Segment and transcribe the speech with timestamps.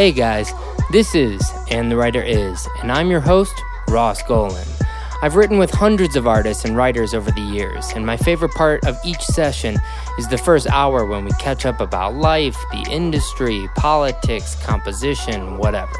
[0.00, 0.50] Hey guys,
[0.90, 3.52] this is And the Writer Is, and I'm your host,
[3.86, 4.66] Ross Golan.
[5.20, 8.82] I've written with hundreds of artists and writers over the years, and my favorite part
[8.86, 9.76] of each session
[10.18, 15.92] is the first hour when we catch up about life, the industry, politics, composition, whatever.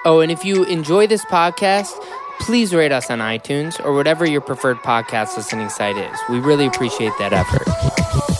[0.05, 1.93] Oh, and if you enjoy this podcast,
[2.41, 6.19] please rate us on iTunes or whatever your preferred podcast listening site is.
[6.29, 8.40] We really appreciate that effort.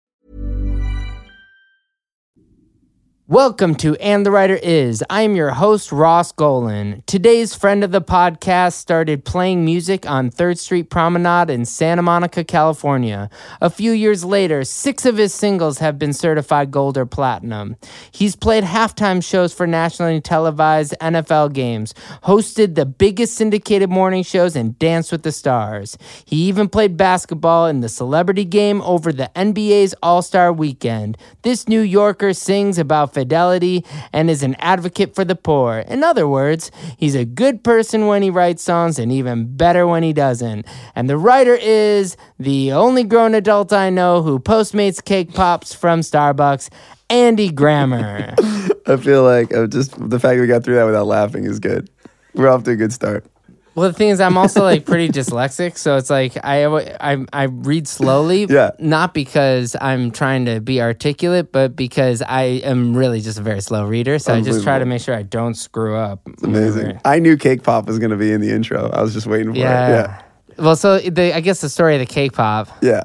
[3.31, 5.01] Welcome to And the Writer Is.
[5.09, 7.01] I am your host, Ross Golan.
[7.07, 12.43] Today's friend of the podcast started playing music on 3rd Street Promenade in Santa Monica,
[12.43, 13.29] California.
[13.61, 17.77] A few years later, six of his singles have been certified gold or platinum.
[18.11, 21.93] He's played halftime shows for nationally televised NFL games,
[22.25, 25.97] hosted the biggest syndicated morning shows, and danced with the stars.
[26.25, 31.17] He even played basketball in the celebrity game over the NBA's All Star weekend.
[31.43, 35.79] This New Yorker sings about fidelity and is an advocate for the poor.
[35.87, 40.01] In other words, he's a good person when he writes songs and even better when
[40.01, 40.65] he doesn't.
[40.95, 46.01] And the writer is the only grown adult I know who Postmates cake pops from
[46.01, 46.69] Starbucks,
[47.11, 48.33] Andy Grammer.
[48.87, 51.89] I feel like uh, just the fact we got through that without laughing is good.
[52.33, 53.25] We're off to a good start.
[53.73, 56.65] Well, the thing is, I'm also like pretty dyslexic, so it's like I
[56.99, 58.45] I I read slowly.
[58.49, 58.71] Yeah.
[58.79, 63.61] Not because I'm trying to be articulate, but because I am really just a very
[63.61, 64.19] slow reader.
[64.19, 66.19] So I just try to make sure I don't screw up.
[66.43, 66.99] Amazing.
[67.05, 68.89] I knew Cake Pop was going to be in the intro.
[68.89, 69.87] I was just waiting for Yeah.
[69.87, 69.91] it.
[69.91, 70.21] Yeah.
[70.57, 73.03] Well, so the I guess the story of the cake pop Yeah.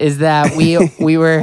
[0.00, 1.40] is that we we were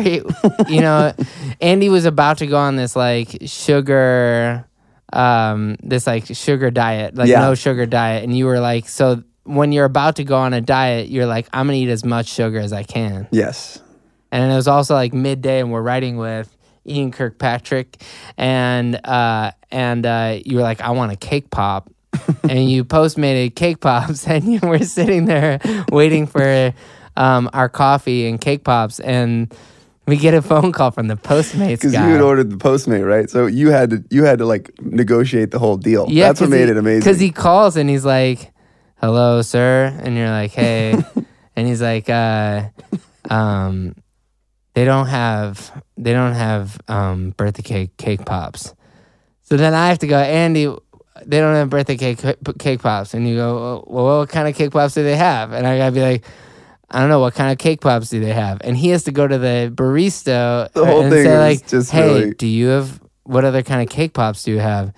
[0.67, 1.13] you know
[1.61, 4.65] Andy was about to go on this like sugar
[5.13, 7.41] um this like sugar diet like Yeah.
[7.41, 8.23] no sugar diet.
[8.23, 11.47] And you were like so when you're about to go on a diet you're like
[11.53, 13.27] I'm gonna eat as much sugar as I can.
[13.31, 13.81] Yes.
[14.31, 16.55] and it was also like midday and we're writing with
[16.87, 18.01] Ian Kirkpatrick.
[18.37, 21.89] And uh and uh you were like I want a cake pop.
[22.43, 25.59] And you postmated cake pops and you were sitting there
[25.91, 26.73] waiting for
[27.17, 28.99] um our coffee and cake pops.
[28.99, 29.53] And
[30.07, 32.09] we get a phone call from the Postmates Because you guy.
[32.09, 33.29] had ordered the Postmate, right?
[33.29, 36.05] So you had to you had to like negotiate the whole deal.
[36.09, 36.99] yeah, That's what made he- it amazing.
[37.01, 38.51] Because he calls and he's like,
[38.97, 40.93] "Hello, sir," and you're like, "Hey,"
[41.55, 42.69] and he's like, uh,
[43.29, 43.95] um,
[44.73, 48.73] "They don't have they don't have um, birthday cake cake pops."
[49.43, 50.73] So then I have to go, Andy.
[51.25, 52.19] They don't have birthday cake
[52.57, 55.67] cake pops, and you go, "Well, what kind of cake pops do they have?" And
[55.67, 56.25] I gotta be like.
[56.91, 59.11] I don't know what kind of cake pops do they have, and he has to
[59.11, 62.67] go to the barista The whole and thing say like, just "Hey, really- do you
[62.67, 64.93] have what other kind of cake pops do you have?"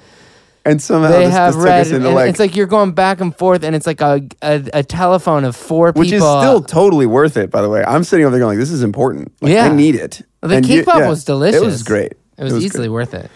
[0.65, 2.67] and somehow they this, have this red, took us into and like, it's like you're
[2.67, 6.35] going back and forth, and it's like a a, a telephone of four which people.
[6.37, 7.51] is still totally worth it.
[7.51, 9.31] By the way, I'm sitting over there going, like, "This is important.
[9.41, 9.65] Like, Yeah.
[9.65, 11.61] I need it." the And cake you- pop yeah, was delicious.
[11.61, 12.13] It was great.
[12.37, 12.63] It was, great.
[12.63, 13.29] easily worth it.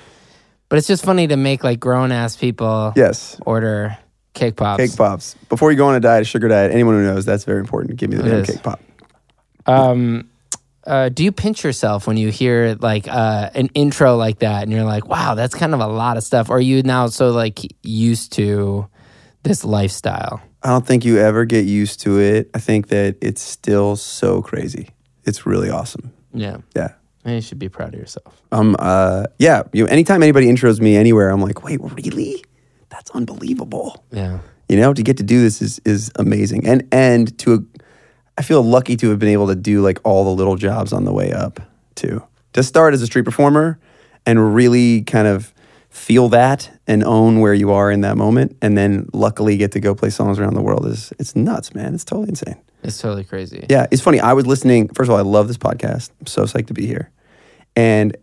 [0.70, 3.38] But it's just funny to make like grown ass people Yes.
[3.46, 3.98] order
[4.38, 4.82] cake pops.
[4.82, 5.36] Cake pops.
[5.50, 7.98] Before you go on a diet, a sugar diet, anyone who knows that's very important.
[7.98, 8.48] Give me the It damn is.
[8.50, 8.80] cake pop.
[9.66, 10.30] Um,
[10.86, 14.72] uh, do you pinch yourself when you hear like uh, an intro like that, and
[14.72, 16.50] you're like, "Wow, that's kind of a lot of stuff"?
[16.50, 18.88] Or are you now so like used to
[19.44, 20.42] this lifestyle?
[20.64, 22.50] I don't think you ever get used to it.
[22.54, 24.90] I think that it's still so crazy.
[25.26, 26.12] It's really awesome.
[26.34, 26.94] Yeah, Yeah.
[27.26, 28.42] you should be proud of yourself.
[28.54, 28.76] Um.
[28.80, 29.26] Uh.
[29.40, 29.64] Yeah.
[29.74, 29.88] You.
[29.88, 32.44] Anytime anybody intros me anywhere, I'm like, wait, really?
[32.98, 34.04] That's unbelievable.
[34.12, 34.40] Yeah.
[34.68, 37.68] You know, to get to do this is is amazing, and and to,
[38.40, 41.06] I feel lucky to have been able to do like all the little jobs on
[41.06, 41.60] the way up
[41.94, 42.24] too.
[42.54, 43.78] To start as a street performer,
[44.26, 45.54] and really kind of
[45.90, 49.80] feel that and own where you are in that moment, and then luckily get to
[49.80, 51.94] go play songs around the world is it's nuts, man.
[51.94, 52.58] It's totally insane.
[52.84, 53.64] It's totally crazy.
[53.70, 54.20] Yeah, it's funny.
[54.20, 54.88] I was listening.
[54.90, 56.10] First of all, I love this podcast.
[56.20, 57.12] I'm so psyched to be here.
[57.76, 58.18] and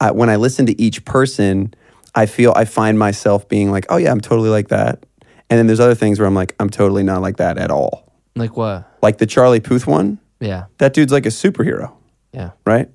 [0.00, 1.74] I, when I listen to each person,
[2.14, 5.04] I feel I find myself being like, oh yeah, I'm totally like that.
[5.48, 8.12] And then there's other things where I'm like, I'm totally not like that at all.
[8.36, 8.88] Like what?
[9.02, 10.64] Like the Charlie Puth one, Yeah.
[10.78, 11.92] that dude's like a superhero,
[12.32, 12.50] Yeah.
[12.64, 12.88] right?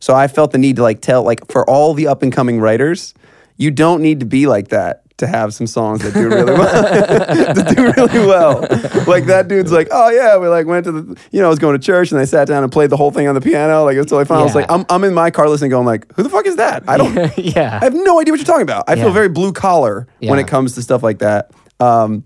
[0.00, 2.60] So I felt the need to like tell like for all the up and coming
[2.60, 3.14] writers,
[3.56, 7.64] you don't need to be like that to have some songs that do really well.
[7.74, 8.60] do really well.
[9.06, 11.58] Like that dude's like, oh yeah, we like went to the you know, I was
[11.58, 13.84] going to church and I sat down and played the whole thing on the piano.
[13.84, 14.38] Like it was totally fun.
[14.38, 16.56] I was like, I'm I'm in my car listening, going like, who the fuck is
[16.56, 16.84] that?
[16.86, 17.78] I don't yeah.
[17.80, 18.84] I have no idea what you're talking about.
[18.88, 19.04] I Yeah.
[19.04, 21.50] feel very blue collar when it comes to stuff like that.
[21.80, 22.24] Um,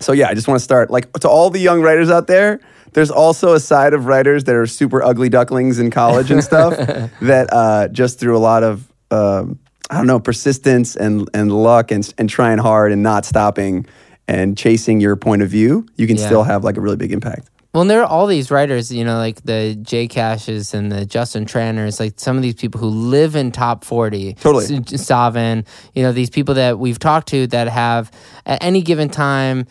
[0.00, 2.60] so yeah, I just want to start like to all the young writers out there.
[2.92, 6.76] There's also a side of writers that are super ugly ducklings in college and stuff
[7.20, 9.58] that uh, just through a lot of um,
[9.90, 13.86] I don't know persistence and and luck and and trying hard and not stopping
[14.28, 16.26] and chasing your point of view, you can Yeah.
[16.26, 17.48] still have like a really big impact.
[17.74, 21.06] Well, and there are all these writers, you know, like the Jay Cashes and the
[21.06, 24.34] Justin Tranters, like some of these people who live in top 40.
[24.34, 24.84] Totally.
[24.96, 25.64] Savan,
[25.94, 28.10] you know, these people that we've talked to that have
[28.44, 29.64] at any given time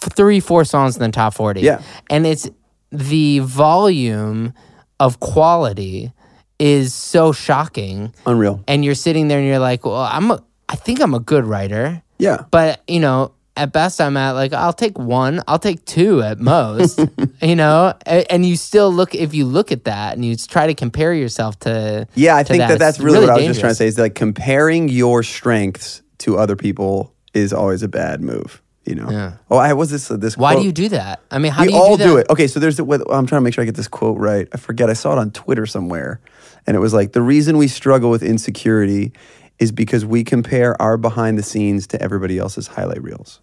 [0.00, 1.60] th- three, four songs in the top 40.
[1.60, 1.82] Yeah.
[2.08, 2.48] And it's
[2.92, 4.54] the volume
[5.00, 6.12] of quality
[6.58, 8.12] is so shocking.
[8.26, 8.62] Unreal.
[8.66, 11.44] And you're sitting there and you're like, well, I'm a, I think I'm a good
[11.44, 12.02] writer.
[12.18, 12.44] Yeah.
[12.50, 16.38] But you know, at best, I'm at like I'll take one, I'll take two at
[16.38, 17.00] most.
[17.42, 20.74] you know, and you still look if you look at that and you try to
[20.74, 23.60] compare yourself to Yeah, I to think that, it's that's really, what I was just
[23.60, 28.20] trying to say is like comparing your strengths to other people is always a bad
[28.20, 28.62] move.
[28.84, 29.10] You know.
[29.10, 29.32] Yeah.
[29.50, 30.34] Oh, I was this uh, this.
[30.36, 30.62] Why quote.
[30.62, 31.20] do you do that?
[31.30, 32.30] I mean, how we do you all do, do, it.
[32.30, 32.78] Okay, so there's.
[32.78, 34.48] I'm trying to make sure I get this quote right.
[34.50, 34.88] I forget.
[34.88, 36.20] I saw it on Twitter somewhere,
[36.68, 39.10] and it was like the reason we struggle with insecurity
[39.58, 43.40] is because we compare our behind the scenes to everybody else's highlight reels.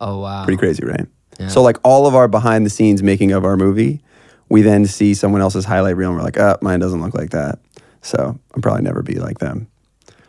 [0.00, 1.06] Oh wow, Pretty crazy, right?
[1.48, 4.00] So like all of our behind the scenes making of our movie,
[4.48, 7.30] we then see someone else's highlight reel and we're like, ah, mine doesn't look like
[7.30, 7.60] that.
[8.02, 9.68] So I'm probably never be like them.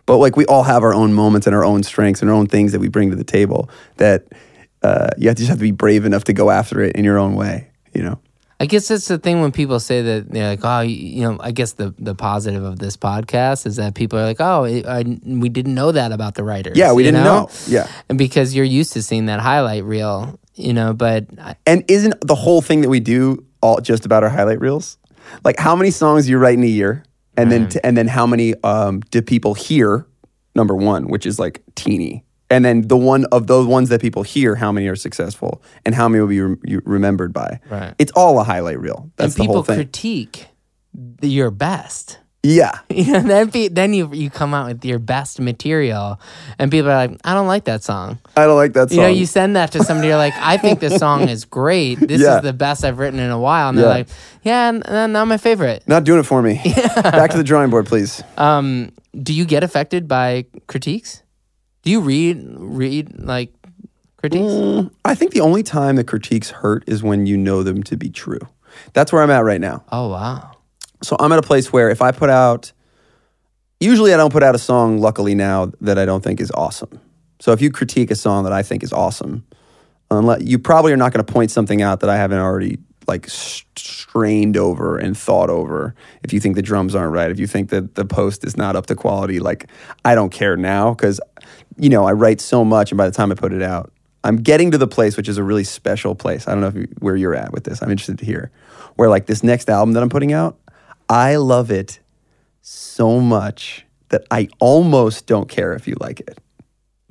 [0.06, 2.46] But like we all have our own moments and our own strengths and our own
[2.46, 4.28] things that we bring to the table that
[4.84, 7.04] uh, you have to just have to be brave enough to go after it in
[7.04, 7.72] your own way.
[7.96, 8.20] You know.
[8.60, 11.52] I guess that's the thing when people say that they're like, oh, you, know, I
[11.52, 15.50] guess the the positive of this podcast is that people are like, oh, I, we
[15.50, 16.76] didn't know that about the writers.
[16.76, 17.50] Yeah, we didn't know.
[17.68, 17.88] Yeah.
[18.10, 20.94] and because you're used to seeing that highlight reel, you know.
[20.94, 24.60] But I, And isn't the whole thing that we do all just about our highlight
[24.60, 24.98] reels?
[25.44, 27.04] Like how many songs do you write in a year,
[27.36, 30.08] and then t- and then how many um, do people hear?
[30.56, 34.24] Number one, which is like teeny, and then the one of those ones that people
[34.24, 36.36] hear, how many are successful, and how many will be
[36.70, 37.60] you- remembered by?
[37.70, 37.94] Right.
[38.00, 39.10] It's all a highlight reel.
[39.18, 39.76] That's and the people whole thing.
[39.78, 40.48] critique
[40.94, 42.20] the, your best.
[42.44, 46.20] yeah, You know, then be, then you you come out with your best material,
[46.58, 48.20] and people are like, I don't like that song.
[48.38, 48.96] I don't like that song.
[48.98, 52.00] You know, you send that to somebody, you're like, I think this song is great.
[52.00, 52.38] This Yeah.
[52.38, 53.70] is the best I've written in a while.
[53.70, 54.08] And they're like,
[54.44, 55.84] yeah, n- not my favorite.
[55.88, 56.62] Not doing it for me.
[57.04, 58.24] Back to the drawing board, please.
[58.38, 58.92] Um,
[59.22, 61.24] do you get affected by critiques?
[61.88, 63.54] Do you read read like
[64.18, 64.44] critiques?
[64.44, 64.92] Mm.
[65.06, 68.10] I think the only time the critiques hurt is when you know them to be
[68.10, 68.42] true.
[68.92, 69.86] That's where I'm at right now.
[69.90, 70.52] Oh wow.
[71.02, 72.74] So I'm at a place where if I put out,
[73.80, 77.00] usually I don't put out a song, luckily now, that I don't think is awesome.
[77.40, 79.46] So if you critique a song that I think is awesome,
[80.12, 83.28] unless you probably are not going to point something out that I haven't already like
[83.30, 85.96] strained over and thought over.
[86.24, 88.76] If you think the drums aren't right, if you think that the post is not
[88.76, 89.70] up to quality, like
[90.06, 91.20] I don't care now because
[91.78, 93.92] you know I write so much, and by the time I put it out,
[94.24, 96.48] I'm getting to the place which is a really special place.
[96.48, 97.82] I don't know if you, where you're at with this.
[97.82, 98.52] I'm interested to hear
[98.96, 100.58] where like this next album that I'm putting out,
[101.08, 102.00] I love it
[102.62, 106.40] so much that I almost don't care if you like it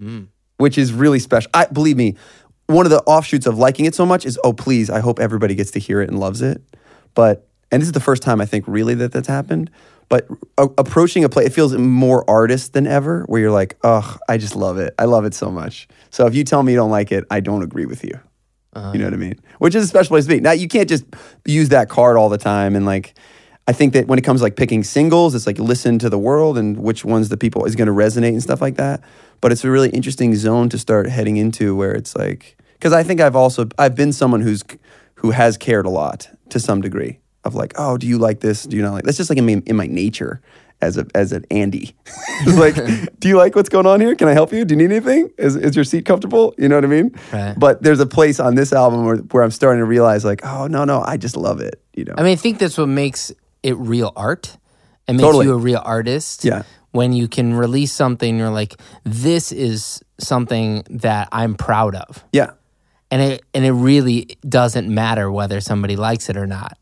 [0.00, 0.26] mm.
[0.58, 1.50] which is really special.
[1.54, 2.16] I believe me,
[2.66, 5.54] one of the offshoots of liking it so much is oh please, I hope everybody
[5.54, 6.62] gets to hear it and loves it.
[7.14, 9.70] But and this is the first time I think really that that's happened.
[10.08, 13.24] But a- approaching a play, it feels more artist than ever.
[13.24, 14.94] Where you're like, oh, I just love it.
[14.98, 15.88] I love it so much.
[16.10, 18.18] So if you tell me you don't like it, I don't agree with you.
[18.72, 18.92] Uh-huh.
[18.92, 19.40] You know what I mean?
[19.58, 20.40] Which is a special place to be.
[20.40, 21.04] Now you can't just
[21.44, 23.14] use that card all the time and like.
[23.68, 26.18] I think that when it comes to like picking singles, it's like listen to the
[26.18, 29.02] world and which ones the people is going to resonate and stuff like that.
[29.40, 33.02] But it's a really interesting zone to start heading into where it's like because I
[33.02, 34.62] think I've also I've been someone who's
[35.16, 38.64] who has cared a lot to some degree of like oh do you like this?
[38.64, 40.40] Do you not like that's just like in my, in my nature
[40.80, 41.96] as a as an Andy.
[42.46, 42.74] Like
[43.18, 44.14] do you like what's going on here?
[44.14, 44.64] Can I help you?
[44.64, 45.30] Do you need anything?
[45.38, 46.54] Is is your seat comfortable?
[46.58, 47.14] You know what I mean?
[47.32, 47.58] Right.
[47.58, 50.66] but there's a place on this album where, where I'm starting to realize like oh
[50.66, 52.14] no no I just love it you know?
[52.16, 53.32] I mean, I think that's what makes
[53.66, 54.56] it real art.
[55.08, 55.46] It makes Totally.
[55.46, 56.44] you a real artist.
[56.44, 56.62] Yeah.
[56.90, 62.24] When you can release something, you're like, this is something that I'm proud of.
[62.32, 62.52] yeah
[63.10, 66.76] and it and it really doesn't matter whether somebody likes it or not.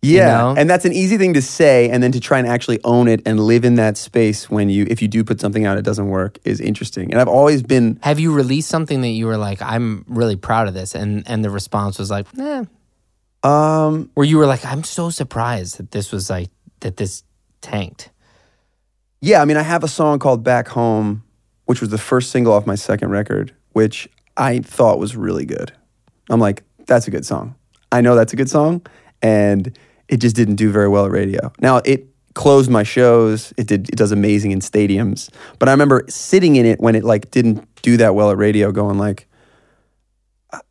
[0.00, 0.54] Yeah, know?
[0.56, 3.20] and that's an easy thing to say, and then to try and actually own it
[3.26, 6.08] and live in that space when you, if you do put something out, it doesn't
[6.08, 7.10] work, is interesting.
[7.10, 10.68] And I've always been, Have you released something that you were like, I'm really proud
[10.68, 12.64] of this, and and the response was like, eh,
[13.42, 17.22] um, where you were like, I'm so surprised that this was like that this
[17.60, 18.10] tanked.
[19.20, 19.42] yeah.
[19.42, 21.22] I mean, I have a song called "Back Home,"
[21.66, 25.72] which was the first single off my second record, which I thought was really good.
[26.30, 27.54] I'm like, that's a good song.
[27.90, 28.82] I know that's a good song,
[29.22, 29.76] and
[30.08, 31.52] it just didn't do very well at radio.
[31.60, 33.52] Now it closed my shows.
[33.56, 33.88] It did.
[33.88, 35.30] It does amazing in stadiums.
[35.58, 38.72] But I remember sitting in it when it like didn't do that well at radio,
[38.72, 39.27] going like,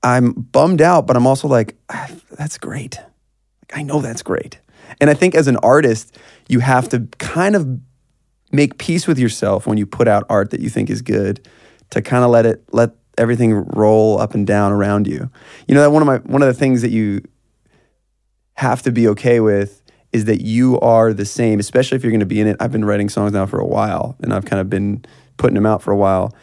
[0.02, 2.98] I'm bummed out, but I'm also like, "Ah, that's great.
[2.98, 4.60] Like, I know that's great.
[5.00, 6.18] And I think as an artist,
[6.48, 7.80] you have to kind of
[8.52, 11.46] make peace with yourself when you put out art that you think is good
[11.90, 15.30] to kind of let it let everything roll up and down around you.
[15.68, 17.22] You know that one of my one of the things that you
[18.56, 22.22] have to be okay with is that you are the same, especially if you're going
[22.22, 22.58] to be in it.
[22.60, 25.04] I've been writing songs now for a while and I've kind of been
[25.38, 26.34] putting them out for a while.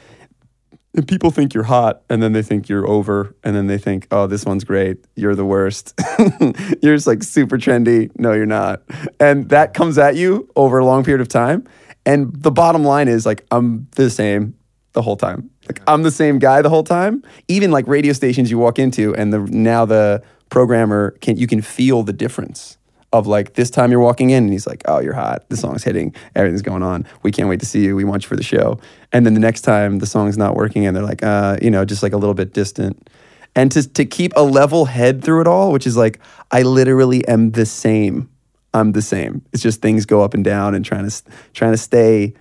[0.95, 4.07] And people think you're hot and then they think you're over and then they think,
[4.11, 5.05] "Oh, this one's great.
[5.17, 5.93] You're the worst."
[6.83, 8.11] you're just like super trendy.
[8.17, 8.83] No, you're not.
[9.19, 11.67] And that comes at you over a long period of time.
[12.07, 14.55] And the bottom line is like I'm the same
[14.93, 15.51] the whole time.
[15.67, 17.23] Like I'm the same guy the whole time.
[17.49, 21.61] Even like radio stations you walk into and the now the programmer can you can
[21.61, 22.79] feel the difference
[23.15, 25.49] of like this time you're walking in and he's like, "Oh, you're hot.
[25.49, 26.15] The song's hitting.
[26.35, 27.07] Everything's going on.
[27.23, 27.95] We can't wait to see you.
[27.95, 28.81] We want you for the show."
[29.13, 31.85] And then the next time the song's not working and they're like, "Uh, you know,
[31.85, 33.09] just like a little bit distant."
[33.55, 36.19] And to to keep a level head through it all, which is like
[36.51, 38.29] I literally am the same.
[38.75, 39.43] I'm the same.
[39.53, 42.35] It's just things go up and down and trying to trying to stay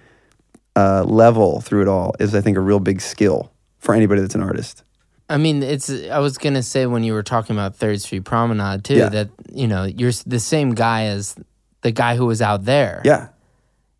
[0.76, 4.34] uh, level through it all is I think a real big skill for anybody that's
[4.34, 4.84] an artist.
[5.30, 5.90] I mean, it's.
[5.90, 9.10] I was gonna say when you were talking about Third Street Promenade too Yeah.
[9.10, 11.36] that you know you're the same guy as
[11.82, 13.02] the guy who was out there.
[13.06, 13.30] Yeah.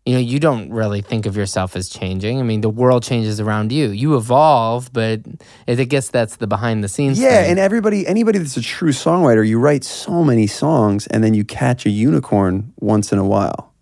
[0.06, 2.38] You know, you don't really think of yourself as changing.
[2.38, 3.88] I mean, the world changes around you.
[3.88, 5.22] You evolve, but
[5.66, 7.18] I guess that's the behind the scenes.
[7.18, 7.52] Yeah, thing.
[7.52, 11.42] and everybody, anybody that's a true songwriter, you write so many songs, and then you
[11.42, 13.72] catch a unicorn once in a while,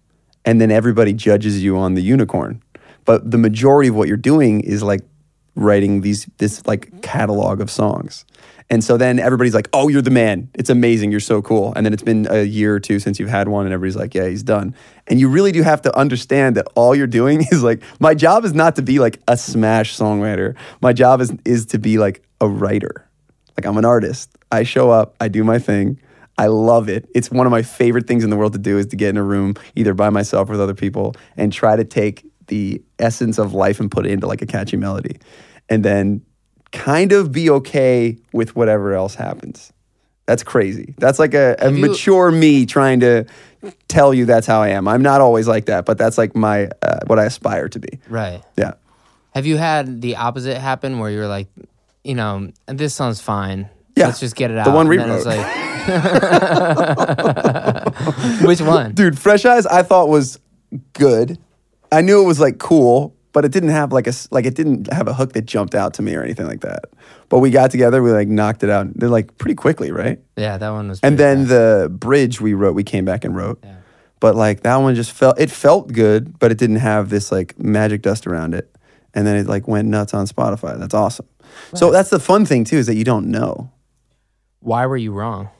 [0.44, 2.62] and then everybody judges you on the unicorn.
[3.04, 5.00] But the majority of what you're doing is like
[5.54, 8.24] writing these this like catalog of songs,
[8.70, 10.48] and so then everybody's like, "Oh, you're the man!
[10.54, 11.10] It's amazing!
[11.10, 13.66] You're so cool!" And then it's been a year or two since you've had one,
[13.66, 14.74] and everybody's like, "Yeah, he's done."
[15.06, 18.44] And you really do have to understand that all you're doing is like, my job
[18.44, 20.54] is not to be like a smash songwriter.
[20.80, 23.08] My job is is to be like a writer.
[23.56, 24.30] Like I'm an artist.
[24.50, 26.00] I show up, I do my thing.
[26.38, 27.08] I love it.
[27.14, 29.16] It's one of my favorite things in the world to do is to get in
[29.16, 33.38] a room either by myself or with other people and try to take the essence
[33.38, 35.16] of life and put it into like a catchy melody.
[35.68, 36.22] And then
[36.72, 39.72] kind of be okay with whatever else happens.
[40.26, 40.94] That's crazy.
[40.98, 43.24] That's like a, a you- mature me trying to
[43.88, 44.86] tell you that's how I am.
[44.88, 47.98] I'm not always like that, but that's like my uh, what I aspire to be.
[48.08, 48.42] right.
[48.56, 48.72] Yeah.
[49.34, 51.48] Have you had the opposite happen where you're like,
[52.04, 53.68] you know, this song's fine.
[53.96, 54.06] Yeah.
[54.06, 54.64] Let's just get it out.
[54.66, 55.38] The one And we then it's wrote.
[55.38, 55.62] like-
[58.42, 58.92] Which one?
[58.92, 60.38] Dude, Fresh Eyes I thought was
[60.92, 61.38] good.
[61.92, 64.92] I knew it was like cool, but it didn't have like a like it didn't
[64.92, 66.86] have a hook that jumped out to me or anything like that.
[67.28, 68.86] But we got together, we like knocked it out.
[68.94, 70.18] They're like pretty quickly, right?
[70.36, 71.00] Yeah, that one was.
[71.02, 73.60] And then the bridge we wrote, we came back and wrote.
[73.62, 73.76] Yeah.
[74.20, 77.58] But like that one just felt it felt good, but it didn't have this like
[77.58, 78.74] magic dust around it.
[79.14, 80.78] And then it like went nuts on Spotify.
[80.78, 81.26] That's awesome.
[81.74, 83.70] So that's the fun thing too is that you don't know.
[84.60, 85.50] why were you wrong?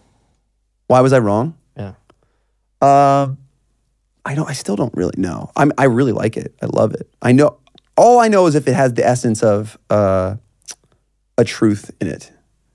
[0.87, 1.57] Why was I wrong?
[1.77, 1.95] Yeah.
[2.81, 3.39] Um,
[4.25, 4.49] I don't.
[4.49, 5.51] I still don't really know.
[5.57, 5.73] I'm.
[5.79, 6.55] I really like it.
[6.63, 7.09] I love it.
[7.21, 7.59] I know.
[7.97, 10.37] All I know is if it has the essence of uh,
[11.37, 12.31] a truth in it.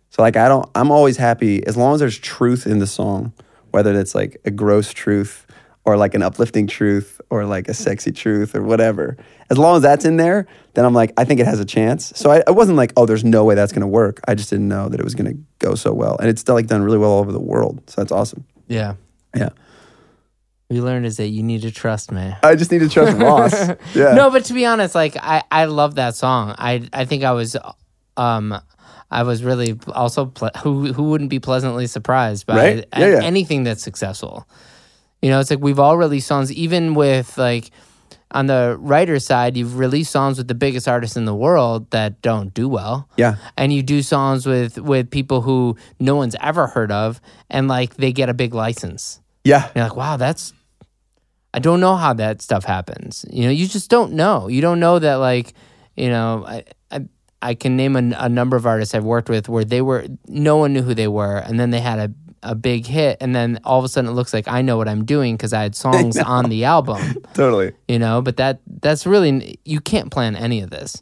[0.09, 0.69] So like I don't.
[0.75, 3.33] I'm always happy as long as there's truth in the song,
[3.71, 5.45] whether it's like a gross truth
[5.85, 9.15] or like an uplifting truth or like a sexy truth or whatever.
[9.49, 12.11] As long as that's in there, then I'm like, I think it has a chance.
[12.13, 14.19] So I, I wasn't like, oh, there's no way that's gonna work.
[14.27, 16.67] I just didn't know that it was gonna go so well, and it's still like
[16.67, 17.81] done really well all over the world.
[17.89, 18.43] So that's awesome.
[18.67, 18.95] Yeah.
[19.33, 19.49] Yeah.
[20.69, 22.33] We learned is that you need to trust me.
[22.43, 23.53] I just need to trust Ross.
[23.95, 24.13] Yeah.
[24.15, 26.55] No, but to be honest, like I, I love that song.
[26.57, 27.55] I, I think I was,
[28.17, 28.53] um,
[29.09, 32.85] I was really also ple- who who wouldn't be pleasantly surprised by Right?
[32.91, 34.45] a- Yeah, anything that's successful.
[35.21, 37.71] You know, it's like we've all released songs, even with like
[38.31, 42.21] on the writer side, you've released songs with the biggest artists in the world that
[42.21, 43.07] don't do well.
[43.15, 43.37] Yeah.
[43.55, 47.95] and you do songs with with people who no one's ever heard of, and like
[47.95, 49.21] they get a big license.
[49.45, 49.71] Yeah.
[49.73, 50.51] You're like, wow, that's.
[51.57, 53.25] I don't know how that stuff happens.
[53.31, 54.47] You know, you just don't know.
[54.47, 55.55] You don't know that, like,
[55.95, 57.05] you know, I I,
[57.41, 60.57] I can name a, a number of artists I've worked with where they were no
[60.57, 63.59] one knew who they were, and then they had a a big hit, and then
[63.63, 65.75] all of a sudden it looks like I know what I'm doing because I had
[65.85, 67.15] songs on the album.
[67.33, 67.73] Totally.
[67.87, 71.01] You know, but that that's really you can't plan any of this.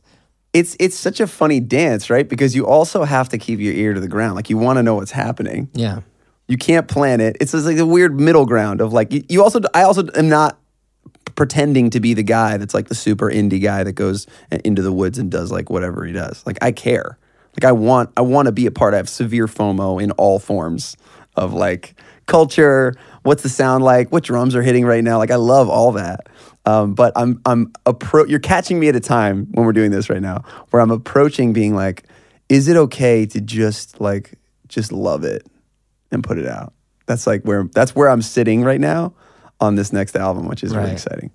[0.53, 2.29] It's it's such a funny dance, right?
[2.29, 4.35] Because you also have to keep your ear to the ground.
[4.37, 5.67] Like you want to know what's happening.
[5.73, 5.99] Yeah.
[6.47, 7.37] You can't plan it.
[7.39, 10.59] It's just like a weird middle ground of like you, also I also am not
[11.35, 14.27] pretending to be the guy that's like the super indie guy that goes
[14.63, 16.45] into the woods and does like whatever he does.
[16.45, 17.17] Like I care.
[17.53, 18.93] Like I want I want to be a part.
[18.93, 20.95] I have severe FOMO in all forms
[21.35, 21.95] of like
[22.27, 25.17] culture, what's the sound like, what drums are hitting right now.
[25.17, 26.27] Like I love all that.
[26.65, 30.09] Um, but I'm I'm appro- you're catching me at a time when we're doing this
[30.09, 32.03] right now where I'm approaching being like,
[32.49, 34.37] is it okay to just like
[34.67, 35.45] just love it
[36.11, 36.73] and put it out?
[37.05, 39.13] That's like where that's where I'm sitting right now
[39.59, 41.31] on this next album, which is really exciting.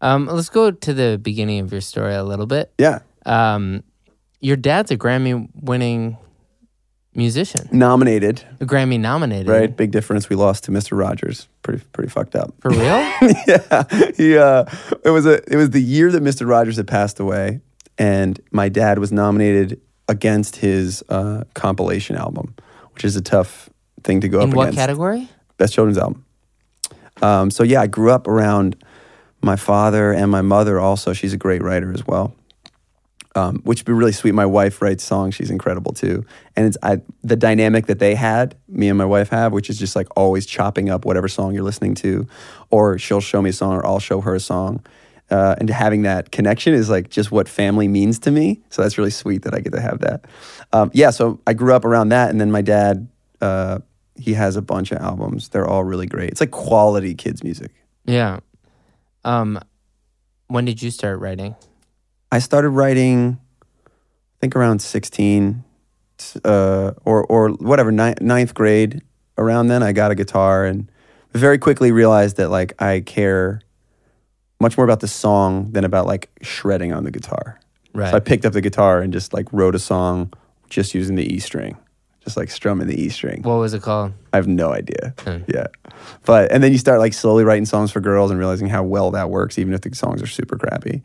[0.00, 2.72] Um, let's go to the beginning of your story a little bit.
[2.78, 2.98] Yeah.
[3.24, 3.82] Um,
[4.40, 6.18] your dad's a Grammy winning
[7.14, 9.48] musician, Nominated, a Grammy nominated.
[9.48, 9.74] right?
[9.74, 10.28] Big difference.
[10.28, 10.98] We lost to Mr.
[10.98, 11.48] Rogers.
[11.62, 12.52] Pretty pretty fucked up.
[12.60, 12.80] For real?
[13.46, 13.84] yeah,
[14.16, 14.64] he, uh,
[15.04, 16.46] it was a it was the year that Mr.
[16.46, 17.60] Rogers had passed away,
[17.96, 22.54] and my dad was nominated against his uh, compilation album,
[22.92, 23.70] which is a tough
[24.04, 24.78] thing to go In up what against.
[24.78, 25.28] category?
[25.56, 26.24] Best children's album.
[27.22, 28.76] Um, so yeah, I grew up around
[29.40, 30.78] my father and my mother.
[30.80, 32.34] Also, she's a great writer as well.
[33.36, 34.32] Um, which would be really sweet.
[34.32, 36.24] My wife writes songs; she's incredible too.
[36.54, 39.76] And it's I, the dynamic that they had, me and my wife have, which is
[39.76, 42.28] just like always chopping up whatever song you're listening to,
[42.70, 44.84] or she'll show me a song, or I'll show her a song.
[45.32, 48.60] Uh, and having that connection is like just what family means to me.
[48.70, 50.26] So that's really sweet that I get to have that.
[50.72, 53.08] Um, yeah, so I grew up around that, and then my dad,
[53.40, 53.80] uh,
[54.16, 55.48] he has a bunch of albums.
[55.48, 56.30] They're all really great.
[56.30, 57.72] It's like quality kids music.
[58.04, 58.40] Yeah.
[59.24, 59.60] Um,
[60.48, 61.54] when did you start writing?
[62.30, 63.38] I started writing,
[63.86, 63.90] I
[64.40, 65.64] think around 16,
[66.44, 69.02] uh, or or whatever, ni- ninth grade.
[69.36, 70.88] Around then, I got a guitar and
[71.32, 73.62] very quickly realized that like I care
[74.60, 77.58] much more about the song than about like shredding on the guitar.
[77.92, 78.10] Right.
[78.10, 80.32] So I picked up the guitar and just like wrote a song
[80.70, 81.76] just using the E string,
[82.24, 83.42] just like strumming the E string.
[83.42, 84.12] what was it called?
[84.32, 85.14] I have no idea.
[85.20, 85.38] Hmm.
[85.46, 85.66] Yeah.
[86.24, 89.10] But and then you start like slowly writing songs for girls and realizing how well
[89.12, 91.02] that works, even if the songs are super crappy.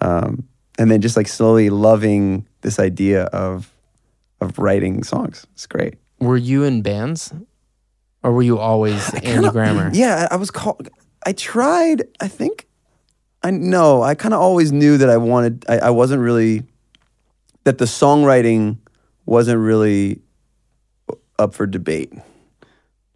[0.00, 0.44] Um,
[0.78, 3.72] and then just like slowly loving this idea of
[4.40, 5.46] of writing songs.
[5.54, 5.94] It's great.
[6.20, 7.32] Were you in bands,
[8.22, 9.90] or were you always Andy Grammer?
[9.94, 10.88] Yeah, I was called.
[11.24, 12.04] I tried.
[12.20, 12.66] I think.
[13.42, 14.02] I know.
[14.02, 15.64] I kind of always knew that I wanted.
[15.68, 16.64] I, I wasn't really.
[17.64, 18.78] That the songwriting
[19.26, 20.20] wasn't really
[21.38, 22.12] up for debate.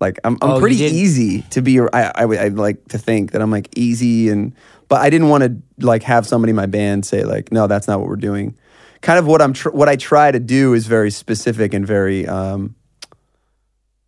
[0.01, 1.81] Like I'm, I'm Oh, pretty easy to be.
[1.81, 4.53] I, I I like to think that I'm like easy and,
[4.89, 7.87] but I didn't want to like have somebody in my band say like, no, that's
[7.87, 8.57] not what we're doing.
[9.01, 12.27] Kind of what I'm, tr- what I try to do is very specific and very,
[12.27, 12.75] um,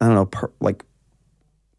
[0.00, 0.84] I don't know, per, like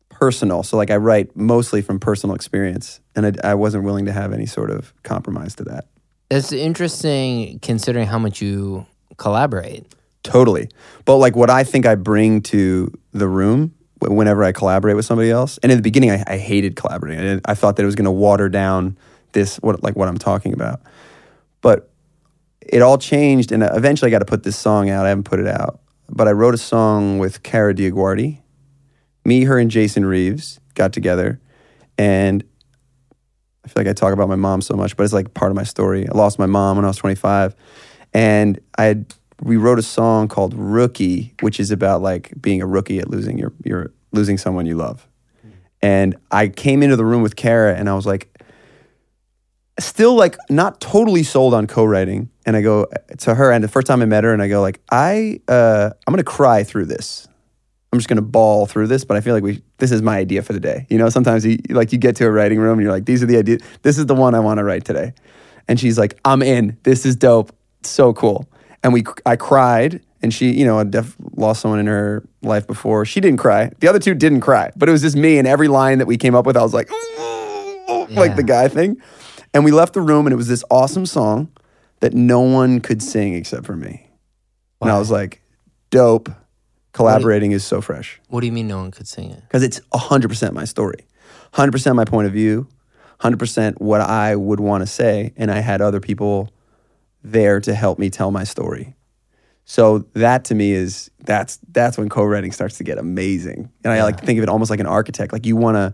[0.09, 0.63] personal.
[0.63, 4.33] So like I write mostly from personal experience, and I, I wasn't willing to have
[4.33, 5.87] any sort of compromise to that.
[6.31, 8.85] It's interesting considering how much you
[9.17, 9.85] collaborate.
[10.25, 10.69] Totally.
[11.05, 15.29] But like what I think I bring to the room whenever I collaborate with somebody
[15.29, 17.41] else, and in the beginning I, I hated collaborating.
[17.45, 18.97] I, I thought that it was going to water down
[19.33, 20.81] this what like what I'm talking about.
[21.61, 21.91] But
[22.59, 25.05] it all changed, and uh, eventually I got to put this song out.
[25.05, 28.41] I haven't put it out, but I wrote a song with Kara DioGuardi.
[29.25, 31.39] Me, her, and Jason Reeves got together,
[31.99, 32.43] and
[33.63, 35.55] I feel like I talk about my mom so much, but it's like part of
[35.55, 36.09] my story.
[36.09, 37.55] I lost my mom when I was 25,
[38.11, 42.65] and I had, we wrote a song called "Rookie," which is about like being a
[42.65, 45.07] rookie at losing your your losing someone you love.
[45.81, 48.35] And I came into the room with Kara, and I was like,
[49.79, 52.29] still like not totally sold on co-writing.
[52.45, 52.87] And I go
[53.19, 55.91] to her, and the first time I met her, and I go like, I uh,
[56.07, 57.27] I'm gonna cry through this.
[57.91, 60.41] I'm just gonna bawl through this, but I feel like we this is my idea
[60.41, 60.85] for the day.
[60.89, 63.21] You know, sometimes you like you get to a writing room and you're like, these
[63.23, 63.61] are the ideas.
[63.81, 65.13] This is the one I want to write today.
[65.67, 66.77] And she's like, I'm in.
[66.83, 67.55] This is dope.
[67.83, 68.47] So cool.
[68.85, 72.67] And we I cried, and she, you know, had def- lost someone in her life
[72.67, 73.03] before.
[73.03, 73.71] She didn't cry.
[73.79, 75.39] The other two didn't cry, but it was just me.
[75.39, 76.91] And every line that we came up with, I was like,
[78.11, 79.01] like the guy thing.
[79.55, 81.49] And we left the room, and it was this awesome song
[82.01, 84.07] that no one could sing except for me.
[84.81, 85.41] And I was like,
[85.89, 86.29] dope.
[86.93, 89.41] Collaborating is so fresh What do you mean no one could sing it?
[89.41, 91.05] because it's 100% my story,
[91.53, 92.69] 100% my point of view,
[93.19, 95.33] 100% what I would want to say.
[95.35, 96.53] And I had other people
[97.31, 98.95] there to help me tell my story.
[99.65, 103.71] So that to me is that's that's when co-writing starts to get amazing.
[103.83, 105.33] And I like to think of it almost like an architect.
[105.33, 105.93] Like you want to,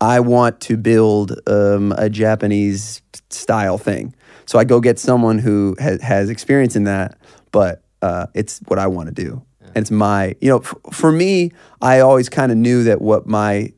[0.00, 4.14] I want to build um, a Japanese style thing.
[4.46, 7.18] So I go get someone who has, has experience in that,
[7.52, 9.42] but uh, it's what I want to do.
[9.74, 13.26] and it's my you know f- for me i always kind of knew that what
[13.26, 13.72] my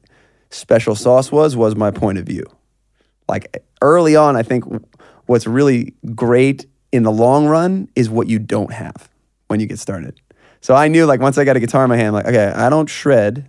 [0.48, 2.44] special sauce was was my point of view
[3.28, 4.64] like early on i think
[5.26, 9.08] what's really great in the long run is what you don't have
[9.48, 10.20] when you get started
[10.60, 12.68] so i knew like once i got a guitar in my hand like okay i
[12.68, 13.48] don't shred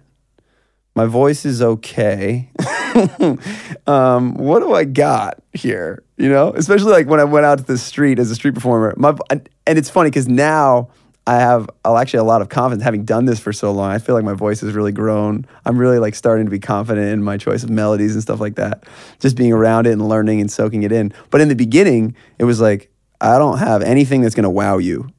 [0.96, 2.50] my voice is okay
[3.88, 6.04] um, what do I got here?
[6.18, 8.94] You know, especially like when I went out to the street as a street performer.
[8.98, 10.90] My and it's funny because now
[11.26, 13.92] I have actually a lot of confidence having done this for so long.
[13.92, 15.46] I feel like my voice has really grown.
[15.66, 18.56] I'm really like starting to be confident in my choice of melodies and stuff like
[18.56, 18.84] that.
[19.20, 21.14] Just being around it and learning and soaking it in.
[21.30, 22.92] But in the beginning, it was like
[23.24, 25.10] I don't have anything that's gonna wow you.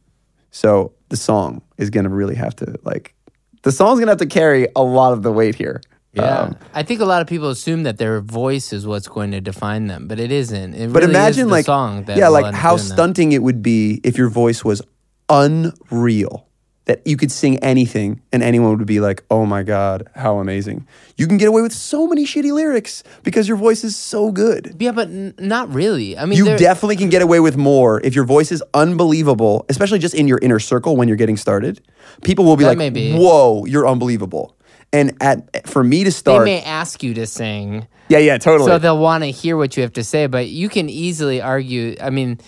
[0.51, 3.15] So the song is gonna really have to like
[3.63, 5.81] the song's gonna have to carry a lot of the weight here.
[6.13, 9.33] Yeah, Um, I think a lot of people assume that their voice is what's going
[9.33, 10.75] to define them, but it isn't.
[10.75, 12.95] It But really imagine is the like song that yeah, like how doing that.
[12.95, 14.81] stunting it would be if your voice was
[15.29, 16.47] unreal.
[16.87, 20.87] That you could sing anything and anyone would be like, "Oh my god, how amazing!"
[21.17, 24.77] You can get away with so many shitty lyrics because your voice is so good.
[24.79, 26.19] Yeah, but n- not really.
[26.19, 29.99] I mean, You definitely can get away with more if your voice is unbelievable, especially
[29.99, 31.81] just in your inner circle when you're getting started.
[32.23, 33.15] People will be That like, be.
[33.17, 34.55] "Whoa, you're unbelievable!"
[34.93, 38.69] And at for me to start, they may ask you to sing, yeah, yeah, totally.
[38.71, 40.27] so they'll want to hear what you have to say.
[40.27, 41.97] But you can easily argue.
[42.01, 42.39] I mean,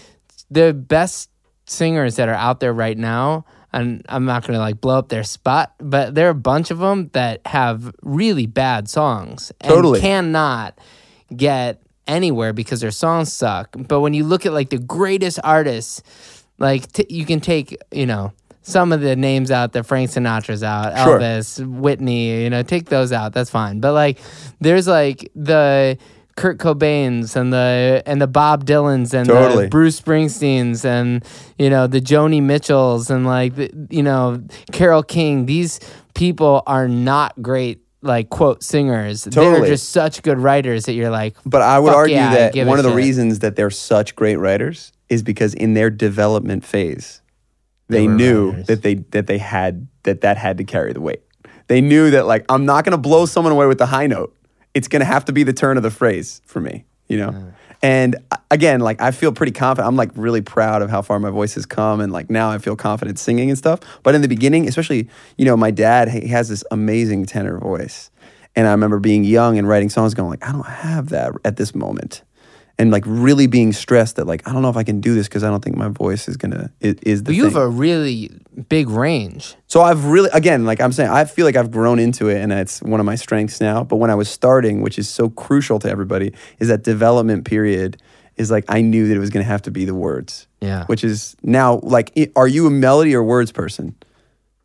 [0.51, 1.31] the best
[1.65, 3.45] singers that are out there right now,
[3.81, 6.71] and I'm not going to like blow up their spot, but there are a bunch
[6.71, 10.01] of them that have really bad songs and Totally.
[10.01, 10.79] cannot
[11.35, 13.75] get anywhere because their songs suck.
[13.77, 16.03] But when you look at like the greatest artists,
[16.59, 18.33] like t- you can take, you know.
[18.63, 21.21] Some of the names out there, Frank Sinatra's out, Sure.
[21.21, 23.33] Elvis, Whitney, you know, take those out.
[23.33, 23.79] That's fine.
[23.79, 24.19] But like,
[24.61, 25.99] there's like the
[26.37, 29.65] Kurt Cobains and the and the Bob Dylans and Totally.
[29.65, 31.25] the Bruce Springsteens and
[31.59, 33.55] you know the Joni Mitchells and like
[33.91, 35.47] you know Carole King.
[35.47, 35.81] These
[36.15, 39.25] people are not great like quote singers.
[39.25, 41.37] They're just such good writers that you're like.
[41.47, 42.97] But I would argue yeah, that one of the shit.
[42.97, 47.23] reasons that they're such great writers is because in their development phase,
[47.89, 48.67] They they, knew writers.
[48.67, 51.23] that they that they had that that had to carry the weight.
[51.69, 54.36] They knew that like I'm not going to blow someone away with the high note.
[54.77, 57.31] It's going to have to be the turn of the phrase for me, you know.
[57.83, 59.89] And uh, again, like I feel pretty confident.
[59.89, 62.59] I'm like really proud of how far my voice has come, and like now I
[62.59, 63.81] feel confident singing and stuff.
[64.03, 65.09] But in the beginning, especially,
[65.39, 68.11] you know, my dad he has this amazing tenor voice,
[68.55, 71.57] and I remember being young and writing songs, going like, I don't have that at
[71.57, 72.23] this moment,
[72.79, 75.29] and like really being stressed that like I don't know if I can do this
[75.29, 77.69] because I don't think my voice is gonna is, is the But you have a
[77.69, 78.31] really
[78.69, 79.55] big range.
[79.67, 82.53] So I've really, again, like I'm saying, I feel like I've grown into it and
[82.53, 83.83] it's one of my strengths now.
[83.85, 88.01] But when I was starting, which is so crucial to everybody, is that development period
[88.37, 90.47] is like I knew that it was to have to be the words.
[90.61, 90.85] Yeah.
[90.87, 93.95] Which is now like, are you a melody or words person,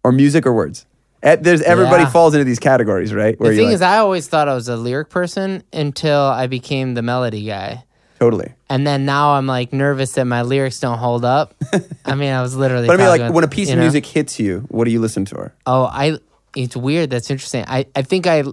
[0.04, 0.86] or music or words?
[1.22, 2.10] There's everybody Yeah.
[2.10, 3.38] falls into these categories, right?
[3.38, 6.96] The thing you're is, I always thought I was a lyric person until I became
[6.96, 7.84] the melody guy.
[8.22, 8.54] Totally.
[8.70, 11.56] And then now I'm like nervous that my lyrics don't hold up.
[12.06, 12.86] I mean, I was literally.
[12.86, 13.82] But I mean, like when a piece of know?
[13.82, 15.52] music hits you, what do you listen to?
[15.66, 16.20] Oh, I.
[16.56, 17.10] It's weird.
[17.10, 17.66] That's interesting.
[17.68, 17.88] I.
[17.96, 18.44] I think I.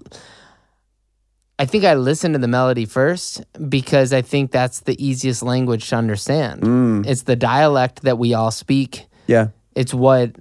[1.60, 5.88] I think I listen to the melody first because I think that's the easiest language
[5.88, 6.62] to understand.
[6.62, 7.06] Mm.
[7.06, 9.06] It's the dialect that we all speak.
[9.26, 9.48] Yeah.
[9.74, 10.36] It's what,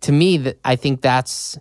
[0.00, 1.58] to me, that I think that's,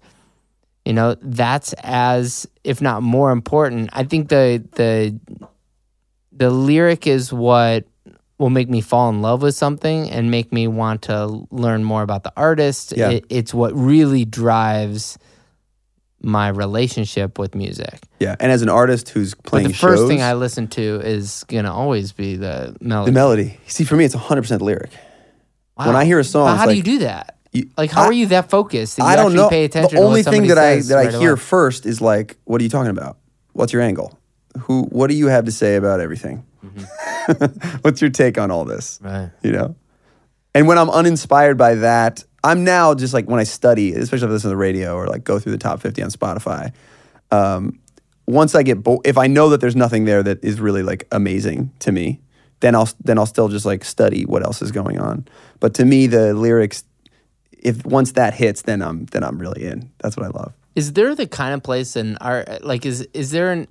[0.84, 3.90] you know, that's as if not more important.
[3.94, 5.18] I think the the
[6.40, 7.86] the lyric is what
[8.38, 12.02] will make me fall in love with something and make me want to learn more
[12.02, 12.94] about the artist.
[12.96, 13.10] Yeah.
[13.10, 15.18] It, it's what really drives
[16.22, 18.00] my relationship with music.
[18.20, 18.36] Yeah.
[18.40, 21.44] And as an artist who's playing But the first shows, thing I listen to is
[21.48, 23.12] gonna always be the melody.
[23.12, 23.60] the melody.
[23.68, 24.92] See, for me, it's 100% lyric.
[25.78, 25.88] Wow.
[25.88, 27.38] when I hear a song, how do like- you do that?
[27.54, 28.98] You- Like, how I- are you that focused?
[28.98, 29.50] That you I don't know.
[29.50, 29.96] Pay attention.
[29.98, 31.40] the only thing that I that I right hear away.
[31.40, 33.18] first is like, what are you talking about?
[33.54, 34.19] What's your angle?
[34.62, 34.84] Who?
[34.84, 36.46] What do you have to say about everything?
[37.82, 39.00] What's your take on all this?
[39.00, 39.08] Mm-hmm.
[39.08, 39.32] Right.
[39.44, 39.76] You know.
[40.56, 44.30] And when I'm uninspired by that, I'm now just like when I study, especially if
[44.30, 46.74] I listen to the radio or like go through the top 50 on Spotify.
[47.32, 47.80] Um,
[48.26, 51.08] once I get bo- if I know that there's nothing there that is really like
[51.12, 52.22] amazing to me,
[52.60, 55.28] then I'll then I'll still just like study what else is going on.
[55.60, 56.84] But to me, the lyrics,
[57.52, 59.92] if once that hits, then I'm then I'm really in.
[60.00, 60.54] That's what I love.
[60.76, 63.68] Is there the kind of place in art like is is there an,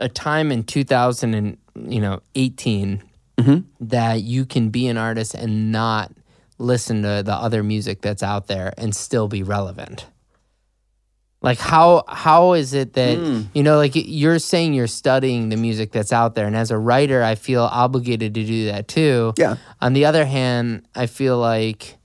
[0.00, 3.02] a time in 2000 and you know 18
[3.38, 3.86] Mm-hmm.
[3.88, 6.12] that you can be an artist and not
[6.58, 10.04] listen to the other music that's out there and still be relevant?
[11.42, 13.42] Like how how is it that Hmm.
[13.54, 16.76] you know like you're saying you're studying the music that's out there and as a
[16.76, 19.32] writer I feel obligated to do that too.
[19.38, 19.56] Yeah.
[19.80, 21.96] On the other hand, I feel like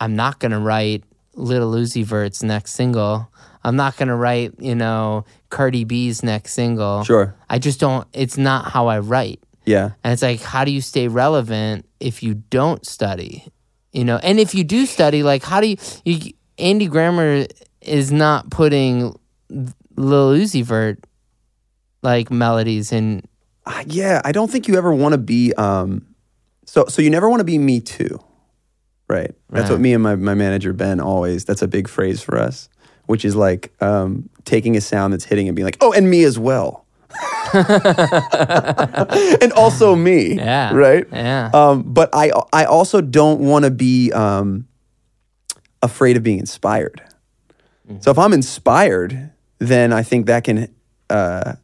[0.00, 1.02] I'm not going to write
[1.34, 3.30] Little Uzi Vert's next single.
[3.68, 7.04] I'm not gonna write, you know, Cardi B's next single.
[7.04, 7.34] Sure.
[7.48, 8.06] I just don't.
[8.12, 9.40] It's not how I write.
[9.64, 9.90] Yeah.
[10.02, 13.44] And it's like, how do you stay relevant if you don't study?
[13.92, 15.76] You know, and if you do study, like, how do you?
[16.04, 17.46] you Andy Grammer
[17.80, 19.14] is not putting
[19.50, 20.98] Lil Uzi Vert
[22.02, 23.22] like melodies in.
[23.66, 25.52] Uh, yeah, I don't think you ever want to be.
[25.54, 26.06] Um,
[26.64, 28.18] so so you never want to be me too,
[29.08, 29.32] right?
[29.50, 29.70] That's Right.
[29.72, 31.44] what me and my my manager Ben always.
[31.44, 32.68] That's a big phrase for us,
[33.08, 36.22] which is like um, taking a sound that's hitting and being like, oh, and me
[36.24, 36.86] as well,
[39.42, 40.34] and also me.
[40.34, 40.72] Yeah.
[40.74, 41.06] Right.
[41.12, 41.50] Yeah.
[41.52, 44.66] Um, but I I also don't want to be um,
[45.82, 47.02] afraid of being inspired.
[48.00, 50.68] So if I'm inspired, then I think that can
[51.08, 51.54] uh,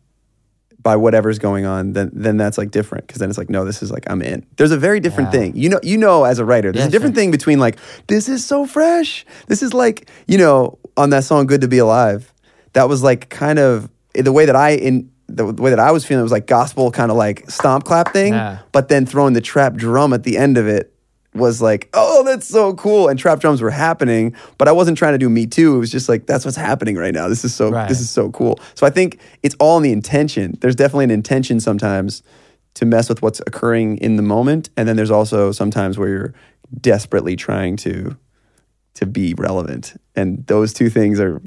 [0.79, 3.83] by whatever's going on, then then that's like different because then it's like no, this
[3.83, 4.47] is like I'm in.
[4.57, 5.41] There's a very different Yeah.
[5.41, 5.57] thing.
[5.57, 7.21] You know, you know, as a writer, there's Yeah, a different sure.
[7.25, 7.77] thing between like
[8.07, 9.27] this is so fresh.
[9.49, 12.33] This is like you know on that song "Good to Be Alive."
[12.73, 16.05] That was like kind of the way that I in the way that I was
[16.05, 16.21] feeling.
[16.21, 18.59] It was like gospel kind of like stomp clap thing, Yeah.
[18.73, 20.91] but then throwing the trap drum at the end of it
[21.35, 23.09] was like, oh, that's so cool.
[23.09, 25.75] And trap drums were happening, but I wasn't trying to do me too.
[25.75, 27.27] It was just like, that's what's happening right now.
[27.29, 27.89] This is so Right.
[27.89, 28.61] this is so cool.
[28.75, 30.57] So I think it's all in the intention.
[30.61, 32.23] There's definitely an intention sometimes
[32.75, 34.69] to mess with what's occurring in the moment.
[34.77, 36.35] And then there's also sometimes where you're
[36.81, 38.17] desperately trying to
[38.95, 40.01] to be relevant.
[40.17, 41.41] And those two things are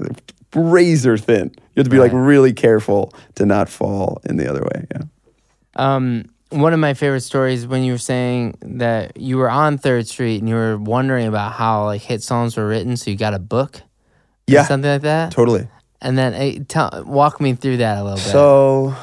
[0.55, 1.51] razor thin.
[1.75, 4.85] You have to be like really careful to not fall in the other way.
[4.91, 5.01] Yeah.
[5.75, 10.07] Um, one of my favorite stories when you were saying that you were on Third
[10.07, 13.33] Street and you were wondering about how like hit songs were written, so you got
[13.33, 13.81] a book,
[14.47, 14.63] Yeah.
[14.63, 15.31] something like that.
[15.31, 15.67] Totally.
[16.01, 18.25] And then tell, walk me through that a little bit.
[18.25, 18.95] So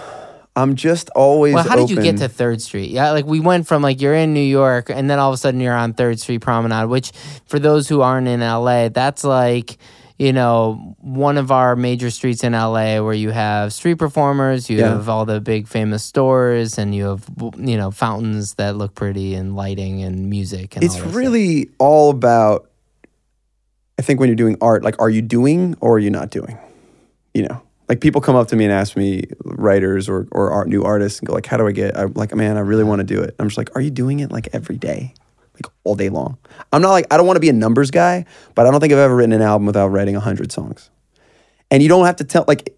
[0.57, 2.91] I'm just always well, how did you get to Third Street?
[2.91, 5.37] Yeah, like we went from like you're in New York, and then all of a
[5.37, 7.11] sudden you're on Third Street Promenade, which
[7.47, 9.79] for those who aren't in LA, that's like
[10.17, 14.79] you know one of our major streets in LA where you have street performers, you
[14.79, 14.91] Yeah.
[14.91, 17.25] have all the big famous stores, and you have
[17.59, 20.77] you know fountains that look pretty and lighting and music.
[20.77, 21.17] And it's all this stuff.
[21.17, 22.71] really all about
[23.99, 26.59] i think when you're doing art like are you doing or are you not doing
[27.33, 30.69] you know like people come up to me and ask me writers or, or art,
[30.69, 33.01] new artists and go like how do i get i'm like man i really want
[33.01, 33.35] to do it.
[33.39, 35.15] I'm just like are you doing it like every day?
[35.55, 36.39] Like all day long?
[36.73, 38.93] I'm not like i don't want to be a numbers guy but i don't think
[38.93, 40.91] i've ever written an album without writing 100 songs.
[41.71, 42.77] And you don't have to tell like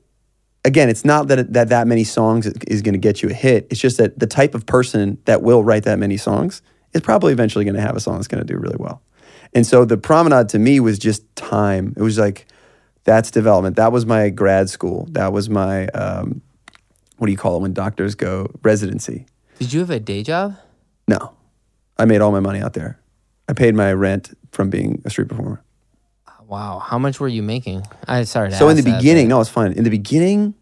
[0.64, 3.66] again it's not that that, that many songs is going to get you a hit.
[3.70, 7.32] It's just that the type of person that will write that many songs is probably
[7.32, 9.02] eventually going to have a song that's going to do really well.
[9.54, 11.94] And so the promenade to me was just time.
[11.96, 12.46] It was like
[13.06, 16.42] that's development that was my grad school that was my um,
[17.16, 19.24] what do you call it when doctors go residency
[19.58, 20.56] Did you have a day job?
[21.08, 21.32] no
[21.96, 23.00] i made all my money out there
[23.48, 25.62] i paid my rent from being a street performer
[26.48, 27.82] Wow, how much were you making?
[28.06, 28.52] I sorry.
[28.52, 29.72] So in the that, beginning, but- no, it's fine.
[29.72, 30.54] In the beginning,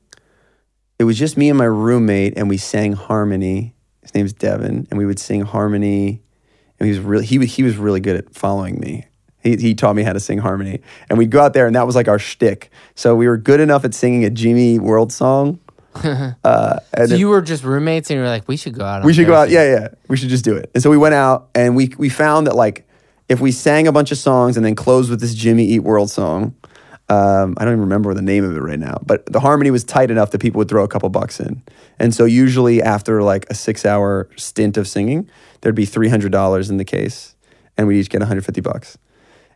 [0.98, 3.74] it was just me and my roommate, and we sang harmony.
[4.00, 6.22] His name's Devin, and we would sing harmony.
[6.80, 9.04] And he was really he he was really good at following me.
[9.44, 11.87] He he taught me how to sing harmony, and we'd go out there, and that
[11.87, 12.70] was like our shtick.
[12.96, 15.61] So we were good enough at singing a Jimmy World song.
[15.94, 19.04] uh, and So you were just roommates, and you were like, "We should go out."
[19.04, 19.48] we should go out.
[19.48, 19.88] Thursday." Yeah, yeah.
[20.09, 20.70] We should just do it.
[20.74, 22.88] And so we went out and we we found that like
[23.28, 26.11] if we sang a bunch of songs and then closed with this Jimmy Eat World
[26.11, 26.54] song,
[27.09, 29.85] um, I don't even remember the name of it right now, but the harmony was
[29.85, 31.62] tight enough that people would throw a couple bucks in.
[31.98, 35.28] And so usually after like a six hour stint of singing,
[35.61, 37.35] there'd be three hundred dollars in the case,
[37.76, 38.98] and we'd each get one hundred fifty bucks.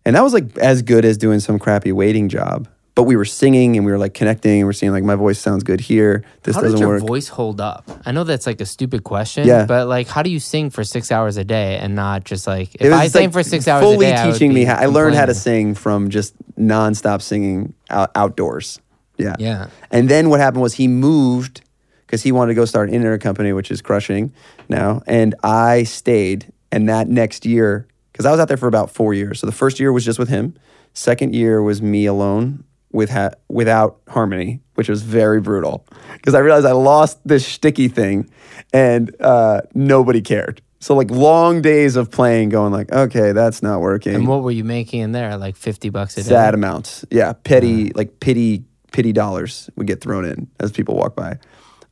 [0.09, 2.67] And that was like as good as doing some crappy waiting job.
[2.95, 5.39] But we were singing and we were like connecting and we're seeing like my voice
[5.39, 6.25] sounds good here.
[6.45, 7.03] This How doesn't does your work.
[7.07, 7.85] voice hold up?
[8.07, 9.67] I know that's like a stupid question, Yeah.
[9.67, 12.75] but like, how do you sing for six hours a day and not just like
[12.77, 14.23] if I sang like for six hours fully a day?
[14.23, 18.81] I teaching me how I learned how to sing from just nonstop singing out, outdoors.
[19.19, 19.37] Yeah.
[19.39, 19.67] Yeah.
[19.91, 21.61] And then what happened was he moved
[22.07, 24.33] because he wanted to go start an internet company, which is crushing
[24.71, 25.03] now.
[25.07, 26.51] And I stayed.
[26.73, 27.87] And that next year,
[28.19, 29.39] because I was out there for about four years.
[29.39, 30.55] So the first year was just with him.
[30.93, 36.41] Second year was me alone with ha- without harmony, which was very brutal because I
[36.41, 38.29] realized I lost this sticky thing,
[38.73, 40.61] and uh, nobody cared.
[40.81, 44.51] So like long days of playing, going like, okay, that's not working And what were
[44.51, 45.37] you making in there?
[45.37, 46.29] Like fifty bucks a day.
[46.29, 47.05] sad amounts.
[47.13, 51.39] Yeah, petty like pity pity dollars would get thrown in as people walk by.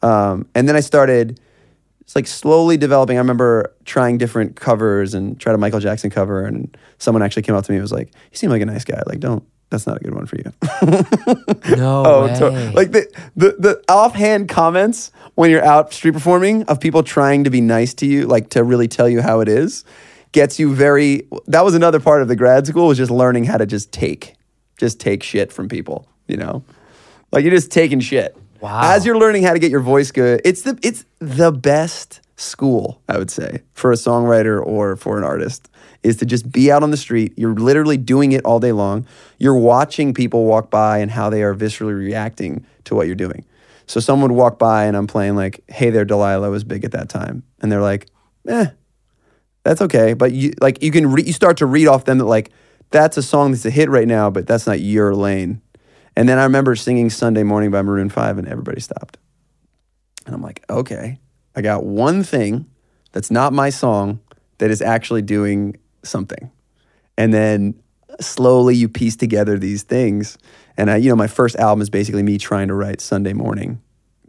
[0.02, 1.38] Um, and then I started
[2.07, 3.16] it's like slowly developing.
[3.16, 7.57] I remember trying different covers and tried a Michael Jackson cover, and someone actually came
[7.57, 9.03] up to me and was like, "You seem like a nice guy.
[9.07, 10.53] Like, don't." That's not a good one for you.
[11.77, 12.38] No oh, way.
[12.38, 17.42] to- like the, the the offhand comments when you're out street performing of people trying
[17.42, 19.85] to be nice to you, like to really tell you how it is,
[20.31, 21.27] gets you very.
[21.49, 24.37] That was another part of the grad school was just learning how to just take,
[24.79, 26.09] just take shit from people.
[26.29, 26.62] You know,
[27.33, 28.37] like you're just taking shit.
[28.61, 28.95] Wow.
[28.95, 33.01] As you're learning how to get your voice good, it's the it's the best school
[33.09, 35.71] I would say for a songwriter or for an artist
[36.03, 37.33] is to just be out on the street.
[37.37, 39.07] You're literally doing it all day long.
[39.38, 43.45] You're watching people walk by and how they are viscerally reacting to what you're doing.
[43.87, 46.92] So someone would walk by and I'm playing like, "Hey there, Delilah" was big at
[46.92, 48.07] that time, and they're like,
[48.49, 48.66] "Eh,
[49.64, 52.25] that's okay." But you like you can re- you start to read off them that
[52.25, 52.51] like
[52.90, 55.61] that's a song that's a hit right now, but that's not your lane.
[56.16, 59.18] And then I remember singing Sunday Morning by Maroon 5 and everybody stopped.
[60.24, 61.18] And I'm like, okay,
[61.55, 62.66] I got one thing
[63.12, 64.20] that's not my song
[64.59, 66.50] that is actually doing something.
[67.18, 67.74] And then
[68.20, 70.38] slowly you piece together these things.
[70.76, 73.81] And I, you know, my first album is basically me trying to write Sunday Morning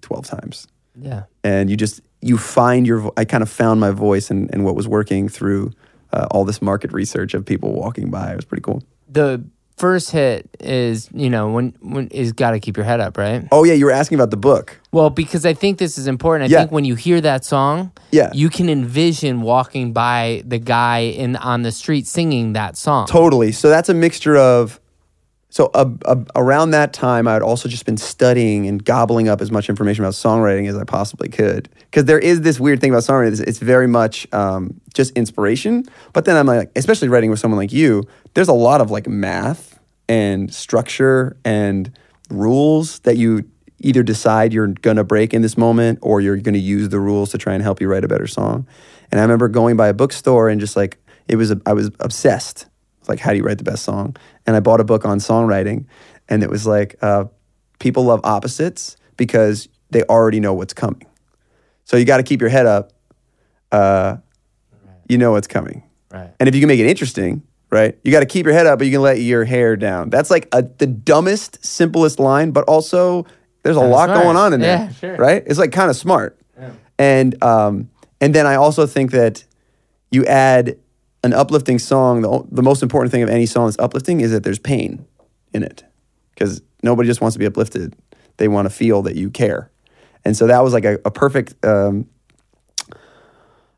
[0.02, 0.68] 12 times.
[1.00, 1.24] Yeah.
[1.44, 4.66] And you just, you find your, vo- I kind of found my voice and, and
[4.66, 5.72] what was working through
[6.12, 8.32] uh, all this market research of people walking by.
[8.32, 8.84] It was pretty cool.
[9.10, 9.44] The
[9.78, 13.48] first hit is, you know, when when is got to keep your head up, right?
[13.52, 14.80] Oh, yeah, you were asking about the book.
[14.92, 16.50] Well, because I think this is important.
[16.50, 16.60] I Yeah.
[16.62, 18.32] think when you hear that song, Yeah.
[18.34, 23.08] you can envision walking by the guy in on the street singing that song.
[23.08, 23.52] Totally.
[23.52, 24.80] So that's a mixture of.
[25.50, 29.42] So uh, uh, around that time, I had also just been studying and gobbling up
[29.42, 31.70] as much information about songwriting as I possibly could.
[31.80, 35.86] Because there is this weird thing about songwriting; it's, it's very much um, just inspiration.
[36.12, 39.08] But then I'm like, especially writing with someone like you, there's a lot of like
[39.08, 39.80] math
[40.10, 41.98] and structure and
[42.30, 46.90] rules that you either decide you're gonna break in this moment or you're gonna use
[46.90, 48.68] the rules to try and help you write a better song.
[49.12, 52.66] And I remember going by a bookstore and just like it was, I was obsessed.
[53.10, 54.16] Like, how do you write the best song?
[54.46, 55.86] And I bought a book on songwriting,
[56.30, 57.26] and it was like, uh,
[57.80, 61.06] people love opposites because they already know what's coming.
[61.86, 62.92] So you got to keep your head up.
[63.72, 64.18] Uh,
[65.08, 65.84] you know what's coming.
[66.12, 66.34] Right.
[66.40, 67.98] And if you can make it interesting, right?
[68.04, 70.10] You got to keep your head up, but you can let your hair down.
[70.10, 73.26] That's like a, the dumbest, simplest line, but also
[73.64, 74.24] there's a lot smart.
[74.24, 75.16] going on in there, Yeah, sure.
[75.16, 75.44] right?
[75.46, 76.38] It's like kind of smart.
[77.00, 77.90] And um,
[78.20, 79.46] and then I also think that
[80.10, 80.78] you add
[81.28, 82.22] an uplifting song.
[82.22, 85.06] The, the most important thing of any song that's uplifting is that there's pain
[85.54, 85.84] in it,
[86.34, 87.96] because nobody just wants to be uplifted;
[88.38, 89.72] they want to feel that you care.
[90.26, 91.64] And so that was like a, a perfect.
[91.64, 92.08] Um,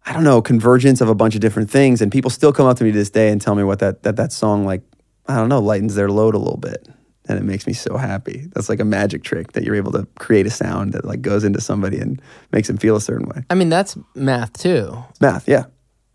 [0.05, 2.01] I don't know, convergence of a bunch of different things.
[2.01, 4.01] And people still come up to me to this day and tell me what that
[4.03, 4.81] that that song like,
[5.27, 6.87] I don't know, lightens their load a little bit.
[7.27, 8.47] And it makes me so happy.
[8.55, 11.43] That's like a magic trick that you're able to create a sound that like goes
[11.43, 12.19] into somebody and
[12.51, 13.43] makes them feel a certain way.
[13.51, 14.97] I mean, that's math too.
[15.11, 15.65] It's math, yeah.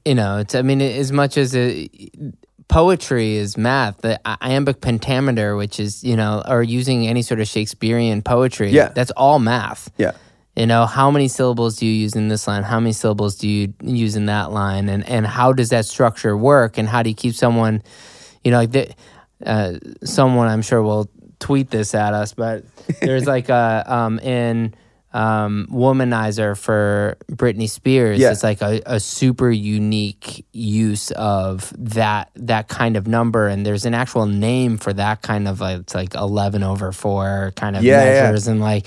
[0.04, 1.88] You know, it's I mean, as much as a,
[2.68, 7.46] poetry is math, the iambic pentameter, which is you know, or using any sort of
[7.48, 8.88] Shakespearean poetry, Yeah.
[8.88, 9.90] that's all math.
[9.96, 10.12] Yeah.
[10.56, 12.62] You know, how many syllables do you use in this line?
[12.62, 14.88] How many syllables do you use in that line?
[14.88, 16.78] And and how does that structure work?
[16.78, 17.82] And how do you keep someone,
[18.44, 18.94] you know, like the,
[19.44, 22.64] uh, someone I'm sure will tweet this at us, but
[23.00, 24.74] there's like a um in
[25.14, 28.18] um womanizer for Britney Spears.
[28.18, 28.32] Yeah.
[28.32, 33.86] It's like a, a super unique use of that that kind of number, and there's
[33.86, 37.84] an actual name for that kind of like it's like eleven over four kind of
[37.84, 38.22] Yeah, yeah, yeah.
[38.24, 38.86] measures, and like.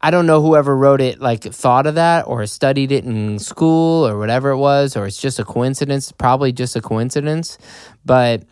[0.00, 4.06] I don't know whoever wrote it like thought of that or studied it in school
[4.06, 7.58] or whatever it was or it's just a coincidence, probably just a coincidence,
[8.04, 8.42] but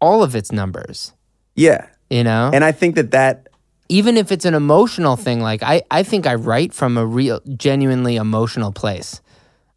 [0.00, 1.14] all of its numbers,
[1.56, 1.86] Yeah.
[2.10, 2.50] you know?
[2.52, 3.48] And I think that that
[3.88, 7.40] Even if it's an emotional thing, like I I think I write from a real
[7.56, 9.20] genuinely emotional place.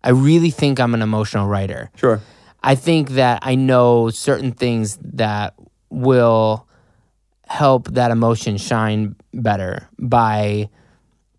[0.03, 1.91] I really think I'm an emotional writer.
[1.95, 2.21] sure.
[2.63, 5.55] I think that I know certain things that
[5.89, 6.67] will
[7.47, 10.69] help that emotion shine better by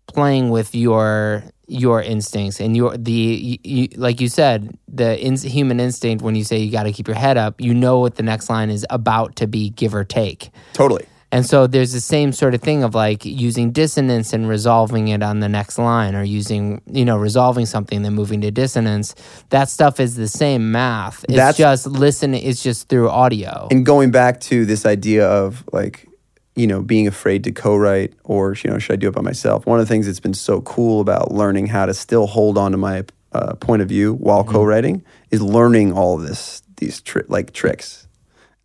[0.07, 5.79] playing with your your instincts and your the you, like you said the in, human
[5.79, 8.23] instinct when you say you got to keep your head up you know what the
[8.23, 11.05] next line is about to be give or take Totally.
[11.31, 15.23] And so there's the same sort of thing of like using dissonance and resolving it
[15.23, 19.15] on the next line or using, you know, resolving something then moving to dissonance.
[19.49, 21.23] That stuff is the same math.
[21.25, 23.67] It's That's- just listen it's just through audio.
[23.71, 26.07] And going back to this idea of like,
[26.55, 29.65] you know, being afraid to co-write or you know, should I do it by myself?
[29.65, 32.71] One of the things that's been so cool about learning how to still hold on
[32.73, 34.51] to my uh, point of view while Mm-hmm.
[34.51, 38.00] co-writing is learning all of this these tri- like tricks.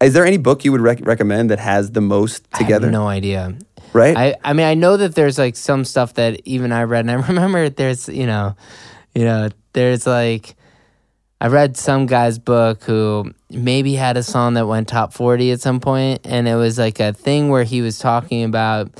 [0.00, 2.86] Is there any book you would rec- recommend that has the most together?
[2.86, 3.56] I have no idea.
[3.92, 4.16] Right?
[4.16, 7.10] I, I mean I know that there's like some stuff that even I read and
[7.10, 8.56] I remember there's you know
[9.14, 10.54] you know there's like
[11.40, 15.60] I read some guy's book who maybe had a song that went top 40 at
[15.60, 18.90] some point and it was like a thing where he was talking about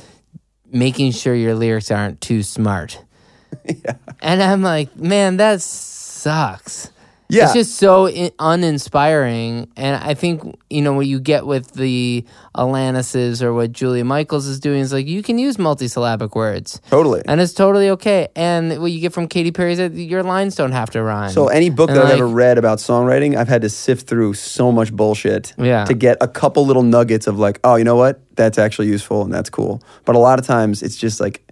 [0.71, 3.03] making sure your lyrics aren't too smart.
[3.65, 3.95] yeah.
[4.21, 6.91] And I'm like, man, that sucks.
[7.29, 7.43] Yeah.
[7.45, 9.67] It's just so i- uninspiring.
[9.75, 12.23] And I think, you know, what you get with the
[12.55, 16.79] Alanises or what Julia Michaels is doing is like you can use multisyllabic words.
[16.89, 17.21] Totally.
[17.25, 18.29] And it's totally okay.
[18.35, 21.31] And what you get from Katy Perry is that your lines don't have to rhyme.
[21.31, 24.33] So any book And that I've ever read about songwriting, I've had to sift through
[24.35, 25.85] so much bullshit Yeah.
[25.85, 28.21] to get a couple little nuggets of like, oh, you know what?
[28.35, 29.81] That's actually useful and that's cool.
[30.05, 31.43] But a lot of times it's just like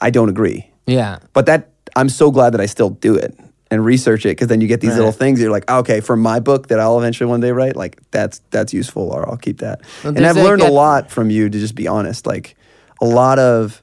[0.00, 0.70] I don't agree.
[0.86, 1.18] yeah.
[1.32, 3.34] But that I'm so glad that I still do it
[3.70, 5.40] and research it because then you get these little things.
[5.40, 8.72] You're like, okay, for my book that I'll eventually one day write, like that's that's
[8.72, 9.80] useful, or I'll keep that.
[10.04, 12.26] Well, and I've learned get- a lot from you to just be honest.
[12.26, 12.56] Like
[13.00, 13.82] a lot of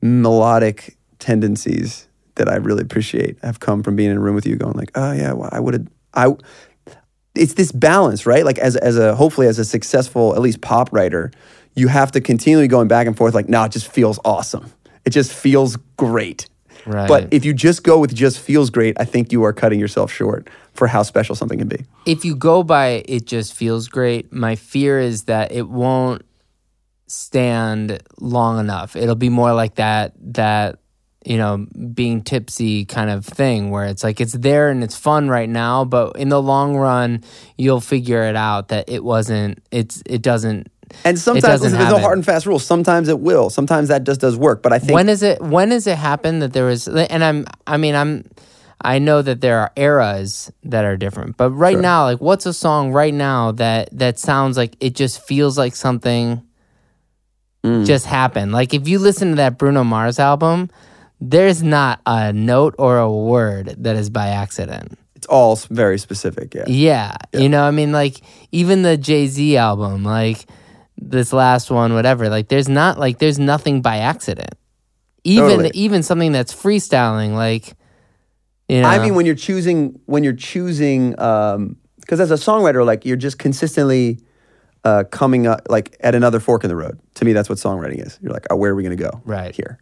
[0.00, 2.06] melodic tendencies
[2.36, 4.92] that I really appreciate have come from being in a room with you, going like,
[4.94, 6.34] oh yeah, well, I would have I.
[7.34, 8.44] It's this balance, right?
[8.44, 11.30] Like as as a hopefully as a successful at least pop writer,
[11.74, 13.34] you have to continually going back and forth.
[13.34, 14.72] Like, no, it just feels awesome.
[15.04, 16.48] It just feels great.
[16.88, 17.06] Right.
[17.06, 20.10] But if you just go with just feels great, I think you are cutting yourself
[20.10, 21.84] short for how special something can be.
[22.06, 26.22] if you go by it just feels great my fear is that it won't
[27.08, 30.78] stand long enough it'll be more like that that
[31.24, 35.28] you know being tipsy kind of thing where it's like it's there and it's fun
[35.28, 37.24] right now but in the long run
[37.56, 40.68] you'll figure it out that it wasn't it's it doesn't
[41.04, 42.64] And sometimes listen, there's no hard and fast rules.
[42.64, 43.50] Sometimes it will.
[43.50, 44.62] Sometimes that just does work.
[44.62, 47.46] But I think when is it when does it happen that there was and i'm
[47.66, 48.24] i mean i'm
[48.80, 52.52] i know that there are eras that are different but right now like what's a
[52.52, 56.42] song right now that that sounds like it just feels like something
[57.64, 57.84] Mm.
[57.84, 60.70] just happened like if you listen to that bruno mars album
[61.20, 66.54] there's not a note or a word that is by accident it's all very specific.
[66.54, 66.62] Yeah.
[66.68, 68.20] yeah, you know, I mean, like
[68.52, 70.46] even the Jay Z album, like
[71.00, 72.28] this last one, whatever.
[72.28, 74.54] Like, there's not like there's nothing by accident.
[75.24, 75.70] Even Totally.
[75.74, 77.74] even something that's freestyling, like
[78.68, 83.06] you know, I mean, when you're choosing, when you're choosing, because as a songwriter, like
[83.06, 84.20] you're just consistently
[84.84, 87.00] uh, coming up, like at another fork in the road.
[87.14, 88.18] To me, that's what songwriting is.
[88.22, 89.22] You're like, oh, where are we going to go?
[89.24, 89.54] Right.
[89.54, 89.78] here.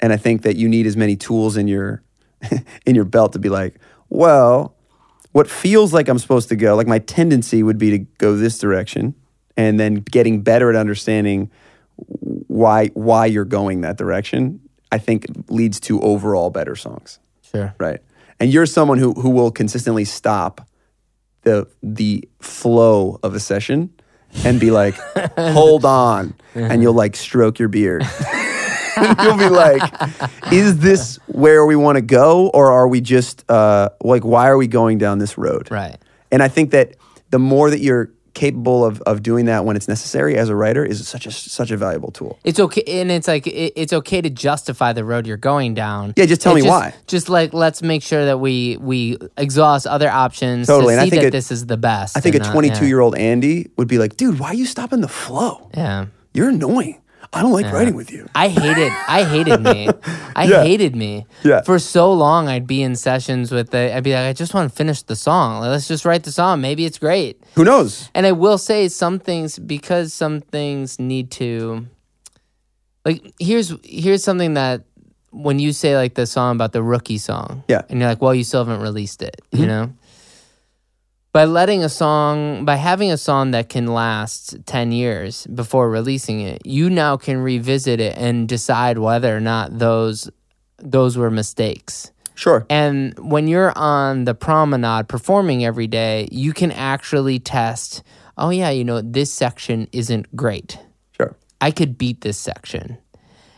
[0.00, 2.02] And I think that you need as many tools in your
[2.86, 4.76] in your belt to be like, well,
[5.32, 8.58] what feels like I'm supposed to go, like my tendency would be to go this
[8.58, 9.14] direction,
[9.58, 11.50] and then getting better at understanding
[12.46, 14.60] why why you're going that direction.
[14.90, 18.00] I think leads to overall better songs sure, right?
[18.40, 20.66] And you're someone who who will consistently stop
[21.42, 23.90] the the flow of a session
[24.44, 24.94] and be like,
[25.36, 28.02] hold on, and you'll like stroke your beard.
[29.22, 29.82] you'll be like,
[30.52, 34.56] is this where we want to go, or are we just uh, like, why are
[34.56, 35.70] we going down this road?
[35.70, 35.96] right,
[36.30, 36.96] And I think that
[37.30, 40.84] the more that you're capable of, of doing that when it's necessary as a writer
[40.84, 42.38] is such a such a valuable tool.
[42.44, 46.12] it's okay, and it's like it, it's okay to justify the road you're going down.
[46.16, 46.94] Yeah, just tell It's me why.
[47.06, 51.10] Just like let's make sure that we we exhaust other options Totally, to and I
[51.10, 52.16] think that it- this is the best.
[52.16, 55.00] I think a 22 year old Andy would be like, dude, why are you stopping
[55.00, 55.68] the flow?
[55.76, 56.06] yeah.
[56.34, 57.00] You're annoying.
[57.32, 58.28] I don't like writing with you.
[58.34, 59.88] I hated I hated me.
[60.36, 60.62] I Yeah.
[60.62, 61.26] hated me.
[61.44, 61.62] Yeah.
[61.62, 64.70] For so long I'd be in sessions with the I'd be like, I just want
[64.70, 65.60] to finish the song.
[65.60, 66.60] Let's just write the song.
[66.60, 67.40] Maybe it's great.
[67.54, 68.10] Who knows?
[68.14, 71.86] And I will say some things because some things need to
[73.04, 74.82] like here's here's something that
[75.30, 77.62] when you say like the song about the rookie song.
[77.68, 77.82] Yeah.
[77.88, 79.68] And you're like, well, you still haven't released it, you mm-hmm.
[79.68, 79.92] know?
[81.32, 86.40] By letting a song, by having a song that can last 10 years before releasing
[86.40, 90.30] it, you now can revisit it and decide whether or not those
[90.78, 92.12] those were mistakes.
[92.34, 92.64] Sure.
[92.70, 98.02] And when you're on the promenade performing every day, you can actually test,
[98.36, 100.78] oh, yeah, you know, this section isn't great.
[101.16, 101.36] Sure.
[101.60, 102.96] I could beat this section.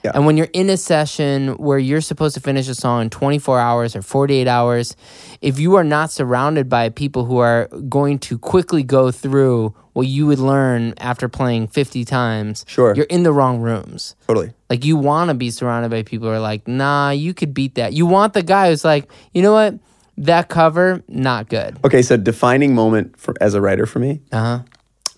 [0.03, 0.13] Yeah.
[0.15, 3.61] And when you're in a session where you're supposed to finish a song in 24
[3.61, 4.97] hours or 48 hours,
[5.43, 10.07] if you are not surrounded by people who are going to quickly go through what
[10.07, 12.95] you would learn after playing 50 times, Sure.
[12.95, 14.17] you're in the wrong rooms.
[14.27, 14.53] Totally.
[14.71, 17.75] Like you want to be surrounded by people who are like, nah, you could beat
[17.75, 17.93] that.
[17.93, 19.75] You want the guy who's like, you know what,
[20.17, 21.79] that cover not good.
[21.85, 24.63] Okay, so defining moment for as a writer for me, Uh huh.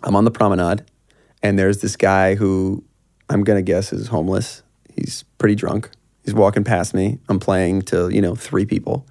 [0.04, 0.84] I'm on the promenade,
[1.42, 2.82] and there's this guy who
[3.28, 4.62] I'm gonna guess is homeless.
[4.94, 5.90] He's pretty drunk.
[6.24, 7.18] He's walking past me.
[7.28, 9.06] I'm playing to you know three people,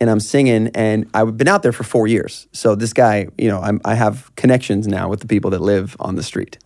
[0.00, 0.68] and I'm singing.
[0.74, 3.94] And I've been out there for four years, so this guy, you know, I'm, I
[3.94, 6.58] have connections now with the people that live on the street,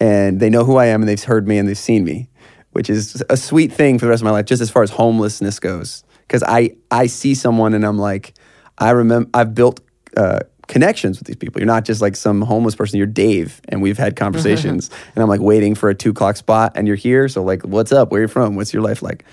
[0.00, 2.28] and they know who I am, and they've heard me, and they've seen me,
[2.70, 4.90] which is a sweet thing for the rest of my life, just as far as
[4.90, 6.04] homelessness goes.
[6.22, 8.34] Because I I see someone, and I'm like,
[8.78, 9.80] I remember I've built.
[10.16, 10.40] Uh,
[10.72, 11.60] connections with these people.
[11.60, 12.96] You're not just like some homeless person.
[12.96, 14.88] You're Dave, and we've had conversations.
[15.14, 17.28] and I'm like waiting for a two o'clock spot, and you're here.
[17.28, 18.10] So like, what's up?
[18.10, 18.56] Where you from?
[18.56, 19.24] What's your life like?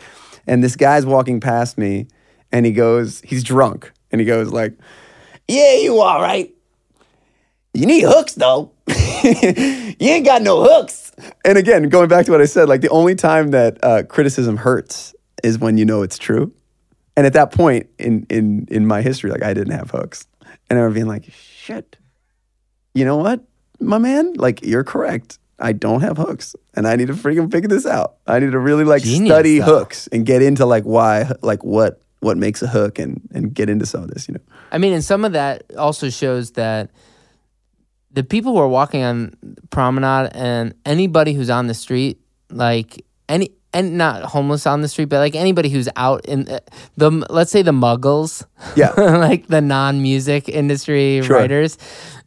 [0.46, 2.08] And this guy's walking past me,
[2.52, 4.74] and he goes, he's drunk, and he goes like,
[5.48, 6.54] Yeah, you all right.
[7.74, 8.72] You need hooks though.
[9.24, 11.14] you ain't got no hooks.
[11.46, 14.58] And again, going back to what I said, like the only time that uh, criticism
[14.58, 16.52] hurts is when you know it's true.
[17.16, 20.28] And at that point in in in my history, like I didn't have hooks,
[20.70, 21.98] and I remember being like, "Shit,
[22.94, 23.44] you know what,
[23.80, 24.34] my man?
[24.34, 25.40] Like you're correct.
[25.60, 28.16] I don't have hooks, and I need to freaking figure this out.
[28.28, 29.66] I need to really like Genius, study though.
[29.66, 33.70] hooks and get into like why, like what what makes a hook, and and get
[33.70, 34.28] into some of this.
[34.28, 34.42] You know,
[34.72, 36.92] I mean, and some of that also shows that
[38.12, 39.34] the people who are walking on
[39.70, 45.06] promenade and anybody who's on the street, like any and not homeless on the street,
[45.10, 46.60] but like anybody who's out in uh,
[46.98, 48.44] the let's say the muggles,
[48.76, 48.92] Yeah.
[48.98, 51.38] like the non-music industry Sure.
[51.38, 51.78] writers,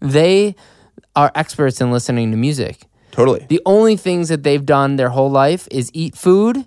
[0.00, 0.54] they
[1.16, 2.86] are experts in listening to music.
[3.10, 3.44] totally.
[3.48, 6.64] The only things that they've done their whole life is eat food.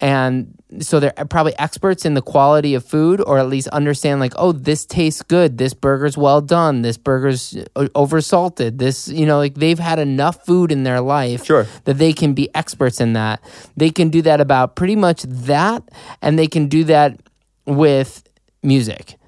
[0.00, 4.34] And so they're probably experts in the quality of food, or at least understand, like,
[4.36, 5.58] oh, this tastes good.
[5.58, 6.82] This burger's well done.
[6.82, 8.78] This burger's uh, oversalted.
[8.78, 11.66] This, you know, like they've had enough food in their life Sure.
[11.84, 13.40] that they can be experts in that.
[13.76, 15.82] They can do that about pretty much that,
[16.20, 17.18] and they can do that
[17.66, 18.24] with
[18.62, 19.18] music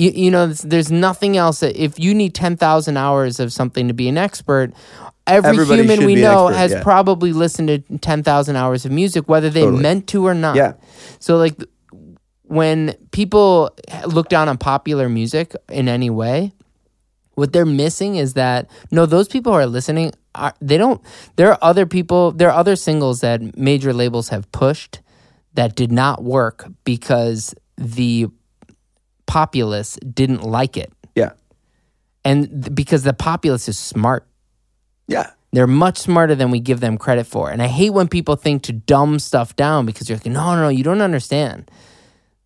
[0.00, 3.86] you, you know there's, there's nothing else that if you need 10,000 hours of something
[3.88, 4.72] to be an expert
[5.26, 6.82] every Everybody human should we be an know expert, has yeah.
[6.82, 9.82] probably listened to 10,000 hours of music whether they Totally.
[9.82, 10.72] meant to or not Yeah.
[11.18, 11.68] so like th-
[12.44, 13.70] when people
[14.06, 16.52] look down on popular music in any way
[17.34, 21.00] what they're missing is that no those people who are listening are they don't
[21.36, 25.00] there are other people there are other singles that major labels have pushed
[25.54, 28.26] that did not work because the
[29.26, 31.32] populace didn't like it Yeah,
[32.24, 34.26] and th- because the populace is smart
[35.10, 38.36] yeah, they're much smarter than we give them credit for and i hate when people
[38.36, 41.68] think to dumb stuff down because you're like no no no you don't understand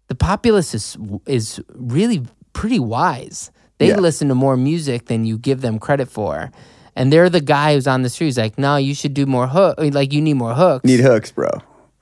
[0.08, 0.96] the populace is
[1.26, 4.00] is really pretty wise they Yeah.
[4.00, 6.50] listen to more music than you give them credit for
[6.96, 9.46] and they're the guy who's on the street who's like no you should do more
[9.48, 11.50] hook like you need more hooks need hooks, bro.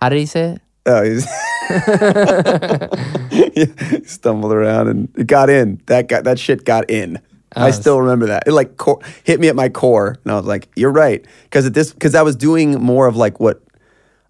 [0.01, 1.25] how did he say it Oh, he's
[3.31, 3.67] he
[4.05, 5.81] stumbled around and it got in.
[5.87, 7.21] That got that shit got in.
[7.57, 8.45] I still remember that.
[8.47, 11.67] It like co- hit me at my core, and I was like, "You're right," because
[11.67, 13.63] at this because I was doing more of like what,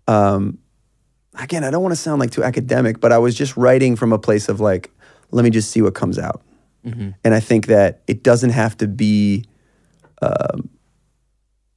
[0.09, 0.59] um,
[1.39, 4.13] again, I don't want to sound like too academic, but I was just writing from
[4.13, 4.91] a place of like,
[5.31, 6.43] let me just see what comes out,
[7.25, 9.45] and I think that it doesn't have to be,
[10.21, 10.69] um,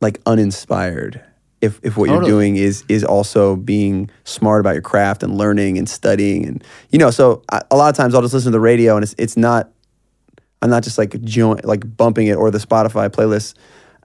[0.01, 1.21] like uninspired.
[1.61, 2.27] If, if what Totally.
[2.27, 6.63] you're doing is is also being smart about your craft and learning and studying and
[6.91, 9.03] you know so I, a lot of times I'll just listen to the radio and
[9.03, 9.71] it's it's not
[10.61, 13.55] I'm not just like join, like bumping it or the Spotify playlist.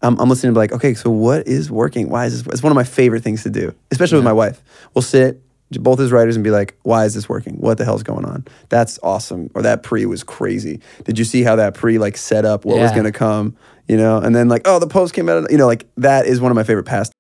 [0.03, 2.09] I'm, I'm listening to like, okay, so what is working?
[2.09, 2.53] Why is this?
[2.53, 4.63] It's one of my favorite things to do, especially with my wife.
[4.95, 5.43] We'll sit
[5.79, 7.55] both as writers and be like, why is this working?
[7.55, 8.47] What the hell's going on?
[8.71, 9.51] That's awesome.
[9.55, 10.81] Or that pre was crazy.
[11.05, 13.57] Did you see how that pre like set up what was going to come?
[13.87, 15.51] You know, and then like, oh, the post came out.
[15.51, 17.13] You know, like that is one of my favorite past.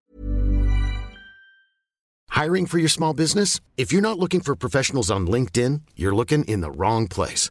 [2.28, 3.60] Hiring for your small business?
[3.76, 7.50] If you're not looking for professionals on LinkedIn, you're looking in the wrong place.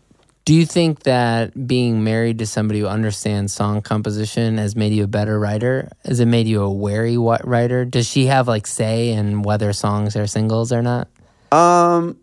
[0.43, 5.03] Do you think that being married to somebody who understands song composition has made you
[5.03, 5.89] a better writer?
[6.03, 7.85] Has it made you a wary wa- writer?
[7.85, 11.07] Does she have like say in whether songs are singles or not?
[11.51, 12.17] Um,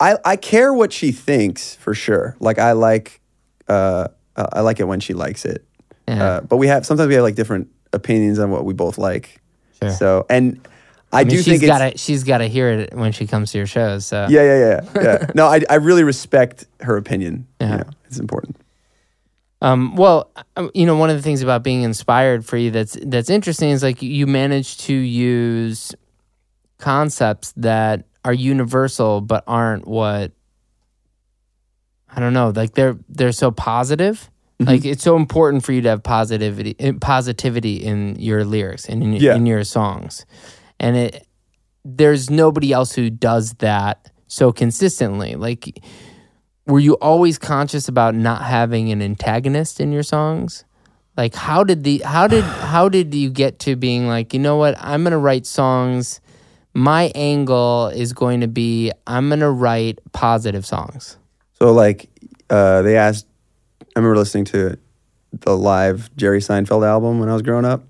[0.00, 2.36] I I care what she thinks for sure.
[2.40, 3.20] Like I like,
[3.68, 5.64] uh, uh, I like it when she likes it.
[6.08, 6.24] Yeah.
[6.24, 9.40] Uh, but we have sometimes we have like different opinions on what we both like.
[9.80, 9.90] Sure.
[9.90, 10.60] So and
[11.14, 13.58] I, I mean, do she's think gotta she's gotta hear it when she comes to
[13.58, 14.04] your shows.
[14.06, 15.26] So yeah yeah yeah yeah.
[15.34, 17.46] no, I I really respect her opinion.
[17.60, 17.70] Yeah.
[17.70, 18.56] You know, it's important.
[19.62, 22.98] Um, well, uh, you know, one of the things about being inspired for you that's
[23.06, 25.94] that's interesting is like you manage to use
[26.78, 30.32] concepts that are universal but aren't what
[32.14, 35.88] I don't know, like they're they're so positive Like it's so important for you to
[35.88, 39.34] have positivity, eh, positivity in your lyrics and in, Yeah.
[39.34, 40.24] in your songs,
[40.80, 41.26] and it
[41.84, 45.34] there's nobody else who does that so consistently.
[45.34, 45.84] Like,
[46.66, 50.64] were you always conscious about not having an antagonist in your songs?
[51.16, 54.56] Like, how did the how did how did you get to being like, you know
[54.56, 56.20] what, I'm gonna write songs.
[56.72, 61.16] My angle is going to be I'm gonna write positive songs.
[61.58, 62.08] So like
[62.50, 63.26] uh, they asked,
[63.80, 64.76] I remember listening to
[65.32, 67.84] the live Jerry Seinfeld album when I was growing up.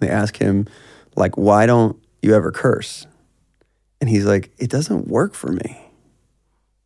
[0.00, 0.66] They asked him
[1.14, 3.06] like, why don't you ever curse?
[4.00, 5.80] And he's like, it doesn't work for me.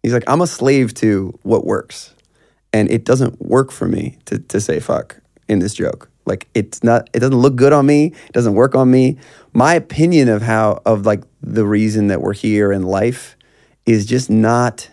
[0.02, 2.14] He's like, I'm a slave to what works,
[2.72, 5.16] and it doesn't work for me to to say fuck
[5.48, 6.08] in this joke.
[6.24, 8.06] Like it's not, it doesn't look good on me.
[8.06, 9.18] It doesn't work on me.
[9.52, 13.36] My opinion of how of like the reason that we're here in life
[13.86, 14.88] is just not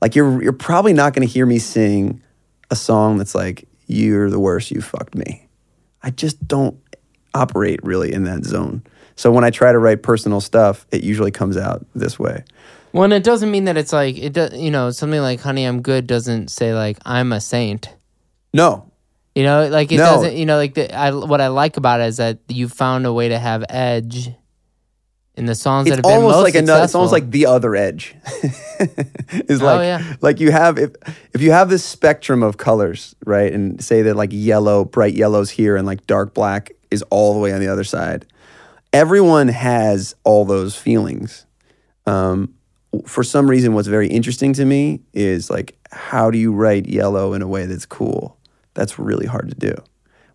[0.00, 2.22] like you're you're probably not going to hear me sing
[2.70, 5.46] a song that's like you're the worst you fucked me
[6.02, 6.78] i just don't
[7.34, 8.82] operate really in that zone
[9.16, 12.44] so when i try to write personal stuff it usually comes out this way
[12.92, 14.54] Well, and it doesn't mean that it's like it does.
[14.54, 17.88] You know, something like "Honey, I'm Good" doesn't say like "I'm a saint."
[18.52, 18.86] no
[19.34, 20.04] You know, like it No.
[20.04, 20.36] doesn't.
[20.36, 23.12] You know, like the, I, what I like about it is that you found a
[23.12, 24.30] way to have edge
[25.36, 27.46] in the songs that it's have been almost most like another it's almost like the
[27.46, 28.14] other edge
[29.50, 30.14] is oh, like Oh, yeah.
[30.20, 30.92] like you have if
[31.32, 35.50] if you have this spectrum of colors right and say that like yellow bright yellow's
[35.50, 38.26] here and like dark black is all the way on the other side
[38.94, 41.46] everyone has all those feelings.
[42.06, 42.54] Um,
[43.06, 47.34] for some reason what's very interesting to me is like how do you write yellow
[47.34, 48.38] in a way that's cool?
[48.74, 49.74] That's really hard to do.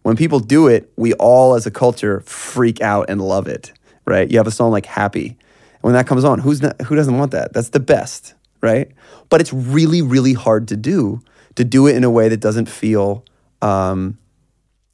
[0.01, 3.71] When people do it we all as a culture freak out and love it
[4.05, 4.29] right?
[4.29, 5.37] You have a song like happy.
[5.81, 7.53] When that comes on who's not, who doesn't want that?
[7.53, 8.91] That's the best right?
[9.29, 11.21] But it's really really hard to do
[11.55, 13.23] to do it in a way that doesn't feel
[13.61, 14.17] um,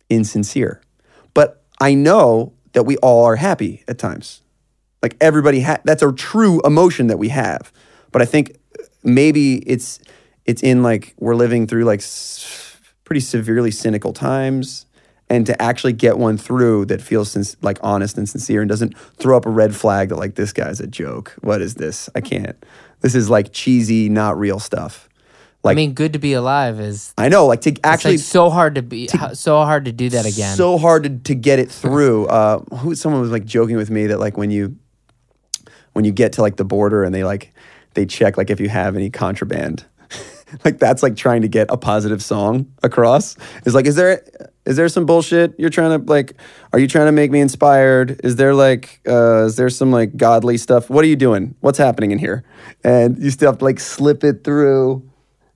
[0.07, 0.82] insincere.
[1.34, 4.41] But i know that we all are happy at times.
[5.01, 7.73] Like everybody ha- that's a true emotion that we have.
[8.11, 8.57] But i think
[9.03, 9.99] maybe it's
[10.45, 14.86] it's in like we're living through like s- pretty severely cynical times.
[15.28, 19.36] And to actually get one through that feels like honest and sincere and doesn't throw
[19.36, 21.34] up a red flag that like this guy's a joke.
[21.41, 22.11] What is this?
[22.13, 22.55] I can't.
[23.01, 25.09] This is like cheesy not real stuff
[25.72, 28.76] I mean, "Good to Be Alive" is i know like to actually like so hard
[28.76, 30.55] to be so hard to do that again.
[30.55, 32.28] so hard to, to get it through.
[32.36, 34.76] Uh, who someone was like joking with me that like when you
[35.93, 37.53] when you get to like the border and they like
[37.93, 39.86] they check like if you have any contraband.
[40.66, 43.38] like that's like trying to get a positive song across.
[43.66, 44.24] Is like is there
[44.66, 46.34] is there some bullshit you're trying to like
[46.74, 48.20] are you trying to make me inspired?
[48.24, 50.89] Is there like uh is there some like godly stuff?
[50.89, 51.55] What are you doing?
[51.61, 52.43] What's happening in here?
[52.84, 55.09] And you still have to like slip it through.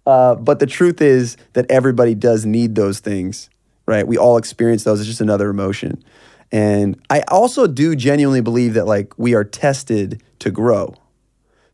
[0.09, 3.47] Uh, but the truth is that everybody does need those things,
[3.85, 4.07] right?
[4.07, 4.99] We all experience those.
[4.99, 6.03] It's just another emotion.
[6.51, 10.95] And I also do genuinely believe that like we are tested to grow.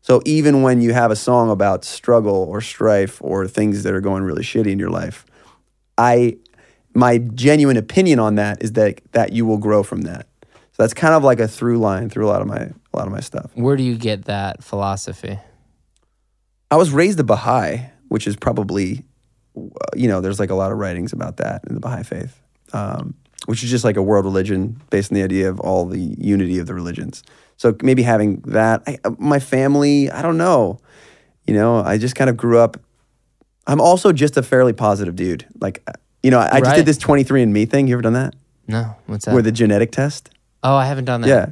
[0.02, 4.02] So even when you have a song about struggle or strife or things that are
[4.02, 5.24] going really shitty in your life,
[5.96, 6.36] I
[6.92, 10.26] my genuine opinion on that is that that you will grow from that.
[10.42, 13.06] So that's kind of like a through line through a lot of my a lot
[13.06, 13.50] of my stuff.
[13.54, 15.38] Where do you get that philosophy?
[16.70, 19.04] I was raised a Baha'i, which is probably,
[19.56, 22.40] uh, you know, there's like a lot of writings about that in the Baha'i faith,
[22.72, 23.14] um,
[23.46, 26.58] which is just like a world religion based on the idea of all the unity
[26.58, 27.22] of the religions.
[27.56, 30.80] So maybe having that, I, uh, my family, I don't know,
[31.46, 32.78] you know, I just kind of grew up.
[33.66, 35.46] I'm also just a fairly positive dude.
[35.60, 35.92] Like, uh,
[36.22, 37.88] you know, I, I just did this 23andMe thing.
[37.88, 38.34] You ever done that?
[38.68, 39.34] No, what's that?
[39.34, 40.30] Where the genetic test?
[40.62, 41.28] oh, I haven't done that.
[41.28, 41.46] Yeah.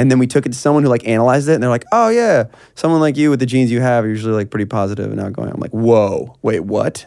[0.00, 2.08] And then we took it to someone who like analyzed it and they're like, oh
[2.08, 2.44] yeah,
[2.74, 5.50] someone like you with the genes you have are usually like pretty positive and outgoing.
[5.50, 7.04] I'm like, whoa, wait, what?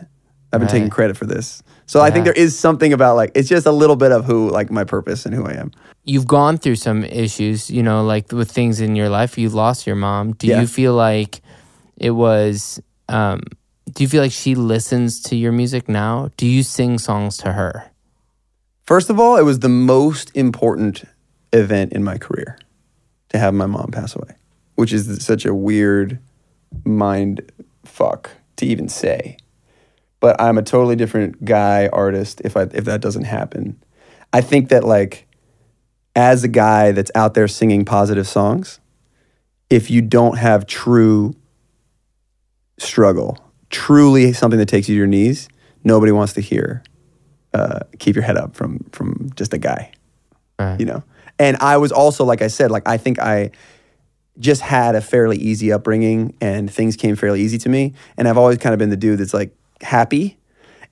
[0.53, 1.63] I've been taking credit for this.
[1.87, 4.51] So I think there is something about like, it's just a little bit of who,
[4.51, 5.71] like my purpose and who I am.
[6.03, 9.39] You've gone through some issues, you know, like with things in your life.
[9.39, 10.33] You lost your mom.
[10.33, 10.61] Do Yeah.
[10.61, 11.41] you feel like
[11.97, 12.79] it was?
[13.09, 13.41] Um,
[13.91, 16.29] do you feel like she listens to your music now?
[16.37, 17.89] Do you sing songs to her?
[18.85, 21.05] First of all, it was the most important
[21.51, 22.59] event in my career
[23.34, 24.36] to have my mom pass away,
[24.75, 26.19] which is such a weird
[26.86, 27.51] mind
[27.84, 29.38] fuck to even say.
[30.19, 33.81] But I'm a totally different guy, artist, if I if that doesn't happen.
[34.31, 35.27] I think that like
[36.15, 38.79] as a guy that's out there singing positive songs,
[39.69, 41.36] if you don't have true
[42.77, 43.38] struggle,
[43.69, 45.49] truly something that takes you to your knees,
[45.84, 46.84] nobody wants to hear
[47.53, 49.91] uh, keep your head up from from just a guy,
[50.59, 50.79] Right.
[50.79, 51.03] you know.
[51.39, 53.51] And I was also, like I said, like I think I
[54.39, 57.93] just had a fairly easy upbringing, and things came fairly easy to me.
[58.17, 60.38] And I've always kind of been the dude that's like happy,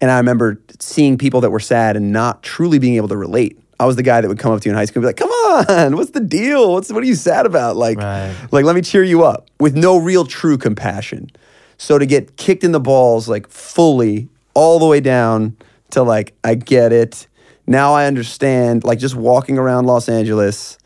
[0.01, 3.57] And I remember seeing people that were sad and not truly being able to relate.
[3.79, 5.07] I was the guy that would come up to you in high school and be
[5.07, 6.73] like, "Come on, what's the deal?
[6.73, 8.35] What's what are you sad about?" Like, Right.
[8.51, 11.31] like let me cheer you up with no real true compassion.
[11.77, 15.55] So to get kicked in the balls like fully all the way down
[15.91, 17.27] to like I get it.
[17.67, 20.77] Now I understand like just walking around Los Angeles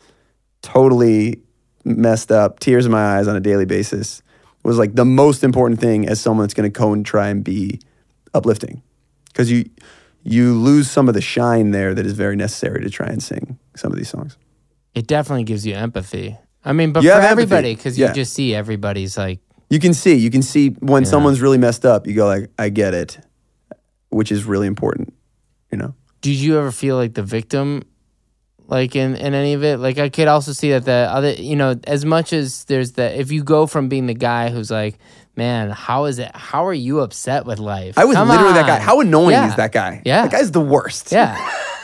[0.62, 1.40] totally
[1.84, 4.22] messed up, tears in my eyes on a daily basis
[4.62, 7.44] was like the most important thing as someone that's going to go and try and
[7.44, 7.80] be
[8.34, 8.82] uplifting.
[9.34, 9.64] Cuz you
[10.24, 13.58] you lose some of the shine there that is very necessary to try and sing
[13.76, 14.36] some of these songs.
[14.92, 16.36] It definitely gives you empathy.
[16.64, 18.12] I mean, but You for everybody, because you Yeah.
[18.12, 19.38] just see everybody's like,
[19.70, 21.10] You can see, you can see when Yeah.
[21.10, 23.18] someone's really messed up, you go like, I get it,
[24.10, 25.12] which is really important,
[25.70, 25.94] you know.
[26.26, 27.82] Did you ever feel like the victim
[28.68, 31.54] like in, in any of it like i could also see that the other you
[31.54, 34.98] know as much as there's the if you go from being the guy who's like
[35.36, 38.66] man how is it how are you upset with life I was Come literally that
[38.66, 38.78] guy.
[38.80, 39.48] How annoying Yeah.
[39.50, 40.02] is that guy?
[40.04, 40.22] Yeah.
[40.22, 41.12] That guy's the worst.
[41.12, 41.36] yeah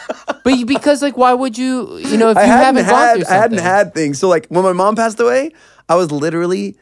[0.45, 3.24] but you- because like why would you you know if you I hadn't haven't had
[3.32, 4.18] I hadn't had things.
[4.18, 5.53] So like when my mom passed away,
[5.88, 6.76] I was literally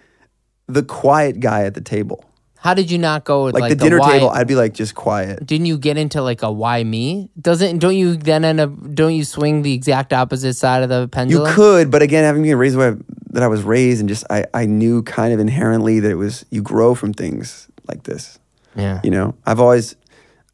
[0.67, 2.25] the quiet guy at the table.
[2.61, 4.75] How did you not go with Like, like, the dinner why, table, I'd be like
[4.75, 5.45] just quiet.
[5.47, 9.15] didn't you get into like a why me doesn't don't you then end up don't
[9.15, 11.49] you swing the exact opposite side of the pendulum?
[11.49, 12.97] You could, but again, having been raised the way
[13.31, 16.45] that I was raised, and just I, I knew kind of inherently that it was
[16.51, 18.39] you grow from things like this.
[18.77, 19.97] yeah You know, I've always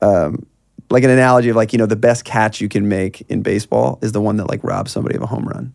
[0.00, 0.46] um,
[0.90, 3.98] like an analogy of like you know the best catch you can make in baseball
[4.02, 5.74] is the one that like robs somebody of a home run.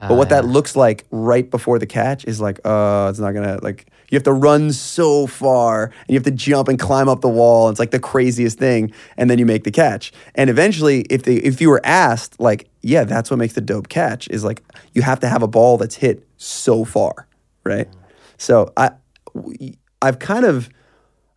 [0.00, 3.58] But what that looks like right before the catch is like, uh, it's not gonna
[3.62, 7.22] like you have to run so far and you have to jump and climb up
[7.22, 7.70] the wall.
[7.70, 10.12] It's like the craziest thing, and then you make the catch.
[10.34, 13.88] And eventually, if they if you were asked, like, yeah, that's what makes the dope
[13.88, 17.26] catch is like you have to have a ball that's hit so far,
[17.64, 17.88] right?
[18.38, 18.90] So I,
[20.02, 20.68] I've kind of,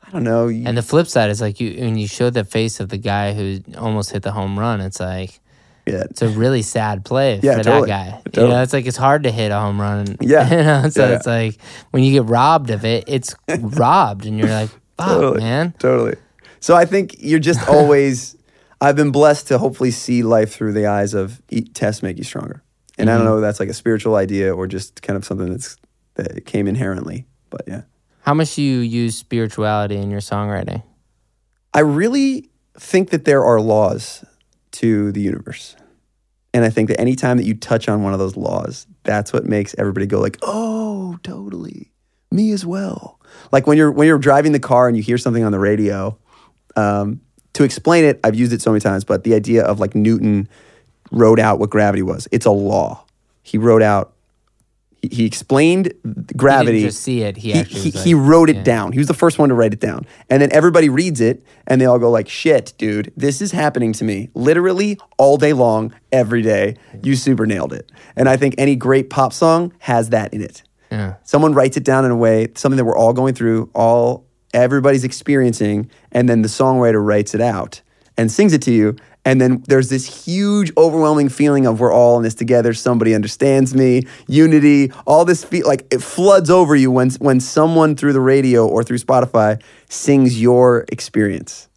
[0.06, 0.48] I don't know.
[0.48, 3.34] And the flip side is like you when you show the face of the guy
[3.34, 5.40] who almost hit the home run, it's like
[5.90, 7.88] yeah, it's a really sad play Yeah, for totally.
[7.90, 8.42] that guy.
[8.42, 10.18] You know, it's like it's hard to hit a home run.
[10.22, 10.50] Yeah.
[10.50, 11.16] you know, so Yeah.
[11.16, 11.58] it's like
[11.92, 15.74] when you get robbed of it, it's robbed, and you're like, fuck, totally, man.
[15.80, 16.16] Totally.
[16.60, 18.36] So I think you're just always.
[18.82, 22.24] I've been blessed to hopefully see life through the eyes of eat, tests make you
[22.24, 22.64] stronger,
[22.98, 23.30] and I don't mm-hmm.
[23.32, 25.76] know if that's like a spiritual idea or just kind of something that's
[26.16, 27.26] that came inherently.
[27.50, 27.82] But yeah,
[28.22, 30.84] How much do you use spirituality in your songwriting?
[31.74, 34.24] I really think that there are laws
[34.72, 35.76] to the universe,
[36.60, 39.46] and I think that anytime that you touch on one of those laws, that's what
[39.46, 41.90] makes everybody go like, "Oh, totally,
[42.32, 43.18] me as well."
[43.54, 46.18] Like when you're when you're driving the car and you hear something on the radio.
[46.76, 47.22] Um,
[47.54, 50.50] to explain it, I've used it so many times, but the idea of like Newton
[51.12, 52.28] wrote out what gravity was.
[52.30, 53.06] It's a law.
[53.42, 54.14] He wrote out.
[55.12, 55.94] He, explained
[56.36, 56.80] gravity.
[56.80, 57.38] He just see it.
[57.38, 58.64] He, He, actually he, was he wrote it yeah.
[58.64, 58.92] down.
[58.92, 60.06] He was the first one to write it down.
[60.30, 63.94] And then everybody reads it and they all go like, shit, dude, this is happening
[63.94, 66.76] to me literally all day long, every day.
[67.04, 67.92] You super nailed it.
[68.16, 70.64] And I think any great pop song has that in it.
[70.92, 71.16] Yeah.
[71.24, 75.04] Someone writes it down in a way, something that we're all going through, all everybody's
[75.04, 77.82] experiencing, and then the songwriter writes it out
[78.18, 78.96] and sings it to you.
[79.26, 82.74] And then there's this huge, overwhelming feeling of we're all in this together.
[82.74, 87.96] Somebody understands me, unity, all this feel like it floods over you when when someone
[87.96, 91.68] through the radio or through Spotify sings your experience.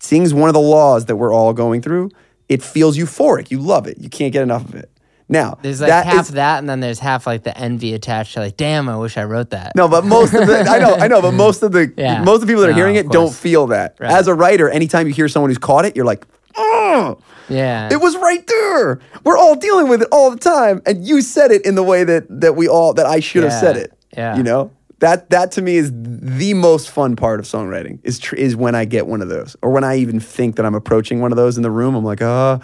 [0.00, 2.10] Sings one of the laws that we're all going through.
[2.48, 3.50] It feels euphoric.
[3.50, 3.98] You love it.
[3.98, 4.90] You can't get enough of it.
[5.28, 8.34] Now, There's like that half is- that, and then there's half like the envy attached
[8.34, 9.72] to like, damn, I wish I wrote that.
[9.74, 12.22] No, but most of the I know, I know, but most of the Yeah.
[12.22, 13.96] most of the people that are No, hearing it don't feel that.
[13.98, 14.10] Right.
[14.12, 17.18] As a writer, anytime you hear someone who's caught it, you're like, oh,
[17.48, 17.88] Yeah.
[17.90, 19.00] it was right there.
[19.24, 22.04] We're all dealing with it all the time, and you said it in the way
[22.04, 23.92] that that we all that I should have said it.
[24.16, 24.36] Yeah.
[24.36, 24.70] you know
[25.00, 28.74] that that to me is the most fun part of songwriting is tr- is when
[28.74, 31.36] I get one of those, or when I even think that I'm approaching one of
[31.36, 31.94] those in the room.
[31.94, 32.60] I'm like, oh,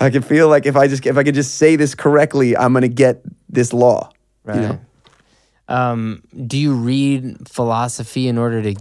[0.00, 2.72] I can feel like if I just if I could just say this correctly, I'm
[2.72, 4.10] gonna get this law.
[4.44, 4.56] Right.
[4.56, 4.80] You know?
[5.68, 8.74] Um, do you read philosophy in order to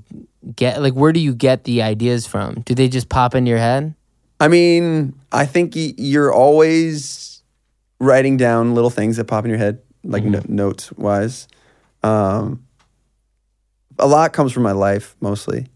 [0.56, 2.56] get like where do you get the ideas from?
[2.62, 3.96] Do they just pop into your head?
[4.40, 7.42] I mean, I think y- you're always
[8.00, 11.48] writing down little things that pop in your head, like no- notes wise.
[12.04, 12.66] Um,
[14.00, 15.68] a lot comes from my life, mostly.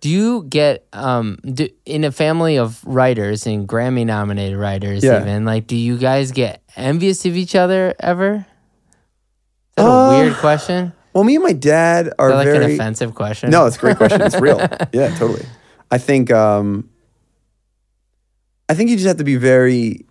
[0.00, 5.20] Do you get um do, in a family of writers and Grammy nominated writers Yeah.
[5.22, 8.34] even like do you guys get envious of each other ever?
[8.36, 8.44] Is
[9.76, 10.92] that a Uh, weird question?
[11.12, 12.64] Well, me and my dad are that like very.
[12.66, 13.50] an offensive question?
[13.50, 14.20] No, it's a great question.
[14.20, 14.58] It's real.
[14.92, 15.46] yeah, totally.
[15.90, 16.30] I think.
[16.30, 16.90] Um,
[18.68, 20.04] I think you just have to be very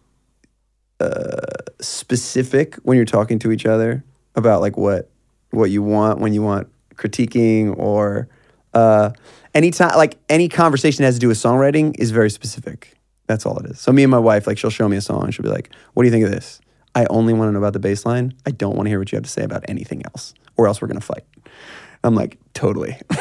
[1.00, 1.36] uh,
[1.80, 4.04] specific when you're talking to each other
[4.36, 5.12] about like what
[5.52, 8.28] what you want when you want critiquing or
[8.74, 9.12] uh,
[9.54, 12.94] anytime like any conversation that has to do with songwriting is very specific.
[13.28, 13.80] That's all it is.
[13.80, 15.72] So me and my wife, like she'll show me a song and she'll be like,
[15.94, 16.60] What do you think of this?
[16.94, 18.34] I only want to know about the bass line.
[18.46, 20.34] I don't want to hear what you have to say about anything else.
[20.58, 21.24] Or else we're gonna fight.
[22.04, 22.98] I'm like, totally.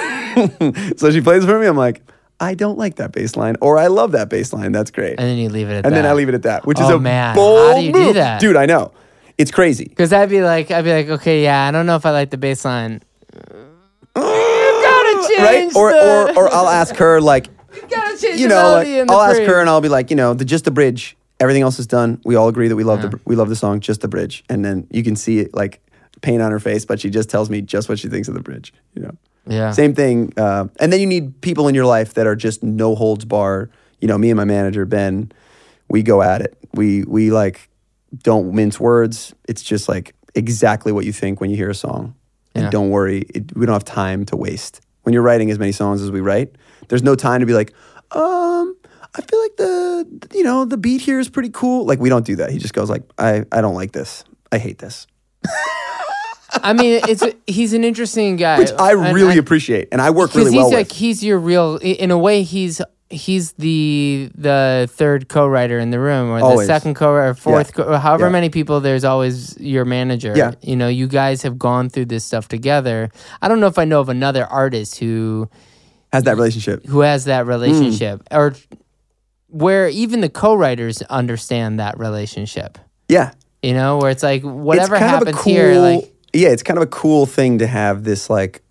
[0.96, 2.02] so she plays for me, I'm like,
[2.40, 4.72] I don't like that bass line, or I love that bass line.
[4.72, 5.18] That's great.
[5.18, 6.02] And then you leave it at And that.
[6.02, 7.34] then I leave it at that, which is Oh, a man.
[7.34, 8.14] bold How do you do move.
[8.14, 8.40] that?
[8.40, 8.92] Dude, I know.
[9.38, 9.84] It's crazy.
[9.84, 12.30] Because I'd be like, I'd be like, okay, yeah, I don't know if I like
[12.30, 13.02] the bass line.
[14.16, 15.76] You gotta change Right?
[15.76, 18.98] Or, the, or or I'll ask her like, you gotta change you know, like melody
[18.98, 21.16] in the I'll ask her and I'll be like, you know, the just the bridge.
[21.40, 22.20] Everything else is done.
[22.24, 23.10] We all agree that we love Yeah.
[23.10, 24.44] the we love the song, just the bridge.
[24.48, 25.80] And then you can see it like
[26.22, 28.40] pain on her face, but she just tells me just what she thinks of the
[28.40, 28.72] bridge.
[28.94, 29.10] You know.
[29.46, 29.72] Yeah.
[29.72, 30.32] Same thing.
[30.36, 33.68] Uh, and then you need people in your life that are just no holds bar.
[34.00, 35.32] You know, me and my manager Ben,
[35.88, 36.56] we go at it.
[36.72, 37.68] We we like
[38.22, 39.34] don't mince words.
[39.48, 42.14] It's just like exactly what you think when you hear a song.
[42.54, 42.70] And Yeah.
[42.70, 44.80] don't worry, it, we don't have time to waste.
[45.02, 46.54] When you're writing as many songs as we write,
[46.88, 47.72] there's no time to be like,
[48.12, 48.76] um,
[49.16, 51.84] I feel like the you know the beat here is pretty cool.
[51.84, 52.50] Like we don't do that.
[52.50, 54.24] He just goes like, I I don't like this.
[54.52, 55.06] I hate this,
[56.62, 60.52] I mean, it's he's an interesting guy, which I really appreciate, and I work really
[60.52, 60.96] he's well like with.
[60.96, 61.76] he's your real.
[61.82, 62.80] In a way, he's
[63.10, 67.98] he's the the third co-writer in the room, or the second co-writer, fourth, co- or
[67.98, 68.30] however Yeah.
[68.32, 68.80] many people.
[68.80, 70.32] There's always your manager.
[70.36, 70.52] Yeah.
[70.62, 73.10] you know, you guys have gone through this stuff together.
[73.42, 75.48] I don't know if I know of another artist who
[76.12, 76.86] Has that relationship.
[76.86, 78.36] who has that relationship, Hmm.
[78.36, 78.54] or
[79.48, 82.78] where even the co-writers understand that relationship.
[83.08, 83.32] Yeah,
[83.62, 86.82] You know, where it's like whatever it's happens cool, here, like yeah, it's kind of
[86.82, 88.62] a cool thing to have this like,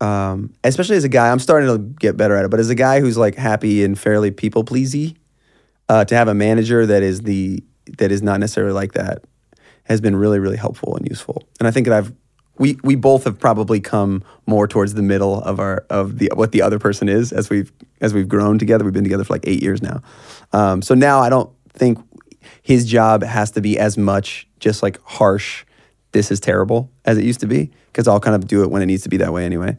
[0.00, 1.30] um, especially as a guy.
[1.30, 3.98] I'm starting to get better at it, but as a guy who's like happy and
[3.98, 5.16] fairly people pleasy,
[5.88, 7.62] uh, to have a manager that is the
[7.98, 9.24] that is not necessarily like that
[9.84, 11.42] has been really really helpful and useful.
[11.58, 12.12] And I think that I've
[12.58, 16.52] we we both have probably come more towards the middle of our of the what
[16.52, 18.84] the other person is as we've as we've grown together.
[18.84, 20.02] We've been together for like eight years now.
[20.52, 21.98] Um, so now I don't think
[22.62, 25.64] his job has to be as much just like harsh.
[26.12, 28.80] This is terrible as it used to be because I'll kind of do it when
[28.82, 29.76] it needs to be that way anyway.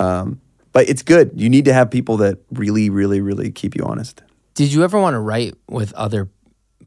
[0.00, 0.40] Um,
[0.72, 1.32] but it's good.
[1.34, 4.22] You need to have people that really, really, really keep you honest.
[4.54, 6.28] Did you ever want to write with other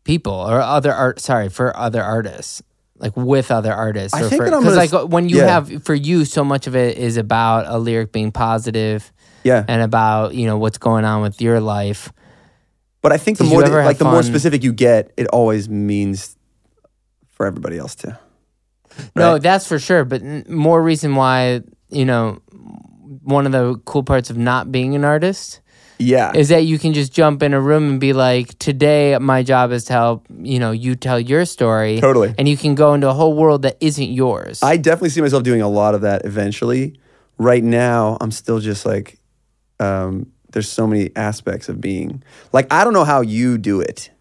[0.03, 1.19] people or other art?
[1.19, 2.61] Sorry, for other artists,
[2.97, 4.13] like with other artists.
[4.13, 5.47] I think for, that I'm 'cause, like when you yeah.
[5.47, 9.11] have for you, so much of it is about a lyric being positive
[9.43, 9.63] Yeah.
[9.67, 12.11] and about you know what's going on with your life.
[13.01, 15.27] But I think the Did you more have like the more specific you get, it
[15.27, 16.37] always means
[17.31, 18.13] for everybody else too.
[19.15, 20.05] No, that's for sure.
[20.05, 22.39] But n- more reason why you know
[23.23, 25.61] one of the cool parts of not being an artist
[25.99, 26.31] Yeah.
[26.35, 29.71] is that you can just jump in a room and be like, today my job
[29.71, 32.33] is to help you know you tell your story Totally.
[32.37, 34.61] and you can go into a whole world that isn't yours.
[34.63, 36.99] I definitely see myself doing a lot of that eventually.
[37.37, 39.17] Right now, I'm still just like,
[39.79, 44.11] um, there's so many aspects of being like I don't know how you do it.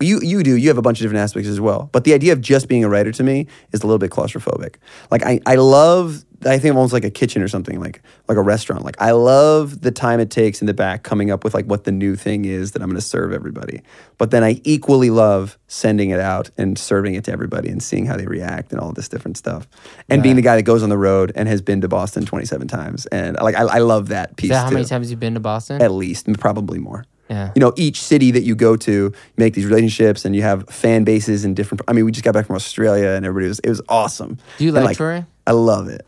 [0.00, 0.54] You you do.
[0.56, 1.88] You have a bunch of different aspects as well.
[1.92, 4.74] But the idea of just being a writer to me is a little bit claustrophobic.
[5.10, 6.24] Like I I love.
[6.46, 8.84] I think almost like a kitchen or something like like a restaurant.
[8.84, 11.84] Like I love the time it takes in the back coming up with like what
[11.84, 13.82] the new thing is that I'm going to serve everybody.
[14.18, 18.06] But then I equally love sending it out and serving it to everybody and seeing
[18.06, 19.66] how they react and all this different stuff.
[20.08, 22.68] And being the guy that goes on the road and has been to Boston 27
[22.68, 24.50] times and like I, I love that piece.
[24.50, 24.74] Is that how too.
[24.74, 25.80] many times you've been to Boston?
[25.82, 27.52] At least, probably more yeah.
[27.54, 30.68] you know, each city that you go to, you make these relationships and you have
[30.68, 31.82] fan bases in different.
[31.88, 34.38] I mean, we just got back from Australia and everybody was, it was awesome.
[34.58, 35.26] Do you And, like, touring?
[35.46, 36.06] I love it.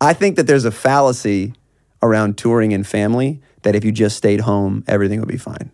[0.00, 1.54] I think that there's a fallacy
[2.02, 5.70] around touring and family that if you just stayed home, everything would be fine.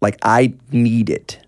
[0.00, 1.38] Like, I need it.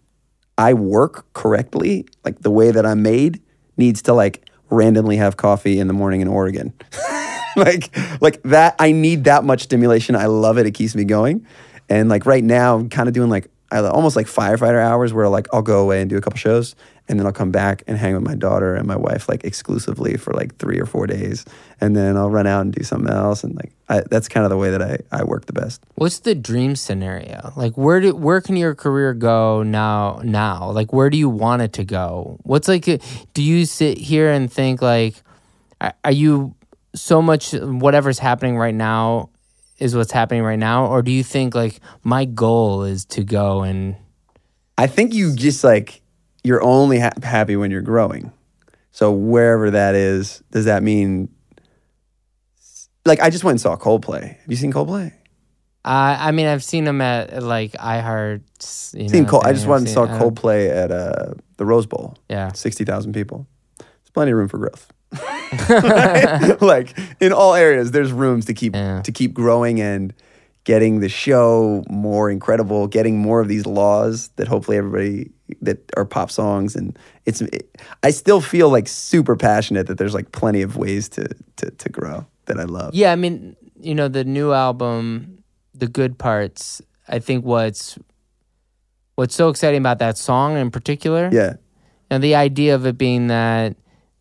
[0.59, 3.43] I work correctly, like the way that I'm made
[3.77, 6.73] needs to like randomly have coffee in the morning in Oregon.
[7.57, 10.17] like like that I need that much stimulation.
[10.17, 10.67] I love it.
[10.67, 11.47] It keeps me going.
[11.89, 15.47] And like right now I'm kind of doing like almost like firefighter hours where like
[15.53, 16.75] I'll go away and do a couple shows
[17.09, 20.17] and then I'll come back and hang with my daughter and my wife like exclusively
[20.17, 21.45] for like 3 or 4 days
[21.81, 24.51] and then I'll run out and do something else and like I, that's kind of
[24.51, 25.83] the way that I I work the best.
[25.95, 27.53] What's the dream scenario?
[27.57, 30.71] Like where do where can your career go now now?
[30.71, 32.39] Like where do you want it to go?
[32.43, 32.99] What's like uh,
[33.35, 35.15] do you sit here and think like
[35.81, 36.55] are you
[36.95, 39.31] so much whatever's happening right now
[39.79, 43.63] is what's happening right now or do you think like my goal is to go
[43.63, 43.95] and
[44.79, 46.03] I think you just like
[46.47, 48.33] you're only ha- happy when you're growing.
[48.93, 51.29] So wherever that is, does that mean
[53.05, 54.23] like I just went and saw Coldplay.
[54.41, 55.13] Have you seen Coldplay?
[55.85, 58.43] I I mean I've seen them at, like iHeart
[58.95, 61.87] you know, seen Col- I just went and saw don't- Coldplay at uh, the Rose
[61.87, 62.17] Bowl.
[62.29, 62.53] Yeah.
[62.53, 63.47] Sixty thousand people.
[63.79, 64.93] There's plenty of room for growth.
[65.13, 66.57] Right?
[66.61, 69.03] like in all areas, there's rooms to keep Yeah.
[69.03, 70.13] to keep growing and
[70.65, 75.31] getting the show more incredible, getting more of these laws that hopefully everybody
[75.63, 80.15] that are pop songs and it's it, I still feel like super passionate that there's
[80.15, 82.95] like plenty of ways to to to grow that I love.
[82.95, 85.43] Yeah, I mean, you know, the new album,
[85.75, 86.83] the good parts.
[87.09, 87.99] I think what's
[89.15, 91.55] what's so exciting about that song in particular, Yeah.
[92.11, 93.77] and the idea of it being that,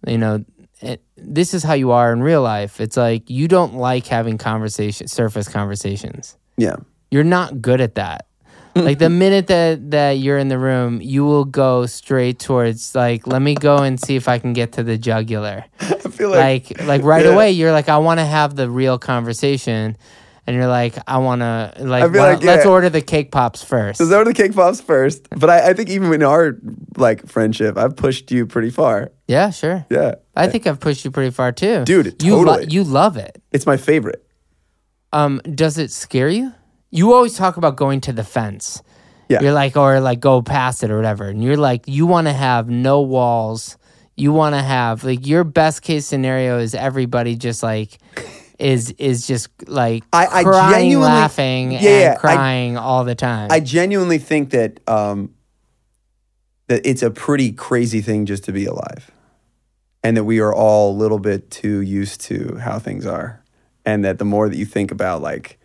[0.08, 0.46] you know,
[0.82, 2.80] it, this is how you are in real life.
[2.80, 6.38] It's like you don't like having conversation, surface conversations.
[6.58, 6.76] Yeah.
[7.12, 8.28] You're not good at that.
[8.76, 13.26] Like the minute that that you're in the room, you will go straight towards like,
[13.26, 16.70] let me go and see if I can get to the jugular I feel like,
[16.80, 17.32] like like right Yeah.
[17.34, 19.98] away you're like i want to have the real conversation
[20.48, 23.32] and you're like i want to like, I feel why- like, let's order the cake
[23.32, 26.58] pops first Let's order the cake pops first, but I, I think even in our
[26.98, 29.12] like friendship, I've pushed you pretty far.
[29.28, 30.16] yeah sure Yeah.
[30.36, 32.74] i think i've pushed you pretty far too Dude, you lo- totally.
[32.74, 34.22] you love it It's my favorite.
[35.14, 36.54] um does it scare you
[36.92, 38.82] you always talk about going to the fence.
[39.28, 39.42] Yeah.
[39.42, 41.28] you're like or like go past it or whatever.
[41.30, 43.78] And you're like you want to have no walls.
[44.16, 47.98] You want to have like your best case scenario is everybody just like
[48.60, 53.04] is is just like I- I crying genuinely- laughing Yeah, and yeah, I- crying all
[53.04, 53.48] the time.
[53.52, 55.34] I genuinely think that um,
[56.68, 59.10] that it's a pretty crazy thing just to be alive,
[60.04, 63.44] and that we are all a little bit too used to how things are,
[63.86, 65.60] and that the more that you think about like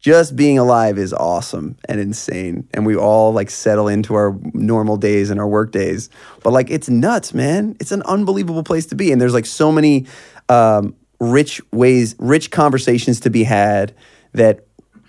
[0.00, 4.96] just being alive is awesome and insane, and we all like settle into our normal
[4.96, 6.08] days and our work days,
[6.42, 7.76] but like it's nuts, man.
[7.80, 10.06] It's an unbelievable place to be, and there's like so many
[10.48, 13.94] um, rich ways, rich conversations to be had
[14.32, 14.66] that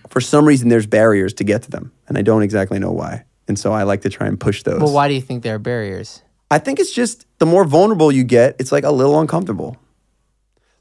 [0.10, 1.92] for some reason there's barriers to get to them.
[2.08, 3.26] And i don't exactly know why.
[3.48, 4.82] And so i like to try and push those.
[4.82, 6.24] Well why do you think there are barriers?
[6.52, 9.78] I think it's just the more vulnerable you get it's like a little uncomfortable.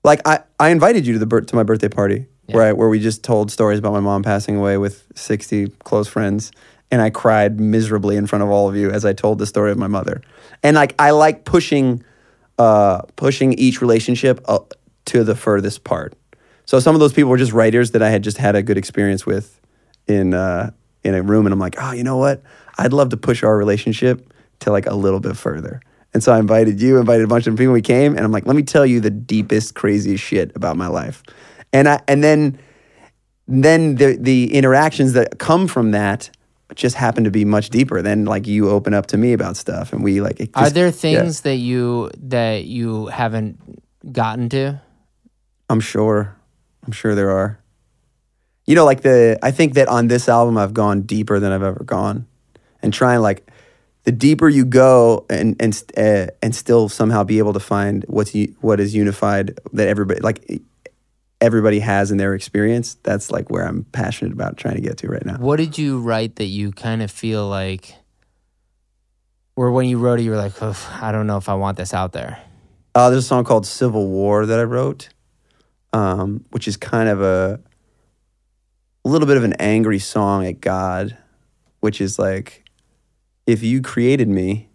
[0.02, 2.98] Like i, I invited you to the to my birthday party where I, where we
[2.98, 6.52] just told stories about my mom passing away with 60 close friends
[6.90, 9.70] and i cried miserably in front of all of you as i told the story
[9.70, 10.22] of my mother
[10.62, 12.02] and like i like pushing
[12.58, 14.58] uh pushing each relationship uh,
[15.04, 16.14] to the furthest part
[16.68, 18.76] so some of those people were just writers that I had just had a good
[18.76, 19.58] experience with
[20.06, 20.70] in uh,
[21.02, 22.42] in a room, and I'm like, oh, you know what?
[22.76, 25.80] I'd love to push our relationship to like a little bit further.
[26.12, 27.72] And so I invited you, invited a bunch of people.
[27.72, 30.88] We came, and I'm like, let me tell you the deepest, craziest shit about my
[30.88, 31.22] life.
[31.72, 32.58] And I and then
[33.46, 36.30] then the the interactions that come from that
[36.74, 39.92] just happen to be much deeper than like you open up to me about stuff,
[39.92, 40.40] and we like.
[40.40, 40.90] It are just- there yeah.
[40.92, 43.58] things that you that you haven't
[44.12, 44.80] gotten to
[45.70, 46.34] I'm sure.
[46.86, 47.58] I'm sure there are.
[48.66, 51.62] You know, like the I think that on this album I've gone deeper than I've
[51.62, 52.26] ever gone,
[52.82, 53.50] and trying like
[54.04, 58.34] the deeper you go and and uh, and still somehow be able to find what's
[58.34, 60.62] u- what is unified that everybody like
[61.40, 62.96] everybody has in their experience.
[63.02, 65.36] That's like where I'm passionate about trying to get to right now.
[65.38, 67.94] what did you write that you kind of feel like
[69.56, 70.60] or when you wrote it you were like
[71.02, 72.38] i don't know if i want this out there
[72.94, 75.08] Uh, there's a song called Civil War that I wrote,
[75.92, 77.60] um, which is kind of a,
[79.04, 81.16] a little bit of an angry song at God,
[81.80, 82.64] which is like,
[83.46, 84.68] if you created me,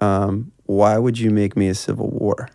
[0.00, 2.48] um, why would you make me a civil war?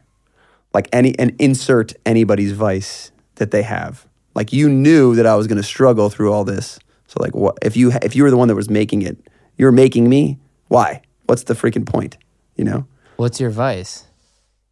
[0.73, 3.10] Like any and insert anybody's vice
[3.41, 4.05] that they have.
[4.33, 6.79] Like you knew that I was going to struggle through all this.
[7.07, 9.17] So like, what if you if you were the one that was making it?
[9.57, 10.39] You're making me.
[10.69, 11.01] Why?
[11.25, 12.17] What's the freaking point?
[12.55, 12.85] You know.
[13.17, 14.05] what's your vice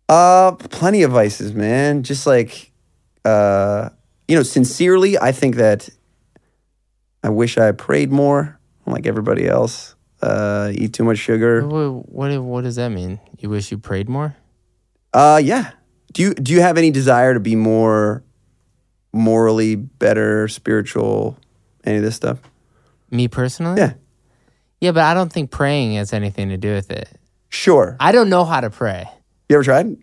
[0.07, 2.03] Uh, plenty of vices, man.
[2.03, 2.71] Just like,
[3.25, 3.89] uh,
[4.27, 5.89] you know, sincerely, I think that
[7.23, 9.95] I wish I prayed more, like everybody else.
[10.21, 11.65] Uh, eat too much sugar.
[11.65, 14.35] what, what what does that mean you wish you prayed more
[15.13, 15.71] Uh, yeah.
[16.13, 18.23] Do you do you have any desire to be more
[19.11, 21.37] morally better, spiritual,
[21.83, 22.39] any of this stuff?
[23.11, 23.93] me personally Yeah,
[24.79, 27.09] yeah but i don't think praying has anything to do with it
[27.49, 27.97] sure.
[27.99, 29.09] i don't know how to pray
[29.49, 29.97] You ever tried?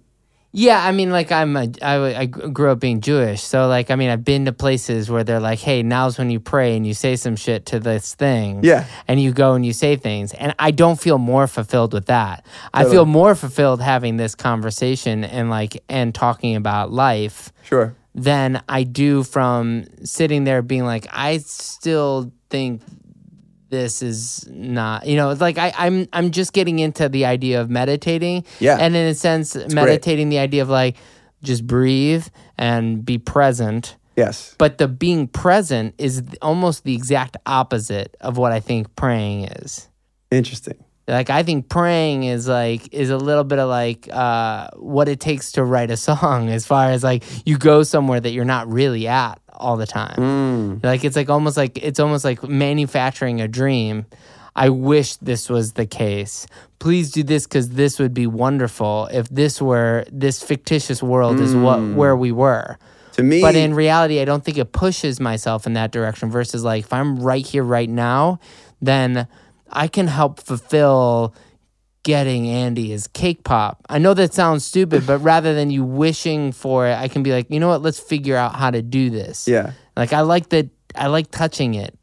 [0.52, 3.94] Yeah, I mean, like I'm, a, I, I grew up being Jewish, so like, I
[3.94, 6.94] mean, I've been to places where they're like, "Hey, now's when you pray and you
[6.94, 8.86] say some shit to this thing." Yeah.
[9.06, 12.46] and you go and you say things, and I don't feel more fulfilled with that.
[12.72, 17.94] I feel more fulfilled having this conversation and like and talking about life Sure.
[18.16, 22.82] Than I do from sitting there being like, I still think
[23.68, 27.60] this is not you know it's like I, I'm I'm just getting into the idea
[27.60, 28.44] of meditating.
[28.58, 28.78] Yeah.
[28.80, 30.96] And in a sense, meditating the idea of like
[31.42, 33.96] just breathe and be present.
[34.16, 34.54] Yes.
[34.56, 39.88] But the being present is almost the exact opposite of what I think praying is.
[40.30, 40.82] Interesting.
[41.08, 45.20] Like I think praying is like is a little bit of like uh, what it
[45.20, 46.48] takes to write a song.
[46.56, 50.16] As far as like you go somewhere that you're not really at all the time.
[50.16, 50.84] Mm.
[50.84, 54.06] Like it's like almost like it's almost like manufacturing a dream.
[54.56, 56.46] I wish this was the case.
[56.78, 61.54] Please do this because this would be wonderful if this were this fictitious world is
[61.54, 62.78] what where we were.
[63.12, 66.30] To me, But in reality, I don't think it pushes myself in that direction.
[66.30, 68.40] Versus like if I'm right here right now,
[68.80, 69.26] then
[69.70, 71.34] I can help fulfill
[72.02, 73.84] getting Andy his cake pop.
[73.88, 77.32] I know that sounds stupid, but rather than you wishing for it, I can be
[77.32, 77.82] like, you know what?
[77.82, 79.48] Let's figure out how to do this.
[79.48, 80.70] yeah, Like I like that.
[80.94, 81.98] I like touching it.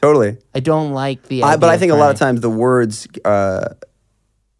[0.00, 0.36] totally.
[0.54, 1.42] I don't like the.
[1.42, 3.70] I, but I think a lot of times the words uh,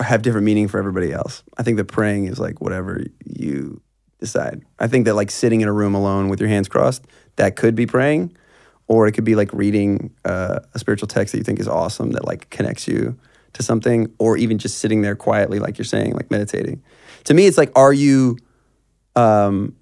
[0.00, 1.42] have different meaning for everybody else.
[1.59, 3.80] I think that praying is like whatever you
[4.18, 4.64] decide.
[4.78, 7.04] I think that like sitting in a room alone with your hands crossed,
[7.36, 8.36] that could be praying,
[8.89, 12.12] or it could be like reading uh, a spiritual text that you think is awesome
[12.12, 13.18] that like connects you
[13.55, 16.82] to something, or even just sitting there quietly, like you're saying, like meditating.
[17.24, 18.39] To me, it's like, are you
[19.16, 19.74] um,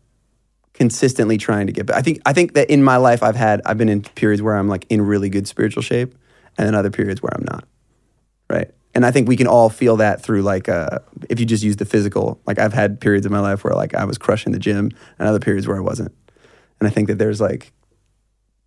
[0.72, 1.98] consistently trying to get better?
[1.98, 4.56] I think I think that in my life, I've had I've been in periods where
[4.56, 6.14] I'm like in really good spiritual shape,
[6.56, 7.64] and then other periods where I'm not.
[8.48, 8.70] Right.
[8.94, 11.76] And I think we can all feel that through like uh, if you just use
[11.76, 12.40] the physical.
[12.46, 15.28] Like I've had periods in my life where like I was crushing the gym, and
[15.28, 16.14] other periods where I wasn't.
[16.78, 17.72] And I think that there's like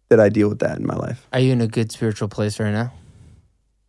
[0.09, 1.27] that I deal with that in my life.
[1.33, 2.93] Are you in a good spiritual place right now?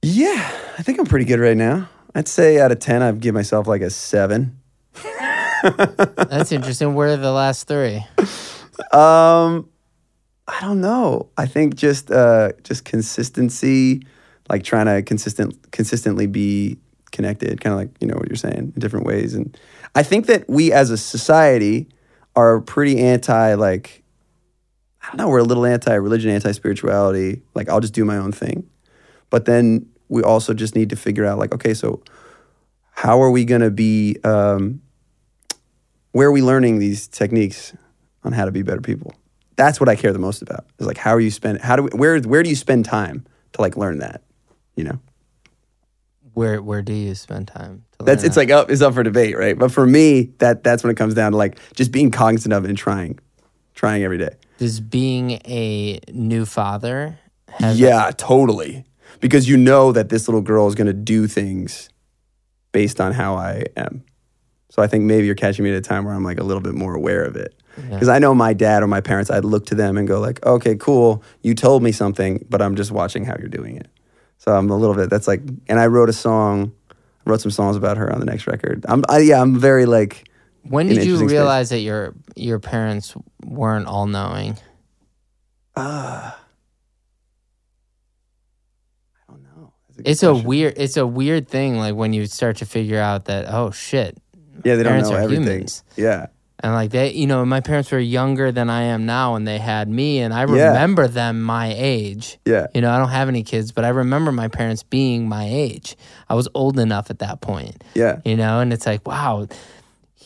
[0.02, 1.88] Yeah, I think I'm pretty good right now.
[2.14, 4.58] I'd say out of ten, I'd give myself like a seven.
[5.62, 6.94] That's interesting.
[6.94, 8.04] Where are the last three?
[8.92, 9.68] Um,
[10.46, 11.28] I don't know.
[11.36, 14.06] I think just uh, just consistency,
[14.48, 16.78] like trying to consistent consistently be
[17.10, 19.34] connected, kind of like you know what you're saying in different ways.
[19.34, 19.56] And
[19.94, 21.88] I think that we as a society
[22.36, 24.02] are pretty anti like
[25.08, 25.28] I don't know.
[25.30, 27.40] We're a little anti religion, anti spirituality.
[27.54, 28.68] Like I'll just do my own thing,
[29.30, 32.02] but then we also just need to figure out like okay, so
[32.90, 34.16] how are we going to be?
[34.22, 34.82] Um,
[36.12, 37.72] where are we learning these techniques
[38.22, 39.14] on how to be better people?
[39.56, 40.66] That's what I care the most about.
[40.78, 43.24] Is like how are you spend how do we, where where do you spend time
[43.54, 44.22] to like learn that?
[44.76, 45.00] You know,
[46.34, 47.84] Where Where do you spend time?
[47.98, 48.40] to that's it's that?
[48.42, 49.58] like up is up for debate, right?
[49.58, 52.64] But for me, that that's when it comes down to like just being cognizant of
[52.64, 53.18] it and trying,
[53.74, 54.36] trying every day.
[54.58, 58.84] Does being a new father have yeah, totally.
[59.20, 61.88] Because you know that this little girl is going to do things
[62.72, 64.04] based on how I am.
[64.70, 66.60] So I think maybe you're catching me at a time where I'm like a little
[66.60, 67.54] bit more aware of it.
[67.90, 70.44] Because I know my dad or my parents, I'd look to them and go like,
[70.44, 73.88] okay, cool, you told me something, but I'm just watching how you're doing it.
[74.38, 75.10] So I'm a little bit.
[75.10, 76.72] That's like, and I wrote a song,
[77.24, 78.84] wrote some songs about her on the next record.
[78.88, 80.27] I'm, I, yeah, I'm very like,
[80.68, 81.36] When did you interesting space.
[81.38, 83.14] realize that your your parents
[83.44, 84.56] weren't all knowing?
[85.76, 86.38] ah,
[89.28, 89.72] I don't know.
[89.96, 93.26] Good It's a weird it's a weird thing like when you start to figure out
[93.26, 94.18] that oh shit
[94.64, 95.44] Yeah, they don't know everything.
[95.44, 95.84] humans.
[95.96, 96.26] Yeah,
[96.60, 99.58] and like they you know my parents were younger than I am now and they
[99.58, 100.68] had me and I Yeah.
[100.70, 102.38] remember them my age.
[102.44, 105.46] yeah, You know, I don't have any kids, but I remember my parents being my
[105.48, 105.96] age.
[106.28, 107.84] I was old enough at that point.
[107.94, 108.20] yeah.
[108.24, 109.46] you know and it's like wow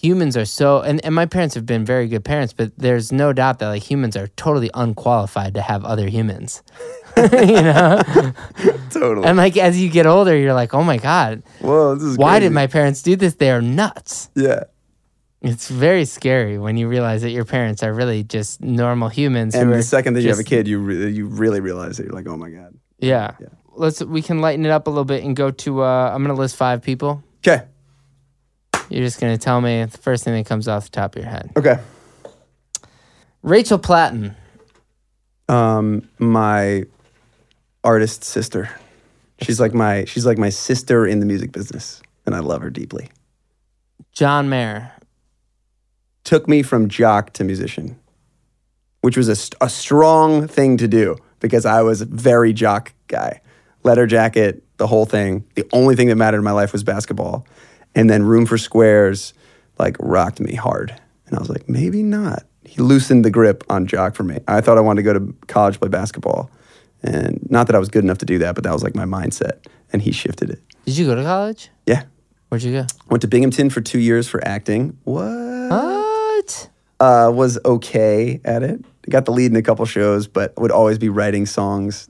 [0.02, 3.32] humans are so and, and my parents have been very good parents but there's no
[3.32, 6.62] doubt that like humans are totally unqualified to have other humans
[7.16, 8.02] you know
[8.90, 9.26] Totally.
[9.26, 12.38] and like as you get older you're like oh my god Whoa, this is why
[12.40, 14.64] did my parents do this they are nuts yeah?
[15.40, 19.72] it's very scary when you realize that your parents are really just normal humans And
[19.72, 22.28] the second that you have a kid, you re- you really realize that You're like,
[22.28, 22.74] oh my god.
[22.98, 23.36] yeah.
[23.40, 23.48] Yeah.
[23.74, 26.34] let's we can lighten it up a little bit and go to uh i'm gonna
[26.38, 27.64] list five people Okay.
[28.90, 31.30] You're just gonna tell me the first thing that comes off the top of your
[31.30, 31.78] head Okay.
[33.42, 34.34] rachel platten
[35.48, 36.84] Um, my
[37.84, 38.70] artist sister.
[39.42, 42.70] She's like my she's like my sister in the music business, and I love her
[42.70, 43.08] deeply.
[44.12, 44.92] john mayer
[46.24, 47.98] Took me from jock to musician,
[49.00, 53.40] which was a, a strong thing to do because I was a very jock guy.
[53.82, 55.44] Leather jacket, the whole thing.
[55.56, 57.44] The only thing that mattered in my life was basketball.
[57.94, 59.34] And then Room for Squares
[59.78, 60.94] like rocked me hard.
[61.26, 62.44] And I was like, maybe not.
[62.64, 64.38] He loosened the grip on jock for me.
[64.46, 66.50] I thought I wanted to go to college play basketball.
[67.02, 69.04] And not that I was good enough to do that, but that was like my
[69.04, 69.66] mindset.
[69.92, 70.60] And he shifted it.
[70.84, 71.70] Did you go to college?
[71.86, 72.04] Yeah.
[72.48, 72.86] Where'd you go?
[73.08, 74.98] Went to Binghamton for two years for acting.
[75.04, 75.26] What?
[75.70, 76.68] What?
[77.02, 78.84] uh, was okay at it.
[79.10, 82.08] Got the lead in a couple shows, but would always be writing songs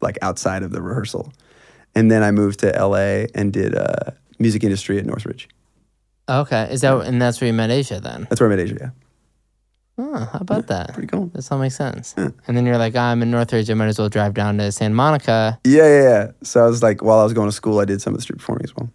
[0.00, 1.32] like outside of the rehearsal.
[1.94, 4.12] And then I moved to LA and did uh,
[4.42, 5.48] music industry at Northridge.
[6.28, 6.68] Okay.
[6.70, 8.26] Is that and that's where you met Aijia then?
[8.28, 8.80] That's where I met Aijia.
[8.80, 8.90] Yeah.
[9.98, 10.94] Oh, how about that?
[10.94, 11.26] Pretty cool.
[11.34, 12.14] This all makes sense.
[12.16, 13.70] And then you're like, ah, I'm in Northridge.
[13.70, 15.58] I might as well drive down to Santa Monica.
[15.64, 16.30] Yeah, yeah, yeah.
[16.42, 18.22] So I was like, while I was going to school, I did some of the
[18.22, 18.90] street performing as well.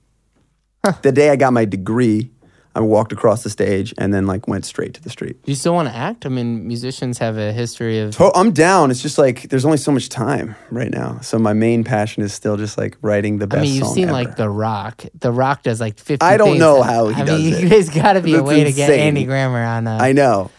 [1.04, 2.32] The day I got my degree,
[2.78, 5.42] I walked across the stage and then like went straight to the street.
[5.44, 6.26] Do you still want to act?
[6.26, 8.16] I mean, musicians have a history of.
[8.18, 8.92] To- I'm down.
[8.92, 11.20] It's just like there's only so much time right now.
[11.22, 13.60] So my main passion is still just like writing the best.
[13.60, 14.14] I mean, you've seen ever.
[14.14, 15.04] like The Rock.
[15.20, 17.70] The Rock does like 50 I don't know how he I does mean, it.
[17.70, 19.08] there's got to be a That's way to get insane.
[19.08, 19.88] Andy Grammer on.
[19.88, 20.52] Uh, I know.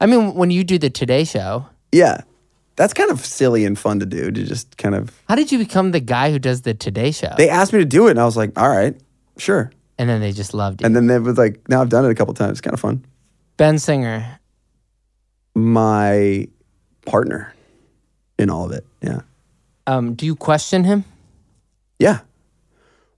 [0.00, 2.22] I mean, when you do the Today Show, Yeah.
[2.74, 5.58] That's kind of silly and fun to do to just kind of how did you
[5.58, 7.34] become the guy who does the Today Show?
[7.36, 8.96] they asked me to do it and I was like, all right,
[9.36, 9.70] sure.
[9.98, 10.86] And then they just loved you.
[10.86, 12.52] And then they was like, now I've done it a couple times.
[12.52, 13.04] It's kind of fun.
[13.56, 14.38] ben Singer,
[15.54, 16.48] My
[17.06, 17.54] partner
[18.38, 18.86] in all of it.
[19.02, 19.20] Yeah.
[19.86, 21.04] um, do you question him?
[21.98, 22.20] Yeah.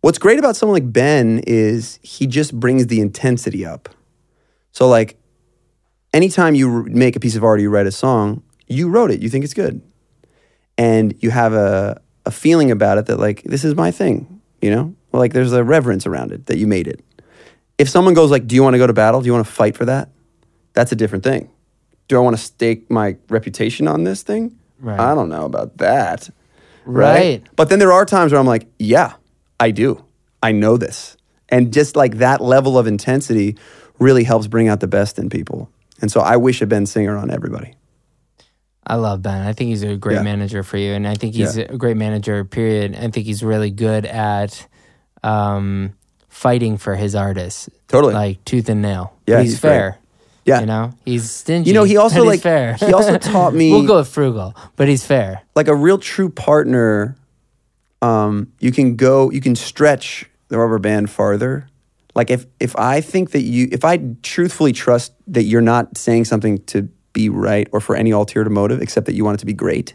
[0.00, 3.88] What's great about someone like Ben is he just brings the intensity up.
[4.72, 5.16] So, like,
[6.12, 9.20] anytime you make a piece of art or you write a song, you wrote it,
[9.22, 9.80] you think it's good.
[10.76, 14.70] And you have a, a feeling about it that, like, this is my thing, you
[14.70, 14.94] know?
[15.18, 17.04] Like, there's a reverence around it that you made it.
[17.78, 19.20] If someone goes, like, do you want to go to battle?
[19.20, 20.10] Do you want to fight for that?
[20.74, 21.50] That's a different thing.
[22.08, 24.56] Do I want to stake my reputation on this thing?
[24.78, 25.00] Right.
[25.00, 26.28] I don't know about that
[26.86, 27.42] Right.
[27.56, 29.14] But then there are times where I'm like, yeah,
[29.58, 30.04] I do.
[30.42, 31.16] I know this.
[31.48, 33.56] And just like that level of intensity
[33.98, 35.70] really helps bring out the best in people.
[36.00, 37.74] And so I wish a Ben Singer on everybody.
[38.86, 39.46] I love Ben.
[39.46, 40.22] I think he's a great Yeah.
[40.22, 41.66] manager for you, and I think he's Yeah.
[41.70, 42.44] a great manager.
[42.44, 42.94] Period.
[42.94, 44.66] I think he's really good at
[45.24, 45.94] um,
[46.28, 48.14] fighting for his artists, Totally.
[48.14, 49.14] like tooth and nail.
[49.26, 49.70] Yeah, But he's, he's great.
[49.70, 49.98] fair.
[50.44, 50.60] Yeah.
[50.60, 51.68] you know, he's stingy.
[51.70, 52.74] You know, he also, like- fair.
[52.74, 55.40] he also taught me- we'll go with frugal, but he's fair.
[55.56, 57.16] Like a real true partner,
[58.02, 61.66] um, you can go, you can stretch the rubber band farther.
[62.14, 66.26] Like if if I think that you, if I truthfully trust that you're not saying
[66.26, 69.46] something to be right or for any ulterior motive, except that you want it to
[69.46, 69.94] be great,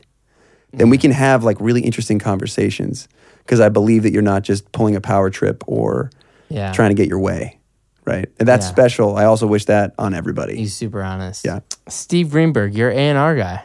[0.73, 3.07] then we can have like really interesting conversations
[3.49, 6.11] because I believe that you're not just pulling a power trip or
[6.49, 7.57] Yeah, trying to get your way,
[8.05, 8.29] right?
[8.39, 8.71] And that's Yeah.
[8.71, 9.17] special.
[9.17, 10.55] I also wish that on everybody.
[10.55, 11.43] He's super honest.
[11.43, 11.61] Yeah.
[11.87, 13.63] Steve Greenberg, your A and R guy.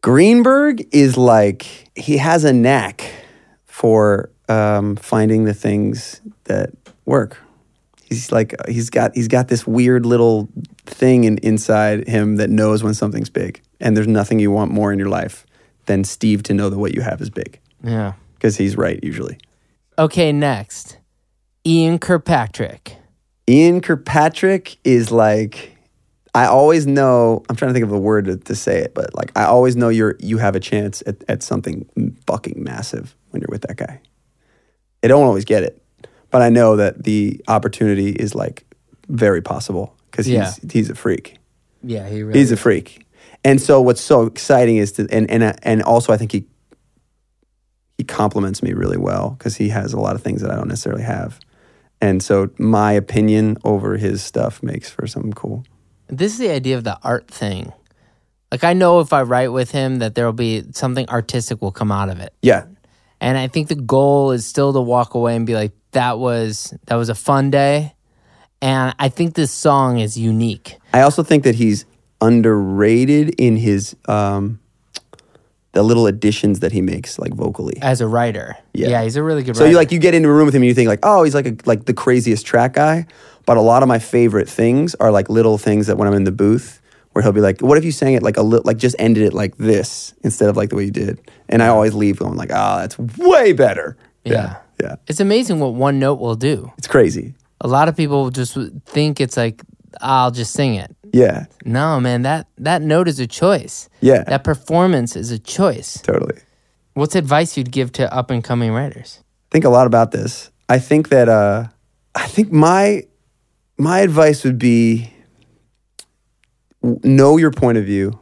[0.00, 3.04] Greenberg is like he has a knack
[3.66, 6.70] for um, finding the things that
[7.04, 7.36] work.
[8.08, 10.48] He's like he's got he's got this weird little
[10.86, 14.90] thing in, inside him that knows when something's big, and there's nothing you want more
[14.90, 15.46] in your life
[15.84, 18.12] than Steve to know that what you have is big Yeah.
[18.42, 19.38] Because he's right usually.
[19.96, 20.98] Okay, next,
[21.64, 22.96] Ian Kirkpatrick.
[23.48, 25.76] Ian Kirkpatrick is like
[26.34, 29.14] I always know I'm trying to think of a word to, to say it, but
[29.14, 31.86] like I always know you're you have a chance at, at something
[32.26, 34.00] fucking massive when you're with that guy.
[35.04, 35.80] I don't always get it,
[36.30, 38.64] but I know that the opportunity is like
[39.08, 40.52] very possible because he's Yeah.
[40.72, 41.38] he's a freak.
[41.84, 42.38] Yeah, he really.
[42.38, 43.06] He's a freak.
[43.44, 46.46] And so what's so exciting is to and and and also I think he
[48.02, 50.66] he compliments me really well because he has a lot of things that I don't
[50.66, 51.38] necessarily have.
[52.00, 55.64] And so my opinion over his stuff makes for something cool.
[56.08, 57.72] this is the idea of the art thing.
[58.50, 61.70] Like I know if I write with him that there will be something artistic will
[61.70, 62.34] come out of it.
[62.42, 62.64] Yeah.
[63.20, 66.74] And I think the goal is still to walk away and be like that was
[66.86, 67.94] that was a fun day.
[68.60, 70.76] And I think this song is unique.
[70.92, 71.86] I also think that he's
[72.20, 74.58] underrated in his um
[75.72, 77.78] the little additions that he makes like vocally.
[77.82, 78.56] as a writer.
[78.74, 79.02] Yeah.
[79.02, 79.70] he's a really good So writer.
[79.72, 81.34] you like you get into a room with him and you think like, oh, he's
[81.34, 83.06] like a, like the craziest track guy.
[83.46, 86.24] But a lot of my favorite things are like little things that when I'm in
[86.24, 86.80] the booth,
[87.12, 89.24] where he'll be like, "What if you sang it like a little, like just ended
[89.24, 91.18] it like this instead of like the way you did?"
[91.48, 94.32] And I always leave going like, "Ah, that's way better." Yeah.
[94.32, 94.94] yeah, yeah.
[95.08, 96.70] It's amazing what one note will do.
[96.78, 97.34] It's crazy.
[97.60, 99.60] A lot of people just think it's like
[100.00, 100.94] I'll just sing it.
[101.12, 103.88] Yeah, No, man, that that note is a choice.
[104.00, 106.00] yeah, That performance is a choice.
[106.02, 106.38] totally.
[106.94, 109.20] What's advice you'd give to up and coming writers?
[109.50, 110.50] think a lot about this.
[110.70, 111.66] I think that uh,
[112.14, 113.02] I think my
[113.76, 115.12] my advice would be
[116.82, 118.18] know your point of view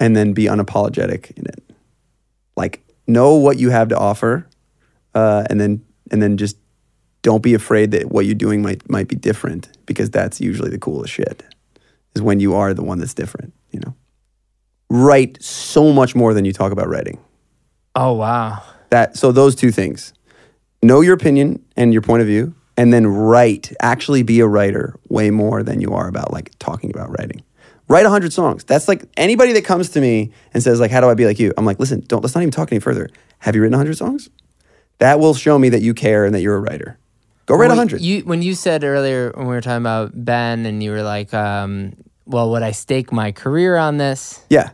[0.00, 1.62] and then be unapologetic in it.
[2.56, 4.46] Like know what you have to offer,
[5.14, 6.56] uh, and then and then just
[7.22, 10.78] don't be afraid that what you're doing might might be different because that's usually the
[10.78, 11.44] coolest shit.
[12.18, 13.54] Is when you are the one that's different.
[13.70, 13.94] You know,
[14.90, 17.18] write so much more than you talk about writing.
[17.94, 18.62] Oh wow.
[18.90, 20.12] that so those two things.
[20.82, 24.98] Know your opinion and your point of view and then write actually be a writer
[25.08, 27.42] way more than you are about like talking about writing.
[27.88, 28.64] Write 100 songs.
[28.64, 31.38] That's like anybody that comes to me and says like how do i be like
[31.38, 31.52] you?
[31.56, 33.08] I'm like listen don't let's not even talk any further.
[33.40, 34.28] Have you written 100 songs?
[34.98, 36.98] That will show me that you care and that you're a writer.
[37.46, 40.66] Go write Well, 100 You when you said earlier when we were talking about Ben
[40.66, 41.94] and you were like, um,
[42.28, 44.40] well, would I stake my career on this?
[44.50, 44.70] Yeah.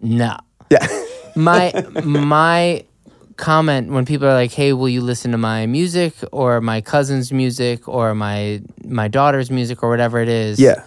[0.00, 0.36] No.
[0.70, 0.86] Yeah.
[1.34, 1.72] My
[2.04, 2.84] my
[3.36, 7.32] comment when people are like, "Hey, will you listen to my music or my cousin's
[7.32, 10.84] music or my my daughter's music or whatever it is?" yeah.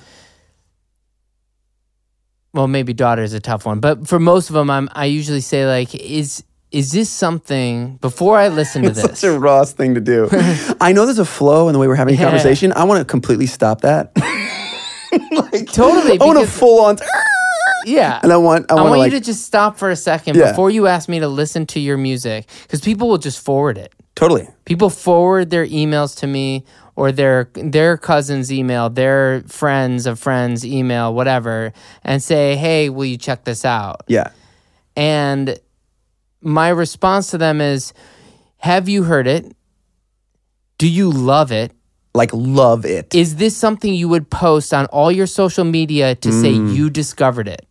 [2.53, 5.41] Well, maybe daughter is a tough one, but for most of them, I'm I usually
[5.41, 9.95] say like, "Is is this something before I listen to this?" Such a Ross thing
[9.95, 10.29] to do.
[10.79, 12.25] I know there's a flow in the way we're having a Yeah.
[12.25, 12.71] conversation.
[12.75, 14.11] I want to completely stop that.
[15.31, 16.97] like, Totally, I want a full on.
[17.85, 18.19] yeah.
[18.23, 18.71] And I want.
[18.71, 20.51] I, I want, like, you to just stop for a second Yeah.
[20.51, 23.93] before you ask me to listen to your music because people will just forward it.
[24.15, 24.47] totally.
[24.65, 26.63] People forward their emails to me
[26.95, 31.73] or their their cousin's email, their friends of friends email, whatever,
[32.03, 34.29] and say, "Hey, will you check this out?" Yeah.
[34.95, 35.59] And
[36.41, 37.91] my response to them is,
[38.57, 39.51] "Have you heard it?
[40.77, 41.73] Do you love it?
[42.15, 43.13] Like love it.
[43.13, 46.73] Is this something you would post on all your social media to say Mm.
[46.75, 47.67] you discovered it?"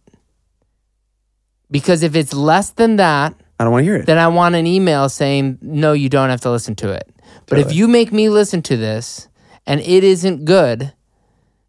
[1.70, 4.06] Because if it's less than that, I don't want to hear it.
[4.06, 7.08] then I want an email saying, no, you don't have to listen to it.
[7.46, 9.28] But if you make me listen to this
[9.66, 10.92] and it isn't good,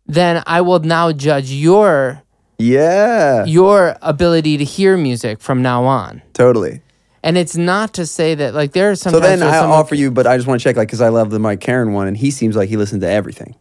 [0.06, 2.22] then I will now judge your
[2.57, 3.45] yeah.
[3.45, 6.22] your ability to hear music from now on.
[6.34, 6.81] Totally.
[7.26, 9.11] And it's not to say that like there are some.
[9.11, 11.10] So then I someone- offer you, but I just want to check, like, because I
[11.10, 13.56] love the Mike Caren one, and he seems like he listens to everything.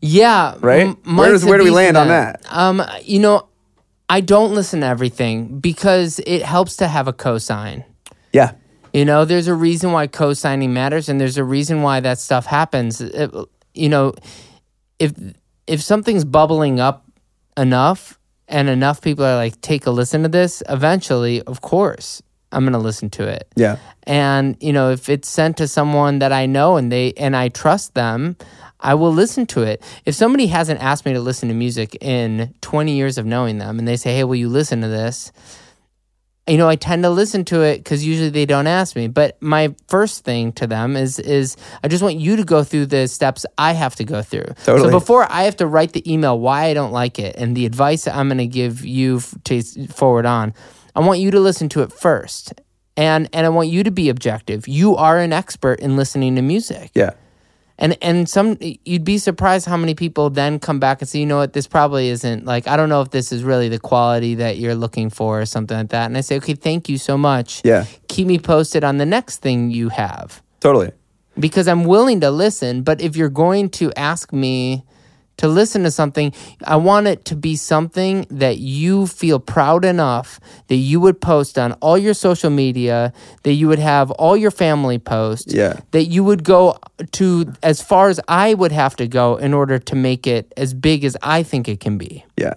[0.00, 0.54] Yeah.
[0.60, 0.86] Right?
[1.04, 2.42] M- Where does- where do we land on that?
[2.48, 3.48] Um, you know,
[4.08, 7.84] I don't listen to everything because it helps to have a cosign.
[8.32, 8.52] Yeah.
[8.92, 12.46] You know, there's a reason why co-signing matters, and there's a reason why that stuff
[12.46, 13.00] happens.
[13.00, 13.34] It-
[13.74, 14.14] you know,
[15.00, 15.12] if
[15.66, 17.04] if something's bubbling up
[17.56, 22.22] enough, and enough people are like, take a listen to this, eventually, of course,
[22.54, 23.48] I'm gonna listen to it.
[23.56, 23.78] Yeah.
[24.04, 27.48] And you know, if it's sent to someone that I know and they and I
[27.48, 28.36] trust them,
[28.80, 29.82] I will listen to it.
[30.04, 33.78] If somebody hasn't asked me to listen to music in 20 years of knowing them,
[33.78, 35.32] and they say, "Hey, will you listen to this?"
[36.46, 39.08] you know, I tend to listen to it because usually they don't ask me.
[39.08, 42.86] But my first thing to them is is I just want you to go through
[42.86, 44.46] the steps I have to go through.
[44.64, 44.88] Totally.
[44.88, 47.64] So before I have to write the email why I don't like it and the
[47.64, 50.52] advice that I'm going to give you to forward on,
[50.94, 52.54] I want you to listen to it first.
[52.96, 54.68] And and I want you to be objective.
[54.68, 56.92] You are an expert in listening to music.
[56.94, 57.10] Yeah.
[57.76, 61.26] And and some you'd be surprised how many people then come back and say, you
[61.26, 64.36] know what, this probably isn't like I don't know if this is really the quality
[64.36, 66.06] that you're looking for or something like that.
[66.06, 67.62] And I say, okay, thank you so much.
[67.64, 67.86] Yeah.
[68.06, 70.92] Keep me posted on the next thing you have Totally.
[71.36, 72.82] because I'm willing to listen.
[72.84, 74.84] But if you're going to ask me
[75.38, 76.32] to listen to something,
[76.64, 81.58] I want it to be something that you feel proud enough that you would post
[81.58, 83.12] on all your social media,
[83.42, 85.80] that you would have all your family post, Yeah.
[85.90, 86.78] that you would go
[87.12, 90.74] to as far as I would have to go in order to make it as
[90.74, 92.24] big as I think it can be.
[92.36, 92.54] Yeah.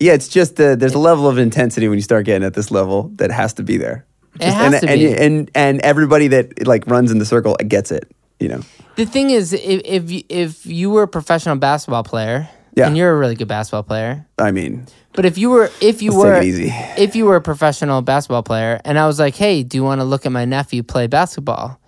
[0.00, 2.70] Yeah, it's just uh, there's a level of intensity when you start getting at this
[2.70, 4.04] level that has to be there.
[4.40, 5.16] It has and, to and, be.
[5.16, 8.10] And, and everybody that like runs in the circle gets it,
[8.44, 8.60] you know.
[8.96, 12.86] The thing is, if if you, if you were a professional basketball player, Yeah.
[12.86, 16.12] and you're a really good basketball player, I mean, But if you were if you
[16.14, 16.68] were easy.
[16.96, 20.00] if you were a professional basketball player and I was like, "Hey, do you want
[20.00, 21.78] to look at my nephew play basketball?"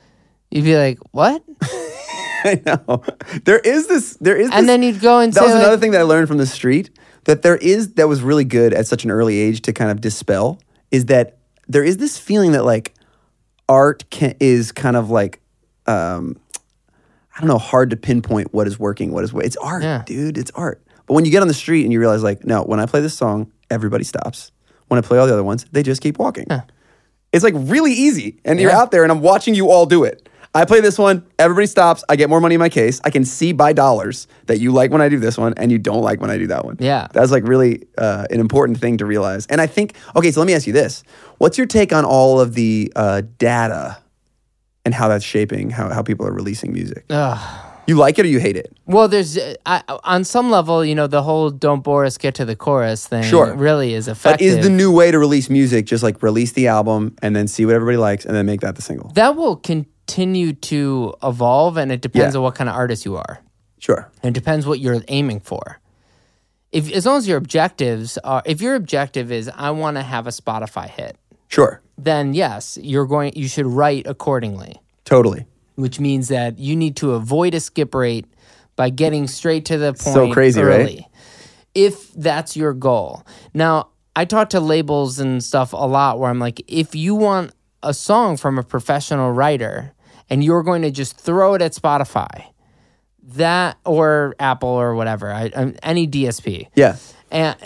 [0.50, 1.42] You'd be like, "What?"
[2.44, 3.02] I know.
[3.44, 5.78] There is this there is And this- then you'd go and That was like- another
[5.78, 6.90] thing that I learned from the street
[7.24, 10.00] that there is that was really good at such an early age to kind of
[10.00, 10.58] dispel
[10.90, 11.38] is that
[11.68, 12.94] there is this feeling that like
[13.68, 15.40] art can, is kind of like
[15.88, 16.36] um
[17.36, 19.44] I don't know, hard to pinpoint what is working, what is what.
[19.44, 20.02] It's art, Yeah.
[20.06, 20.38] dude.
[20.38, 20.82] It's art.
[21.06, 23.00] But when you get on the street and you realize, like, no, when I play
[23.00, 24.50] this song, everybody stops.
[24.88, 26.46] When I play all the other ones, they just keep walking.
[27.32, 28.40] It's like really easy.
[28.44, 30.28] And you're out there and I'm watching you all do it.
[30.54, 32.02] I play this one, everybody stops.
[32.08, 32.98] I get more money in my case.
[33.04, 35.76] I can see by dollars that you like when I do this one and you
[35.78, 36.76] don't like when I do that one.
[36.80, 37.08] Yeah.
[37.12, 39.44] That's like really uh, an important thing to realize.
[39.48, 41.02] And I think, okay, so let me ask you this.
[41.36, 43.98] What's your take on all of the uh, data
[44.86, 47.04] and how that's shaping how, how people are releasing music?
[47.10, 47.38] Ugh.
[47.88, 48.76] You like it or you hate it?
[48.86, 52.34] Well, there's uh, I, on some level, you know, the whole "Don't bore us, get
[52.36, 53.22] to the chorus" thing.
[53.22, 53.54] Sure.
[53.54, 54.46] really is But effective.
[54.58, 57.64] is the new way to release music just like release the album and then see
[57.66, 59.10] what everybody likes and then make that the single?
[59.14, 62.38] that will continue to evolve, and it depends Yeah.
[62.38, 63.38] on what kind of artist you are.
[63.78, 64.10] Sure.
[64.24, 65.78] It depends what you're aiming for.
[66.72, 70.26] If as long as your objectives are, if your objective is I want to have
[70.26, 71.16] a Spotify hit,
[71.48, 71.80] Sure.
[71.98, 73.32] then yes, you're going.
[73.36, 75.46] You should write accordingly, Totally.
[75.76, 78.26] which means that you need to avoid a skip rate
[78.76, 80.14] by getting straight to the point.
[80.14, 81.04] So crazy, right?
[81.74, 83.24] If that's your goal.
[83.54, 87.52] Now, I talk to labels and stuff a lot where I'm like, if you want
[87.82, 89.92] a song from a professional writer
[90.30, 92.44] and you're going to just throw it at Spotify,
[93.22, 96.68] that or Apple or whatever, I, um, any DSP.
[96.74, 96.96] Yeah.
[97.30, 97.56] And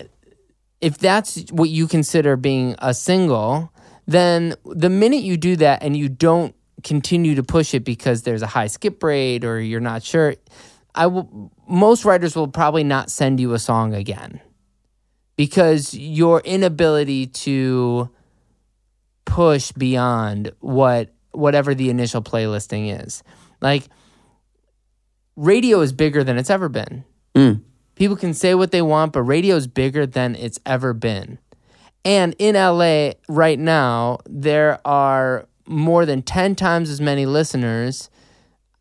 [0.81, 3.73] if that's what you consider being a single,
[4.07, 8.43] then the minute you do that and you don't continue to push it because there's
[8.43, 10.35] a high skip rate or you're not sure,
[10.95, 11.53] I will.
[11.69, 14.41] Most writers will probably not send you a song again
[15.37, 18.11] because your inability to
[19.25, 23.23] push beyond what whatever the initial playlisting is.
[23.61, 23.85] Like
[25.37, 27.05] radio is bigger than it's ever been.
[27.35, 27.63] Mm.
[28.01, 31.39] People can say what they want, but radio is bigger than it's ever been.
[32.03, 38.09] And in LA right now, there are more than 10 times as many listeners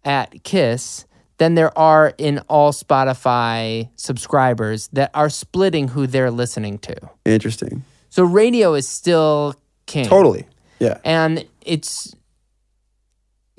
[0.05, 1.03] at KIIS
[1.37, 6.95] than there are in all Spotify subscribers that are splitting who they're listening to.
[7.25, 7.83] Interesting.
[8.07, 9.53] So radio is still
[9.85, 10.05] king.
[10.05, 10.47] Totally.
[10.79, 10.97] Yeah.
[11.03, 12.15] And it's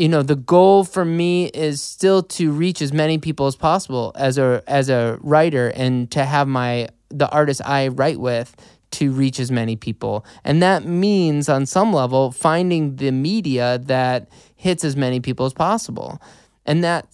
[0.00, 4.12] you know, the goal for me is still to reach as many people as possible
[4.14, 8.56] as a as a writer and to have my the artist I write with
[8.92, 10.24] to reach as many people.
[10.42, 15.52] And that means on some level finding the media that hits as many people as
[15.52, 16.18] possible.
[16.64, 17.06] And that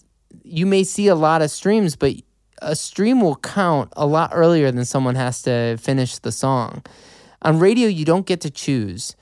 [0.45, 2.15] you may see a lot of streams, but
[2.63, 6.85] a stream will count a lot earlier than someone has to finish the song.
[7.43, 9.17] On radio, you don't get to choose.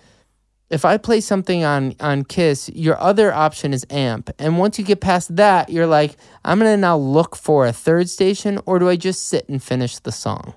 [0.70, 4.85] If I play something on on KIIS, your other option is AMP, and once you
[4.85, 8.89] get past that, you're like, I'm gonna now look for a third station, or do
[8.89, 10.55] I just sit and finish the song?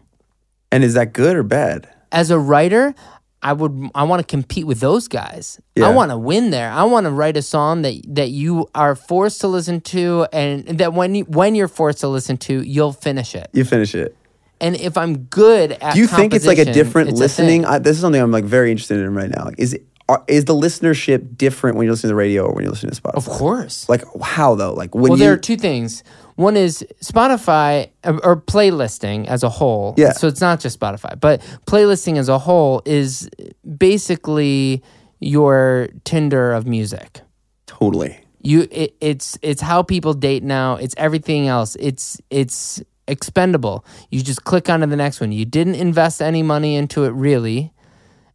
[0.71, 1.89] And is that good or bad?
[2.11, 2.95] As a writer,
[3.43, 5.59] I would I want to compete with those guys.
[5.75, 5.87] Yeah.
[5.87, 6.71] I want to win there.
[6.71, 10.65] I want to write a song that that you are forced to listen to, and
[10.79, 13.49] that when you, when you're forced to listen to, you'll finish it.
[13.53, 14.15] You finish it.
[14.59, 17.61] And if I'm good at, Do you think it's like a different listening?
[17.61, 17.65] thing.
[17.65, 19.45] I, this is something I'm like very interested in right now.
[19.45, 22.53] Like, is it, are, is the listenership different when you listen to the radio or
[22.53, 23.15] when you listen to Spotify?
[23.15, 23.89] Of course.
[23.89, 24.73] Like how though?
[24.73, 26.03] Like when well, you there are two things.
[26.35, 29.95] One is Spotify uh, or playlisting as a whole.
[29.97, 30.11] Yeah.
[30.11, 33.29] So it's not just Spotify, but playlisting as a whole is
[33.77, 34.83] basically
[35.19, 37.21] your Tinder of music.
[37.65, 38.19] totally.
[38.41, 40.75] You, it, it's it's how people date now.
[40.75, 41.75] It's everything else.
[41.79, 43.83] It's it's expendable.
[44.09, 45.31] You just click onto the next one.
[45.31, 47.73] You didn't invest any money into it really.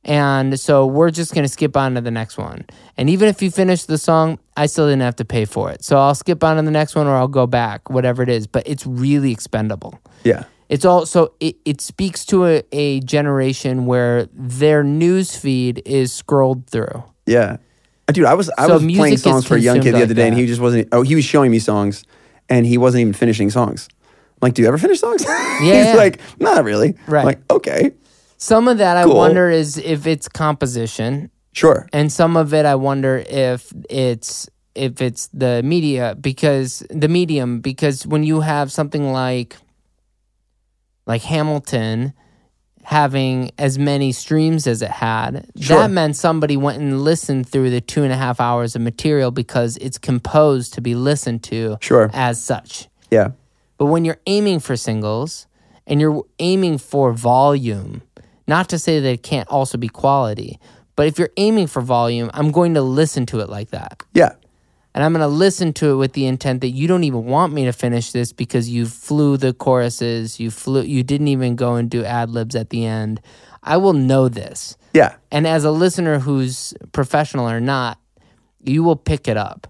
[0.05, 2.65] And so we're just going to skip on to the next one.
[2.97, 5.85] And even if you finish the song, I still didn't have to pay for it.
[5.85, 8.47] So I'll skip on to the next one or I'll go back, whatever it is.
[8.49, 10.01] But it's really expendable.
[10.25, 10.45] Yeah.
[10.69, 16.67] It's also, it, it speaks to a, a generation where their news feed is scrolled
[16.67, 17.05] through.
[17.27, 17.59] Yeah.
[18.13, 19.95] Dude, I was I So was music playing is songs for a young kid consumed
[19.95, 20.41] the like other day, and that.
[20.41, 20.89] he just wasn't.
[20.93, 22.05] Oh, he was showing me songs,
[22.51, 23.89] and he wasn't even finishing songs.
[23.93, 25.25] I'm like, do you ever finish songs?
[25.25, 25.61] Yeah.
[25.87, 26.89] He's like, not really.
[27.07, 27.25] I'm Right.
[27.25, 27.93] like, okay,
[28.43, 29.15] Some of that I Cool.
[29.17, 31.87] wonder is if it's composition sure.
[31.93, 37.61] and some of it I wonder if it's if it's the media because the medium
[37.61, 39.57] because when you have something like
[41.07, 42.15] like Hamilton
[42.83, 45.79] having as many streams as it had, Sure.
[45.79, 49.31] that meant somebody went and listened through the two and a half hours of material
[49.31, 52.11] because it's composed to be listened to Sure.
[52.13, 52.89] as such.
[53.09, 53.29] Yeah.
[53.79, 55.47] But when you're aiming for singles
[55.87, 58.03] and you're aiming for volume,
[58.53, 60.61] not to say that it can't also be quality,
[60.95, 64.03] but if you're aiming for volume, I'm going to listen to it like that.
[64.13, 64.35] Yeah.
[64.95, 67.55] And I'm going to listen to it with the intent that you don't even want
[67.55, 71.77] me to finish this because you flew the choruses, you flew you didn't even go
[71.77, 73.23] and do ad libs at the end.
[73.63, 74.77] I will know this.
[74.93, 75.15] Yeah.
[75.31, 77.99] And as a listener who's professional or not,
[78.63, 79.67] you will pick it up.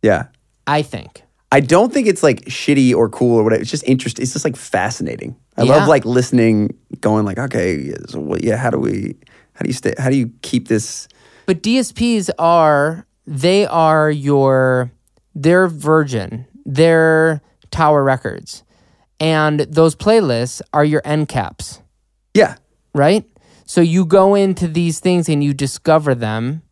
[0.00, 0.28] Yeah.
[0.66, 1.24] I think.
[1.52, 3.60] I don't think it's like shitty or cool or whatever.
[3.60, 4.22] It's just interesting.
[4.22, 5.36] It's just like fascinating.
[5.58, 5.76] I Yeah.
[5.76, 6.70] love like listening,
[7.00, 9.16] going like, okay, yeah, so what, yeah, how do we,
[9.54, 11.08] how do you stay, how do you keep this?
[11.46, 14.90] But DSPs are they are your
[15.34, 17.40] they're Virgin, they're
[17.70, 18.62] Tower Records,
[19.20, 21.80] and those playlists are your end caps,
[22.34, 22.54] Yeah.
[22.94, 23.24] right?
[23.66, 26.62] So you go into these things and you discover them,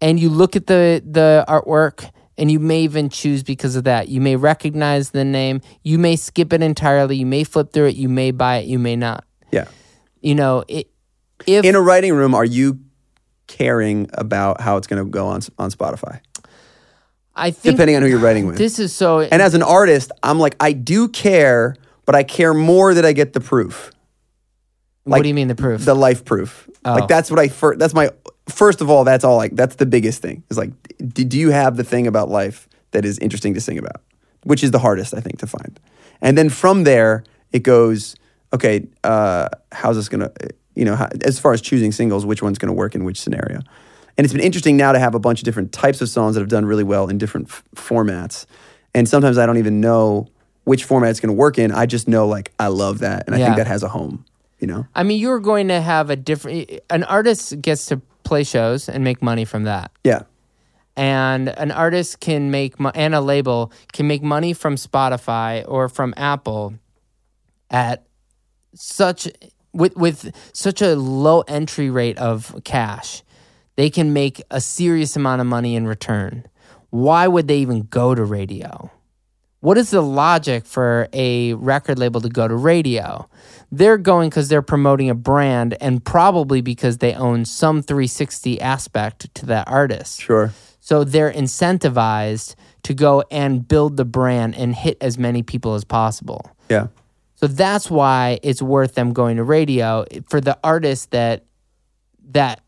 [0.00, 2.10] and you look at the the artwork.
[2.40, 4.08] And you may even choose because of that.
[4.08, 5.60] You may recognize the name.
[5.82, 7.16] You may skip it entirely.
[7.16, 7.96] You may flip through it.
[7.96, 8.66] You may buy it.
[8.66, 9.24] You may not.
[9.52, 9.68] Yeah.
[10.22, 10.90] You know, it,
[11.46, 12.80] if In a writing room, are you
[13.46, 16.20] caring about how it's going to go on on Spotify?
[17.36, 18.56] I think Depending on who you're writing with.
[18.56, 19.20] this is so.
[19.20, 21.76] And as an artist, I'm like, I do care,
[22.06, 23.92] but I care more that I get the proof,
[25.04, 25.84] what do you mean the proof?
[25.84, 26.68] the life proof.
[26.84, 26.94] Oh.
[26.94, 27.78] Like that's what I first.
[27.78, 28.10] That's my
[28.50, 29.04] first of all.
[29.04, 29.36] That's all.
[29.36, 30.42] Like that's the biggest thing.
[30.50, 33.78] Is like, do, do you have the thing about life that is interesting to sing
[33.78, 34.02] about,
[34.44, 35.78] which is the hardest I think to find.
[36.20, 38.16] And then from there, it goes.
[38.52, 40.32] Okay, uh, how's this gonna?
[40.74, 43.60] You know, how, as far as choosing singles, which one's gonna work in which scenario?
[44.18, 46.40] And it's been interesting now to have a bunch of different types of songs that
[46.40, 48.44] have done really well in different f- formats.
[48.92, 50.26] And sometimes I don't even know
[50.64, 51.70] which format it's going to work in.
[51.72, 53.44] I just know like I love that, and I Yeah.
[53.46, 54.24] think that has a home.
[54.58, 54.86] You know?
[54.94, 56.70] I mean, you're going to have a different.
[56.90, 59.90] An artist gets to play shows and make money from that.
[60.04, 60.22] Yeah.
[60.96, 65.88] and an artist can make mo- and a label can make money from Spotify or
[65.88, 66.74] from Apple
[67.70, 68.06] at
[68.74, 69.28] such
[69.72, 70.18] with with
[70.52, 73.22] such a low entry rate of cash.
[73.76, 76.44] They can make a serious amount of money in return.
[76.90, 78.90] Why would they even go to radio?
[79.60, 83.28] What is the logic for a record label to go to radio?
[83.70, 89.32] They're going because they're promoting a brand and probably because they own some 360 aspect
[89.34, 90.20] to that artist.
[90.20, 90.52] Sure.
[90.80, 92.54] So they're incentivized
[92.84, 96.50] to go and build the brand and hit as many people as possible.
[96.70, 96.88] Yeah.
[97.34, 101.44] So that's why it's worth them going to radio eh, for the artists that
[102.30, 102.62] that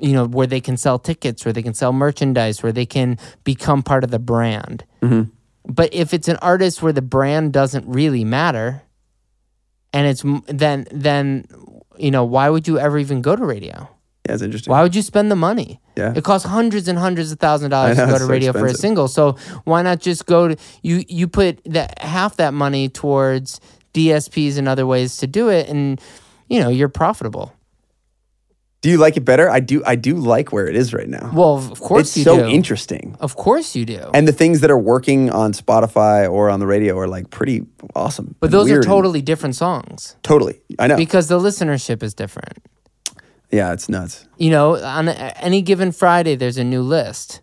[0.00, 3.18] you know where they can sell tickets, where they can sell merchandise, where they can
[3.44, 4.84] become part of the brand.
[5.02, 5.30] Mm-hmm.
[5.70, 8.82] But if it's an artist where the brand doesn't really matter,
[9.92, 11.46] and it's then then
[11.96, 13.88] you know why would you ever even go to radio?
[14.26, 14.70] Yeah, it's interesting.
[14.70, 15.80] Why would you spend the money?
[15.96, 16.12] Yeah.
[16.14, 18.66] It costs hundreds and hundreds of thousand dollars I to go to so radio for
[18.66, 19.08] a single.
[19.08, 23.60] So why not just go to you you put that half that money towards
[23.94, 26.00] DSPs and other ways to do it and
[26.48, 27.54] you know, you're profitable.
[28.82, 29.50] Do you like it better?
[29.50, 29.82] I do.
[29.84, 31.30] I do like where it is right now.
[31.34, 32.46] Well, of course it's you so do.
[32.48, 33.14] interesting.
[33.20, 34.10] Of course you do.
[34.14, 37.66] And the things that are working on Spotify or on the radio are like pretty
[37.94, 38.34] awesome.
[38.40, 40.60] but those are totally different songs totally.
[40.78, 40.96] I know.
[40.96, 42.56] because the listenership is different.
[43.50, 44.26] yeah, it's nuts.
[44.38, 45.12] you know, on a-
[45.44, 47.42] any given Friday, there's a new list.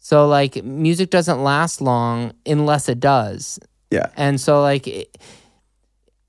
[0.00, 3.58] So, like, music doesn't last long unless it does.
[3.90, 4.08] Yeah.
[4.16, 5.16] And so, like, it,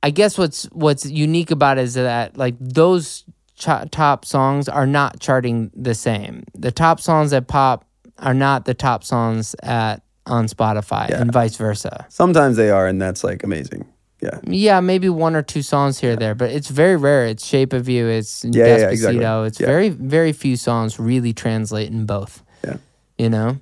[0.03, 3.23] I guess what's what's unique about it is that like those
[3.57, 6.43] ch- top songs are not charting the same.
[6.55, 7.85] The top songs that pop
[8.19, 12.05] are not the top songs at on Spotify, and vice versa.
[12.09, 13.85] Sometimes they are, and that's like amazing.
[14.21, 14.39] Yeah.
[14.45, 17.25] Yeah, maybe one or two songs here or there, but it's very rare.
[17.27, 18.91] It's Shape of You, it's Yeah, yeah, Despacito.
[18.91, 19.47] exactly.
[19.47, 19.67] It's Yeah.
[19.67, 22.43] very, very few songs really translate in both.
[22.63, 22.77] Yeah.
[23.17, 23.57] You know?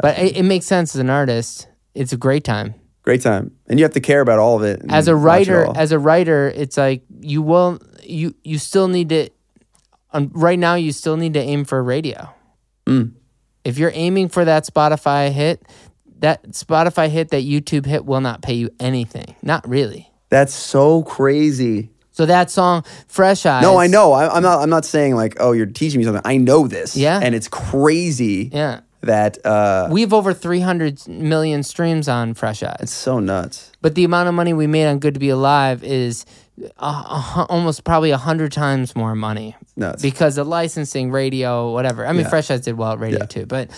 [0.00, 1.66] But it, it makes sense as an artist.
[1.94, 2.74] It's a great time.
[3.02, 3.50] Great time.
[3.66, 4.82] And you have to care about all of it.
[4.90, 9.28] As a writer, as a writer, it's like you will you you still need to
[10.12, 12.28] um, right now you still need to aim for radio.
[12.86, 13.12] Mm.
[13.64, 15.62] If you're aiming for that Spotify hit,
[16.20, 19.34] that Spotify hit, that YouTube hit will not pay you anything.
[19.42, 20.10] Not really.
[20.30, 21.90] that's so crazy.
[22.12, 23.62] So that song, Fresh Eyes.
[23.62, 24.12] No, I know.
[24.12, 24.60] I, I'm not.
[24.60, 26.22] I'm not saying like, oh, you're teaching me something.
[26.24, 26.96] I know this.
[26.96, 27.20] Yeah.
[27.22, 28.80] And it's crazy Yeah.
[29.02, 32.76] that uh, We have over 300 million streams on Fresh Eyes.
[32.80, 33.70] it's so nuts.
[33.82, 36.26] But the amount of money we made on Good to Be Alive is
[36.78, 39.56] uh, almost probably a 100 times more money.
[39.76, 40.02] Nuts.
[40.02, 42.06] Because the licensing, radio, whatever.
[42.06, 42.28] I mean, Yeah.
[42.30, 43.26] Fresh Eyes did well at radio Yeah.
[43.26, 43.46] too.
[43.46, 43.70] But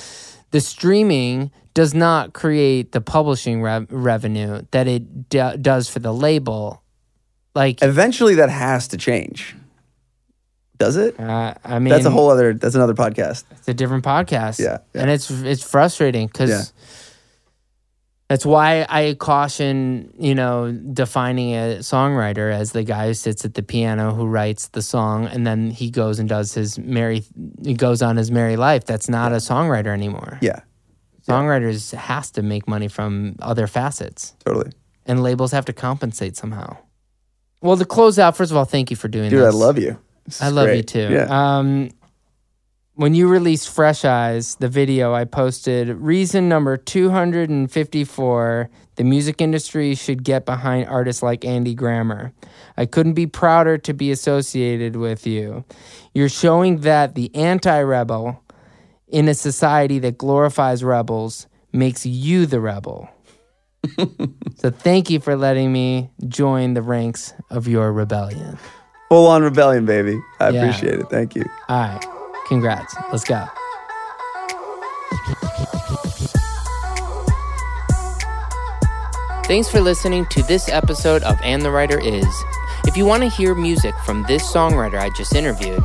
[0.50, 6.12] the streaming does not create the publishing rev- revenue that it d- does for the
[6.12, 6.82] label.
[7.54, 9.54] Like, Eventually, that has to change.
[10.78, 11.18] Does it?
[11.20, 12.54] uh, I mean, That's a whole other.
[12.54, 13.44] That's another podcast.
[13.52, 14.58] it's a different podcast.
[14.58, 15.02] Yeah, yeah.
[15.02, 16.72] And it's it's frustrating because.
[18.30, 23.54] That's why I caution, you know, defining a songwriter as the guy who sits at
[23.54, 27.24] the piano who writes the song and then he goes and does his merry
[27.64, 28.84] he goes on his merry life.
[28.84, 30.38] That's not a songwriter anymore.
[30.42, 30.60] Yeah.
[31.26, 34.70] Songwriters has to make money from other facets Totally.
[35.06, 36.76] and labels have to compensate somehow.
[37.62, 39.52] Well, to close out, first of all, thank you for doing Dude, this.
[39.52, 39.98] I love you.
[40.24, 40.86] This I is love you great.
[40.86, 41.08] too.
[41.10, 41.26] Yeah.
[41.58, 41.90] Um,
[43.00, 49.94] when you released Fresh Eyes, the video I posted, reason number 254 the music industry
[49.94, 52.34] should get behind artists like Andy Grammer.
[52.76, 55.64] I couldn't be prouder to be associated with you.
[56.12, 58.44] You're showing that the anti rebel
[59.08, 63.08] in a society that glorifies rebels makes you the rebel.
[64.56, 68.58] so thank you for letting me join the ranks of your rebellion.
[69.08, 70.20] Full on rebellion, baby.
[70.38, 70.60] I Yeah.
[70.60, 71.06] appreciate it.
[71.08, 71.46] Thank you.
[71.70, 72.19] All right.
[72.50, 72.96] Congrats.
[73.12, 73.46] Let's go.
[79.44, 82.26] Thanks for listening to this episode of And the Writer Is.
[82.88, 85.84] If you want to hear music from this songwriter I just interviewed,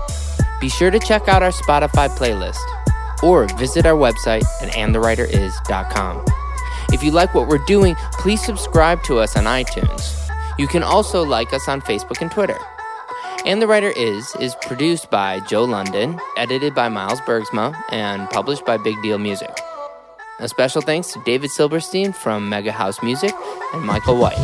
[0.60, 2.58] be sure to check out our Spotify playlist
[3.22, 6.26] or visit our website at andthewriteris.com.
[6.92, 10.20] If you like what we're doing, please subscribe to us on iTunes.
[10.58, 12.58] You can also like us on Facebook and Twitter.
[13.46, 18.66] And the Writer Is is produced by Joe London, edited by Miles Bergsma, and published
[18.66, 19.56] by Big Deal Music.
[20.40, 23.34] A special thanks to David Silverstein from Mega House Music
[23.74, 24.44] and Michael White.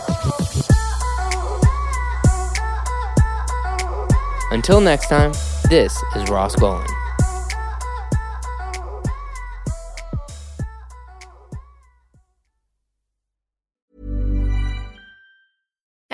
[4.52, 5.32] Until next time,
[5.68, 7.01] this is Ross Golan.